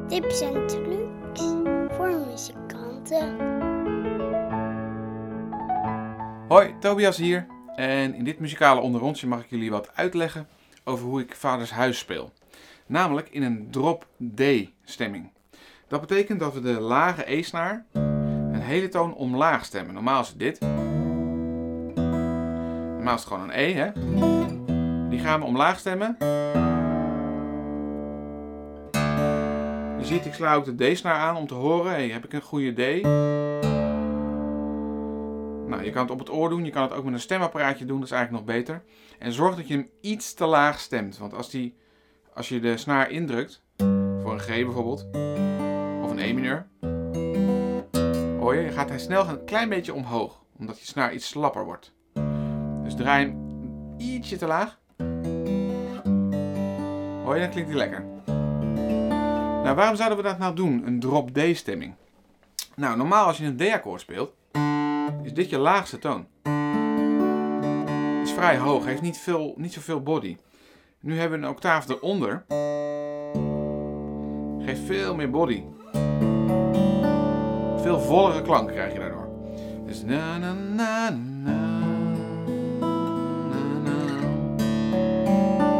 Tips 0.08 0.40
en 0.40 0.66
trucs 0.66 1.78
Hoi, 6.48 6.74
Tobias 6.80 7.16
hier. 7.16 7.46
En 7.76 8.14
in 8.14 8.24
dit 8.24 8.38
muzikale 8.38 8.80
onderrondje 8.80 9.26
mag 9.26 9.40
ik 9.40 9.50
jullie 9.50 9.70
wat 9.70 9.90
uitleggen 9.94 10.48
over 10.84 11.04
hoe 11.04 11.20
ik 11.20 11.34
Vaders 11.34 11.70
Huis 11.70 11.98
speel. 11.98 12.32
Namelijk 12.86 13.28
in 13.28 13.42
een 13.42 13.68
drop 13.70 14.06
D 14.34 14.42
stemming. 14.84 15.30
Dat 15.88 16.00
betekent 16.00 16.40
dat 16.40 16.54
we 16.54 16.60
de 16.60 16.80
lage 16.80 17.32
E-snaar 17.32 17.84
een 17.92 18.60
hele 18.60 18.88
toon 18.88 19.14
omlaag 19.14 19.64
stemmen. 19.64 19.94
Normaal 19.94 20.20
is 20.20 20.34
dit. 20.36 20.60
Normaal 22.94 23.14
is 23.14 23.20
het 23.20 23.32
gewoon 23.32 23.42
een 23.42 23.58
E, 23.58 23.72
hè. 23.72 23.90
Die 25.08 25.20
gaan 25.20 25.40
we 25.40 25.46
omlaag 25.46 25.78
stemmen. 25.78 26.16
Je 30.00 30.06
ziet, 30.06 30.26
ik 30.26 30.34
sla 30.34 30.54
ook 30.54 30.64
de 30.64 30.92
D-snaar 30.92 31.16
aan 31.16 31.36
om 31.36 31.46
te 31.46 31.54
horen, 31.54 31.92
hey, 31.92 32.08
heb 32.08 32.24
ik 32.24 32.32
een 32.32 32.42
goede 32.42 32.72
D? 32.72 33.02
Nou, 35.68 35.84
je 35.84 35.90
kan 35.90 36.02
het 36.02 36.10
op 36.10 36.18
het 36.18 36.30
oor 36.30 36.48
doen, 36.48 36.64
je 36.64 36.70
kan 36.70 36.82
het 36.82 36.92
ook 36.92 37.04
met 37.04 37.12
een 37.12 37.20
stemapparaatje 37.20 37.84
doen, 37.84 37.98
dat 37.98 38.06
is 38.06 38.14
eigenlijk 38.14 38.46
nog 38.46 38.56
beter. 38.56 38.82
En 39.18 39.32
zorg 39.32 39.56
dat 39.56 39.68
je 39.68 39.74
hem 39.74 39.90
iets 40.00 40.34
te 40.34 40.46
laag 40.46 40.80
stemt, 40.80 41.18
want 41.18 41.34
als, 41.34 41.50
die, 41.50 41.76
als 42.34 42.48
je 42.48 42.60
de 42.60 42.76
snaar 42.76 43.10
indrukt, 43.10 43.62
voor 44.22 44.32
een 44.32 44.40
G 44.40 44.46
bijvoorbeeld, 44.46 45.06
of 46.02 46.10
een 46.10 46.18
E 46.18 46.32
mineur, 46.32 46.66
hoor 48.38 48.54
je, 48.54 48.68
gaat 48.72 48.88
hij 48.88 48.98
snel 48.98 49.28
een 49.28 49.44
klein 49.44 49.68
beetje 49.68 49.94
omhoog, 49.94 50.42
omdat 50.58 50.78
je 50.78 50.86
snaar 50.86 51.12
iets 51.12 51.28
slapper 51.28 51.64
wordt. 51.64 51.92
Dus 52.82 52.94
draai 52.94 53.26
hem 53.26 53.36
ietsje 53.98 54.36
te 54.36 54.46
laag. 54.46 54.78
Hoor 57.24 57.38
dan 57.38 57.50
klinkt 57.50 57.70
hij 57.70 57.78
lekker. 57.78 58.04
Nou, 59.62 59.74
waarom 59.76 59.96
zouden 59.96 60.18
we 60.18 60.24
dat 60.24 60.38
nou 60.38 60.54
doen, 60.54 60.86
een 60.86 61.00
drop 61.00 61.30
D 61.34 61.56
stemming? 61.56 61.94
Nou, 62.76 62.96
normaal 62.96 63.26
als 63.26 63.38
je 63.38 63.44
een 63.44 63.56
D-akkoord 63.56 64.00
speelt, 64.00 64.32
is 65.22 65.34
dit 65.34 65.50
je 65.50 65.58
laagste 65.58 65.98
toon. 65.98 66.26
Is 68.22 68.32
vrij 68.32 68.58
hoog, 68.58 68.84
heeft 68.84 69.02
niet, 69.02 69.18
veel, 69.18 69.54
niet 69.56 69.72
zoveel 69.72 70.02
body. 70.02 70.36
Nu 71.00 71.18
hebben 71.18 71.40
we 71.40 71.46
een 71.46 71.52
octaaf 71.52 71.88
eronder. 71.88 72.44
Geeft 74.64 74.80
veel 74.86 75.14
meer 75.14 75.30
body. 75.30 75.62
Veel 77.82 78.00
vollere 78.00 78.42
klank 78.42 78.68
krijg 78.68 78.92
je 78.92 78.98
daardoor. 78.98 79.28
Dus 79.86 80.02
na 80.02 80.38
na 80.38 80.52
na 80.52 81.10
na. 81.10 81.80
na, 83.50 83.80
na. 83.84 83.98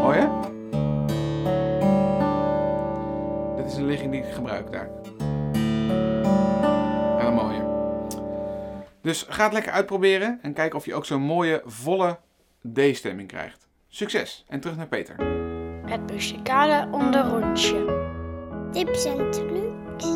Hoor 0.00 0.14
je? 0.14 0.49
Ligging 3.90 4.12
die 4.12 4.20
ik 4.20 4.32
gebruik 4.32 4.72
daar. 4.72 4.88
Hele 7.18 7.30
mooie. 7.34 7.68
Dus 9.02 9.26
ga 9.28 9.44
het 9.44 9.52
lekker 9.52 9.72
uitproberen 9.72 10.38
en 10.42 10.52
kijk 10.52 10.74
of 10.74 10.84
je 10.84 10.94
ook 10.94 11.04
zo'n 11.04 11.22
mooie, 11.22 11.62
volle 11.64 12.18
D-stemming 12.72 13.28
krijgt. 13.28 13.68
Succes 13.88 14.44
en 14.48 14.60
terug 14.60 14.76
naar 14.76 14.88
Peter. 14.88 15.16
Het 15.86 16.10
muzikale 16.12 16.88
onderrondje. 16.92 18.08
Tips 18.72 19.04
en 19.04 19.30
trucs 19.30 20.06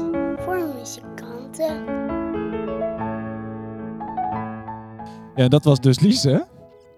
voor 0.44 0.74
muzikanten. 0.74 1.84
Ja, 5.34 5.48
dat 5.48 5.64
was 5.64 5.80
dus 5.80 6.00
Lies, 6.00 6.22
hè? 6.22 6.38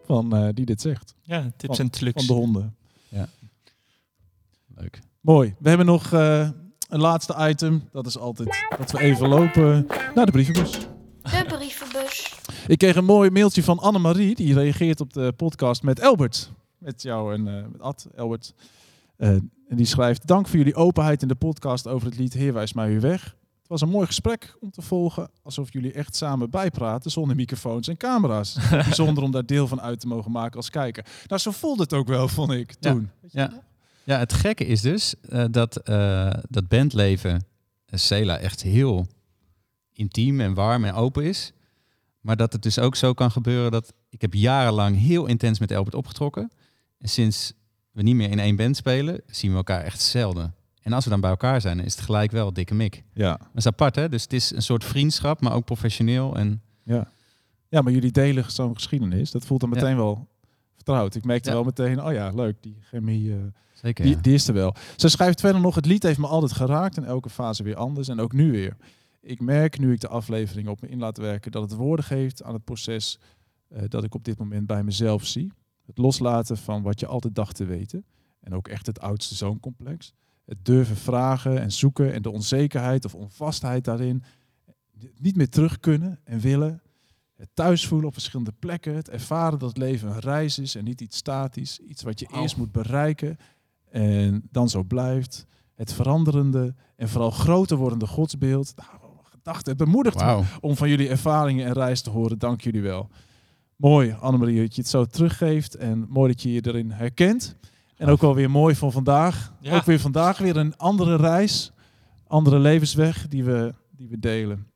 Van, 0.04 0.36
eh, 0.36 0.48
die 0.54 0.64
dit 0.66 0.80
zegt. 0.80 1.14
Ja, 1.22 1.50
tips 1.56 1.76
Van- 1.76 1.84
en 1.84 1.90
trucs. 1.90 2.26
Van 2.26 2.36
de 2.36 2.42
honden. 2.42 2.76
Ja. 3.08 3.28
Leuk. 4.74 5.00
Mooi. 5.20 5.54
We 5.58 5.68
hebben 5.68 5.86
nog 5.86 6.12
eh, 6.12 6.48
een 6.88 7.00
laatste 7.00 7.48
item. 7.48 7.88
Dat 7.92 8.06
is 8.06 8.18
altijd 8.18 8.64
dat 8.78 8.90
we 8.90 8.98
even 8.98 9.28
lopen 9.28 9.86
naar 10.14 10.26
de 10.26 10.32
brievenbus. 10.32 10.78
De 11.22 11.44
brievenbus. 11.48 12.34
Ik 12.66 12.78
kreeg 12.78 12.96
een 12.96 13.04
mooi 13.04 13.30
mailtje 13.30 13.62
van 13.62 13.78
Annemarie. 13.78 14.34
Die 14.34 14.54
reageert 14.54 15.00
op 15.00 15.12
de 15.12 15.32
podcast 15.36 15.82
met 15.82 15.98
Elbert. 15.98 16.52
Met 16.78 17.02
jou 17.02 17.34
en 17.34 17.48
eh, 17.48 17.66
met 17.72 17.80
Ad, 17.80 18.08
Elbert. 18.14 18.54
Eh, 19.16 19.28
en 19.28 19.76
die 19.76 19.86
schrijft... 19.86 20.26
Dank 20.26 20.48
voor 20.48 20.58
jullie 20.58 20.74
openheid 20.74 21.22
in 21.22 21.28
de 21.28 21.34
podcast 21.34 21.86
over 21.86 22.06
het 22.06 22.18
lied 22.18 22.32
Heer 22.32 22.52
wijs 22.52 22.72
mij 22.72 22.90
uw 22.92 23.00
weg. 23.00 23.36
Het 23.58 23.68
was 23.68 23.80
een 23.80 23.88
mooi 23.88 24.06
gesprek 24.06 24.56
om 24.60 24.70
te 24.70 24.82
volgen. 24.82 25.30
Alsof 25.42 25.72
jullie 25.72 25.92
echt 25.92 26.16
samen 26.16 26.50
bijpraten 26.50 27.10
zonder 27.10 27.36
microfoons 27.36 27.88
en 27.88 27.96
camera's. 27.96 28.58
Bijzonder 28.70 29.24
om 29.24 29.30
daar 29.30 29.46
deel 29.46 29.68
van 29.68 29.80
uit 29.80 30.00
te 30.00 30.06
mogen 30.06 30.30
maken 30.30 30.56
als 30.56 30.70
kijker. 30.70 31.06
Nou, 31.26 31.40
zo 31.40 31.50
voelde 31.50 31.82
het 31.82 31.92
ook 31.92 32.08
wel, 32.08 32.28
vond 32.28 32.52
ik, 32.52 32.74
toen. 32.74 33.10
Ja. 33.28 33.64
Ja, 34.06 34.18
het 34.18 34.32
gekke 34.32 34.66
is 34.66 34.80
dus 34.80 35.14
eh, 35.20 35.44
dat 35.50 35.76
eh, 35.76 36.30
dat 36.48 36.68
bandleven 36.68 37.44
Cela 37.86 38.38
echt 38.38 38.62
heel 38.62 39.06
intiem 39.92 40.40
en 40.40 40.54
warm 40.54 40.84
en 40.84 40.94
open 40.94 41.24
is. 41.24 41.52
Maar 42.20 42.36
dat 42.36 42.52
het 42.52 42.62
dus 42.62 42.78
ook 42.78 42.96
zo 42.96 43.12
kan 43.12 43.30
gebeuren 43.30 43.70
dat... 43.70 43.92
Ik 44.08 44.20
heb 44.20 44.34
jarenlang 44.34 44.98
heel 44.98 45.26
intens 45.26 45.58
met 45.58 45.70
Elbert 45.70 45.94
opgetrokken. 45.94 46.50
En 46.98 47.08
sinds 47.08 47.52
we 47.90 48.02
niet 48.02 48.14
meer 48.14 48.30
in 48.30 48.38
één 48.38 48.56
band 48.56 48.76
spelen, 48.76 49.20
zien 49.26 49.50
we 49.50 49.56
elkaar 49.56 49.82
echt 49.82 50.00
zelden. 50.00 50.54
En 50.82 50.92
als 50.92 51.04
we 51.04 51.10
dan 51.10 51.20
bij 51.20 51.30
elkaar 51.30 51.60
zijn, 51.60 51.80
is 51.80 51.94
het 51.94 52.04
gelijk 52.04 52.30
wel 52.30 52.52
dikke 52.52 52.74
mik. 52.74 53.02
Ja. 53.12 53.36
Dat 53.36 53.48
is 53.54 53.66
apart, 53.66 53.94
hè? 53.94 54.08
Dus 54.08 54.22
het 54.22 54.32
is 54.32 54.50
een 54.50 54.62
soort 54.62 54.84
vriendschap, 54.84 55.40
maar 55.40 55.52
ook 55.52 55.64
professioneel. 55.64 56.36
En 56.36 56.62
Ja. 56.84 57.08
ja, 57.68 57.80
maar 57.80 57.92
jullie 57.92 58.12
delen 58.12 58.50
zo'n 58.50 58.74
geschiedenis. 58.74 59.30
Dat 59.30 59.46
voelt 59.46 59.60
dan 59.60 59.70
Ja. 59.70 59.76
meteen 59.76 59.96
wel 59.96 60.28
vertrouwd. 60.86 61.14
Ik 61.14 61.24
merkte 61.24 61.48
Ja. 61.48 61.54
wel 61.54 61.64
meteen, 61.64 62.02
oh 62.04 62.12
ja, 62.12 62.30
leuk, 62.30 62.56
die 62.62 62.76
chemie, 62.80 63.32
eh, 63.32 63.38
zeker. 63.72 64.04
die, 64.04 64.14
ja. 64.14 64.20
die 64.20 64.34
is 64.34 64.48
er 64.48 64.54
wel. 64.54 64.74
Ze 64.96 65.08
schrijft 65.08 65.40
verder 65.40 65.60
nog, 65.60 65.74
het 65.74 65.86
lied 65.86 66.02
heeft 66.02 66.18
me 66.18 66.26
altijd 66.26 66.52
geraakt. 66.52 66.96
En 66.96 67.04
elke 67.04 67.30
fase 67.30 67.62
weer 67.62 67.76
anders. 67.76 68.08
En 68.08 68.20
ook 68.20 68.32
nu 68.32 68.50
weer. 68.50 68.76
Ik 69.20 69.40
merk, 69.40 69.78
nu 69.78 69.92
ik 69.92 70.00
de 70.00 70.08
aflevering 70.08 70.68
op 70.68 70.80
me 70.80 70.88
in 70.88 70.98
laat 70.98 71.16
werken, 71.18 71.52
dat 71.52 71.62
het 71.62 71.72
woorden 71.78 72.04
geeft 72.04 72.42
aan 72.42 72.54
het 72.54 72.64
proces 72.64 73.18
eh, 73.68 73.82
dat 73.88 74.04
ik 74.04 74.14
op 74.14 74.24
dit 74.24 74.38
moment 74.38 74.66
bij 74.66 74.82
mezelf 74.84 75.24
zie. 75.26 75.52
Het 75.86 75.98
loslaten 75.98 76.56
van 76.56 76.82
wat 76.82 77.00
je 77.00 77.06
altijd 77.06 77.34
dacht 77.34 77.56
te 77.56 77.64
weten. 77.64 78.04
En 78.40 78.54
ook 78.54 78.68
echt 78.68 78.86
het 78.86 79.00
oudste 79.00 79.34
zooncomplex. 79.34 80.12
Het 80.44 80.64
durven 80.64 80.96
vragen 80.96 81.60
en 81.60 81.72
zoeken 81.72 82.12
en 82.12 82.22
de 82.22 82.30
onzekerheid 82.30 83.04
of 83.04 83.14
onvastheid 83.14 83.84
daarin. 83.84 84.22
Niet 85.18 85.36
meer 85.36 85.48
terug 85.48 85.80
kunnen 85.80 86.20
en 86.24 86.40
willen. 86.40 86.80
Het 87.36 87.48
thuis 87.54 87.86
voelen 87.86 88.06
op 88.06 88.12
verschillende 88.12 88.52
plekken. 88.58 88.94
Het 88.94 89.08
ervaren 89.08 89.58
dat 89.58 89.68
het 89.68 89.78
leven 89.78 90.08
een 90.08 90.20
reis 90.20 90.58
is 90.58 90.74
en 90.74 90.84
niet 90.84 91.00
iets 91.00 91.16
statisch. 91.16 91.78
Iets 91.78 92.02
wat 92.02 92.20
je 92.20 92.28
eerst 92.34 92.56
moet 92.56 92.72
bereiken 92.72 93.38
en 93.90 94.48
dan 94.50 94.68
zo 94.68 94.82
blijft. 94.82 95.46
Het 95.74 95.92
veranderende 95.92 96.74
en 96.96 97.08
vooral 97.08 97.30
groter 97.30 97.76
wordende 97.76 98.06
godsbeeld. 98.06 98.72
Nou, 98.76 99.12
gedachten, 99.22 99.68
het 99.68 99.84
bemoedigt 99.84 100.16
me 100.16 100.42
om 100.60 100.76
van 100.76 100.88
jullie 100.88 101.08
ervaringen 101.08 101.66
en 101.66 101.72
reis 101.72 102.00
te 102.00 102.10
horen. 102.10 102.38
Dank 102.38 102.60
jullie 102.60 102.82
wel. 102.82 103.08
Mooi, 103.76 104.16
Annemarie, 104.20 104.60
dat 104.60 104.74
je 104.74 104.80
het 104.80 104.90
zo 104.90 105.04
teruggeeft. 105.04 105.74
En 105.74 106.06
mooi 106.08 106.32
dat 106.32 106.42
je 106.42 106.52
je 106.52 106.66
erin 106.66 106.90
herkent. 106.90 107.56
En 107.96 108.08
ook 108.08 108.20
wel 108.20 108.34
weer 108.34 108.50
mooi 108.50 108.74
van 108.74 108.92
vandaag. 108.92 109.52
Ja. 109.60 109.76
Ook 109.76 109.84
weer 109.84 110.00
vandaag 110.00 110.38
weer 110.38 110.56
een 110.56 110.76
andere 110.76 111.16
reis. 111.16 111.72
Andere 112.26 112.58
levensweg 112.58 113.28
die 113.28 113.44
we, 113.44 113.74
die 113.90 114.08
we 114.08 114.18
delen. 114.18 114.66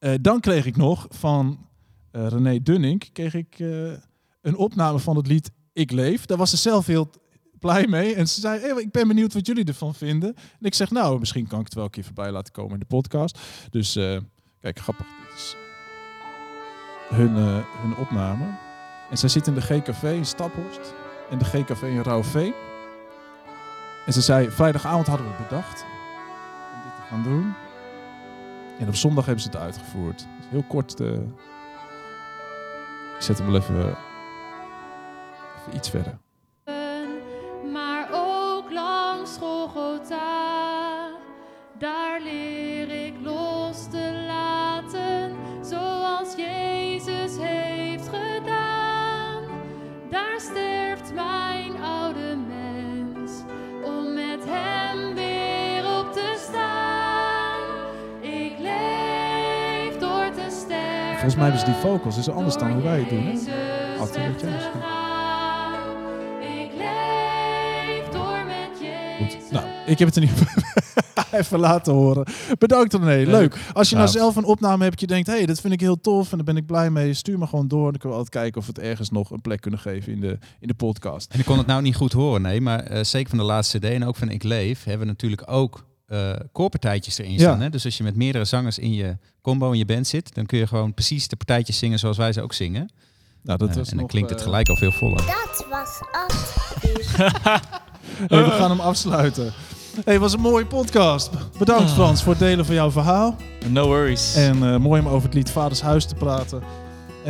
Eh, 0.00 0.14
dan 0.20 0.40
kreeg 0.40 0.66
ik 0.66 0.76
nog 0.76 1.06
van 1.10 1.68
eh, 2.10 2.26
René 2.26 2.62
Dunning 2.62 3.12
kreeg 3.12 3.34
ik, 3.34 3.54
eh, 3.58 3.92
een 4.42 4.56
opname 4.56 4.98
van 4.98 5.16
het 5.16 5.26
lied 5.26 5.50
Ik 5.72 5.90
Leef. 5.90 6.26
Daar 6.26 6.38
was 6.38 6.50
ze 6.50 6.56
zelf 6.56 6.86
heel 6.86 7.10
blij 7.58 7.86
mee. 7.86 8.14
En 8.14 8.28
ze 8.28 8.40
zei, 8.40 8.60
hey, 8.60 8.82
ik 8.82 8.90
ben 8.90 9.08
benieuwd 9.08 9.34
wat 9.34 9.46
jullie 9.46 9.64
ervan 9.64 9.94
vinden. 9.94 10.34
En 10.36 10.66
ik 10.66 10.74
zeg, 10.74 10.90
nou, 10.90 11.18
misschien 11.18 11.46
kan 11.46 11.58
ik 11.58 11.64
het 11.64 11.74
wel 11.74 11.84
een 11.84 11.90
keer 11.90 12.04
voorbij 12.04 12.30
laten 12.30 12.52
komen 12.52 12.72
in 12.72 12.78
de 12.78 12.84
podcast. 12.86 13.38
Dus 13.70 13.92
kijk, 14.60 14.78
grappig. 14.78 15.06
Is 15.34 15.56
hun, 17.08 17.34
hun 17.82 17.96
opname. 17.96 18.44
En 19.10 19.18
zij 19.18 19.28
zit 19.28 19.46
in 19.46 19.54
de 19.54 19.60
GKV 19.60 20.02
in 20.02 20.26
Staphorst. 20.26 20.94
En 21.30 21.38
de 21.38 21.44
GKV 21.44 21.82
in 21.82 22.02
Rauwveen. 22.02 22.54
En 24.06 24.12
ze 24.12 24.20
zei, 24.20 24.50
vrijdagavond 24.50 25.06
hadden 25.06 25.26
we 25.26 25.42
bedacht 25.42 25.84
om 26.74 26.82
dit 26.82 26.94
te 26.96 27.02
gaan 27.08 27.22
doen. 27.22 27.54
En 28.80 28.88
op 28.88 28.94
zondag 28.94 29.24
hebben 29.24 29.42
ze 29.42 29.50
het 29.50 29.58
uitgevoerd. 29.58 30.26
Heel 30.48 30.62
kort. 30.62 31.00
eh, 31.00 31.12
ik 33.16 33.22
zet 33.26 33.38
hem 33.38 33.46
wel 33.46 33.60
even, 33.60 33.76
even 35.58 35.74
iets 35.76 35.90
verder. 35.90 36.18
Mij 61.40 61.50
hebben 61.50 61.66
ze 61.66 61.72
die 61.72 61.90
vocals, 61.90 62.18
is 62.18 62.30
anders 62.30 62.56
dan 62.56 62.72
hoe 62.72 62.82
wij 62.82 62.98
het 62.98 63.08
doen. 63.08 63.24
Met 63.24 63.48
Jezus. 68.80 68.90
Goed. 69.18 69.50
Nou, 69.50 69.66
ik 69.86 69.98
heb 69.98 70.08
het 70.08 70.16
er 70.16 70.22
niet 70.22 70.32
even 71.40 71.58
laten 71.58 71.92
horen. 71.92 72.26
Bedankt 72.58 72.94
René, 72.94 73.30
leuk. 73.30 73.56
Als 73.72 73.88
je 73.88 73.94
nou 73.94 74.08
Gaaf. 74.08 74.18
zelf 74.18 74.36
een 74.36 74.44
opname 74.44 74.84
hebt, 74.84 75.00
je 75.00 75.06
denkt, 75.06 75.26
hé, 75.26 75.36
hey, 75.36 75.46
dat 75.46 75.60
vind 75.60 75.72
ik 75.72 75.80
heel 75.80 76.00
tof 76.00 76.30
en 76.30 76.36
daar 76.36 76.46
ben 76.46 76.56
ik 76.56 76.66
blij 76.66 76.90
mee, 76.90 77.14
stuur 77.14 77.38
me 77.38 77.46
gewoon 77.46 77.68
door. 77.68 77.90
Dan 77.90 78.00
kunnen 78.00 78.18
we 78.18 78.24
altijd 78.24 78.42
kijken 78.42 78.60
of 78.60 78.66
we 78.66 78.72
het 78.74 78.82
ergens 78.82 79.10
nog 79.10 79.30
een 79.30 79.40
plek 79.40 79.60
kunnen 79.60 79.80
geven 79.80 80.12
in 80.12 80.20
de, 80.20 80.38
in 80.60 80.68
de 80.68 80.74
podcast. 80.74 81.32
En 81.32 81.38
ik 81.38 81.44
kon 81.44 81.58
het 81.58 81.66
nou 81.66 81.82
niet 81.82 81.96
goed 81.96 82.12
horen, 82.12 82.42
nee. 82.42 82.60
Maar 82.60 82.80
eh, 82.80 83.04
zeker 83.04 83.28
van 83.28 83.38
de 83.38 83.44
laatste 83.44 83.78
CD 83.78 83.84
en 83.84 84.04
ook 84.04 84.16
van 84.16 84.28
Ik 84.28 84.42
Leef 84.42 84.84
hebben 84.84 85.06
we 85.06 85.12
natuurlijk 85.12 85.42
ook 85.46 85.84
eh 86.10 86.32
koorpartijtjes 86.52 87.18
erin 87.18 87.32
Ja. 87.32 87.38
staan. 87.38 87.60
Hè? 87.60 87.70
Dus 87.70 87.84
als 87.84 87.96
je 87.96 88.02
met 88.02 88.16
meerdere 88.16 88.44
zangers 88.44 88.78
in 88.78 88.92
je 88.92 89.16
combo 89.42 89.70
in 89.72 89.78
je 89.78 89.84
band 89.84 90.06
zit, 90.06 90.34
dan 90.34 90.46
kun 90.46 90.58
je 90.58 90.66
gewoon 90.66 90.94
precies 90.94 91.28
de 91.28 91.36
partijtjes 91.36 91.78
zingen 91.78 91.98
zoals 91.98 92.16
wij 92.16 92.32
ze 92.32 92.42
ook 92.42 92.52
zingen. 92.52 92.90
Nou, 93.42 93.58
dat 93.58 93.68
Eh, 93.68 93.74
was 93.76 93.84
en 93.84 93.90
dan 93.92 94.00
nog, 94.02 94.10
klinkt 94.10 94.30
het 94.30 94.38
eh, 94.38 94.44
gelijk 94.44 94.68
al 94.68 94.76
veel 94.76 94.92
voller. 94.92 95.16
Dat 95.16 95.66
was 95.70 96.00
hey, 98.28 98.44
we 98.44 98.50
gaan 98.50 98.70
hem 98.70 98.80
afsluiten. 98.80 99.52
hey, 100.04 100.18
was 100.18 100.32
een 100.32 100.40
mooie 100.40 100.66
podcast. 100.66 101.30
Bedankt 101.58 101.82
Ah. 101.90 101.94
Frans 101.94 102.22
voor 102.22 102.32
het 102.32 102.40
delen 102.40 102.64
van 102.66 102.74
jouw 102.74 102.90
verhaal. 102.90 103.36
No 103.68 103.86
worries. 103.86 104.34
En 104.34 104.72
eh, 104.72 104.76
mooi 104.76 105.00
om 105.00 105.08
over 105.08 105.22
het 105.24 105.34
lied 105.34 105.50
Vaders 105.50 105.80
Huis 105.80 106.04
te 106.06 106.14
praten. 106.14 106.62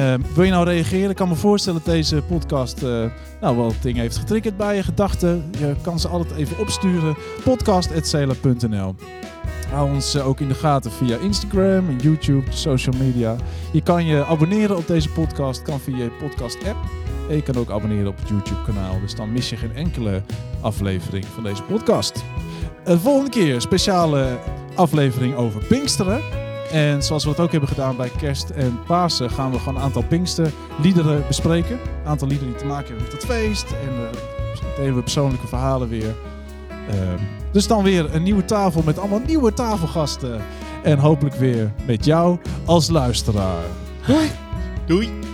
Eh, 0.00 0.14
wil 0.34 0.44
je 0.44 0.50
nou 0.50 0.64
reageren? 0.64 1.10
Ik 1.10 1.16
kan 1.16 1.28
me 1.28 1.34
voorstellen 1.34 1.80
dat 1.84 1.94
deze 1.94 2.22
podcast 2.22 2.82
eh, 2.82 3.04
nou 3.40 3.56
wel 3.56 3.72
dingen 3.80 4.00
heeft 4.00 4.16
getriggerd 4.16 4.56
bij 4.56 4.76
je 4.76 4.82
gedachten. 4.82 5.50
Je 5.58 5.74
kan 5.82 5.98
ze 5.98 6.08
altijd 6.08 6.36
even 6.36 6.58
opsturen. 6.58 7.16
podcast.cela.nl 7.44 8.94
Hou 9.70 9.92
ons 9.94 10.14
eh, 10.14 10.28
ook 10.28 10.40
in 10.40 10.48
de 10.48 10.54
gaten 10.54 10.92
via 10.92 11.16
Instagram 11.16 11.88
en 11.88 11.96
YouTube, 11.96 12.52
social 12.52 12.96
media. 12.98 13.36
Je 13.72 13.82
kan 13.82 14.06
je 14.06 14.24
abonneren 14.24 14.76
op 14.76 14.86
deze 14.86 15.08
podcast, 15.08 15.62
kan 15.62 15.80
via 15.80 15.96
je 15.96 16.10
podcast 16.10 16.56
app. 16.68 16.78
En 17.28 17.36
je 17.36 17.42
kan 17.42 17.56
ook 17.56 17.70
abonneren 17.70 18.08
op 18.08 18.18
het 18.18 18.28
YouTube 18.28 18.62
kanaal. 18.66 19.00
Dus 19.00 19.14
dan 19.14 19.32
mis 19.32 19.50
je 19.50 19.56
geen 19.56 19.74
enkele 19.74 20.22
aflevering 20.60 21.24
van 21.24 21.42
deze 21.42 21.62
podcast. 21.62 22.24
De 22.84 22.98
volgende 22.98 23.30
keer 23.30 23.54
een 23.54 23.60
speciale 23.60 24.38
aflevering 24.74 25.34
over 25.34 25.64
Pinksteren. 25.64 26.49
En 26.72 27.02
zoals 27.02 27.24
we 27.24 27.30
het 27.30 27.40
ook 27.40 27.50
hebben 27.50 27.68
gedaan 27.68 27.96
bij 27.96 28.10
kerst 28.18 28.50
en 28.50 28.78
Pasen, 28.86 29.30
gaan 29.30 29.50
we 29.50 29.58
gewoon 29.58 29.76
een 29.76 29.82
aantal 29.82 30.04
Pinkster 30.04 30.52
liederen 30.82 31.24
bespreken. 31.26 31.78
Een 32.02 32.08
aantal 32.08 32.28
liederen 32.28 32.52
die 32.52 32.62
te 32.62 32.68
maken 32.68 32.86
hebben 32.86 33.04
met 33.04 33.12
het 33.12 33.24
feest. 33.24 33.66
En 33.70 33.88
eh 33.88 34.30
delen 34.76 34.94
we 34.94 35.02
persoonlijke 35.02 35.46
verhalen 35.46 35.88
weer. 35.88 36.14
Ehm, 36.88 37.18
dus 37.52 37.66
dan 37.66 37.82
weer 37.82 38.14
een 38.14 38.22
nieuwe 38.22 38.44
tafel 38.44 38.82
met 38.84 38.98
allemaal 38.98 39.22
nieuwe 39.26 39.52
tafelgasten. 39.52 40.40
En 40.82 40.98
hopelijk 40.98 41.34
weer 41.34 41.72
met 41.86 42.04
jou 42.04 42.38
als 42.64 42.88
luisteraar. 42.88 43.64
Doei! 44.06 44.30
Doei. 44.86 45.29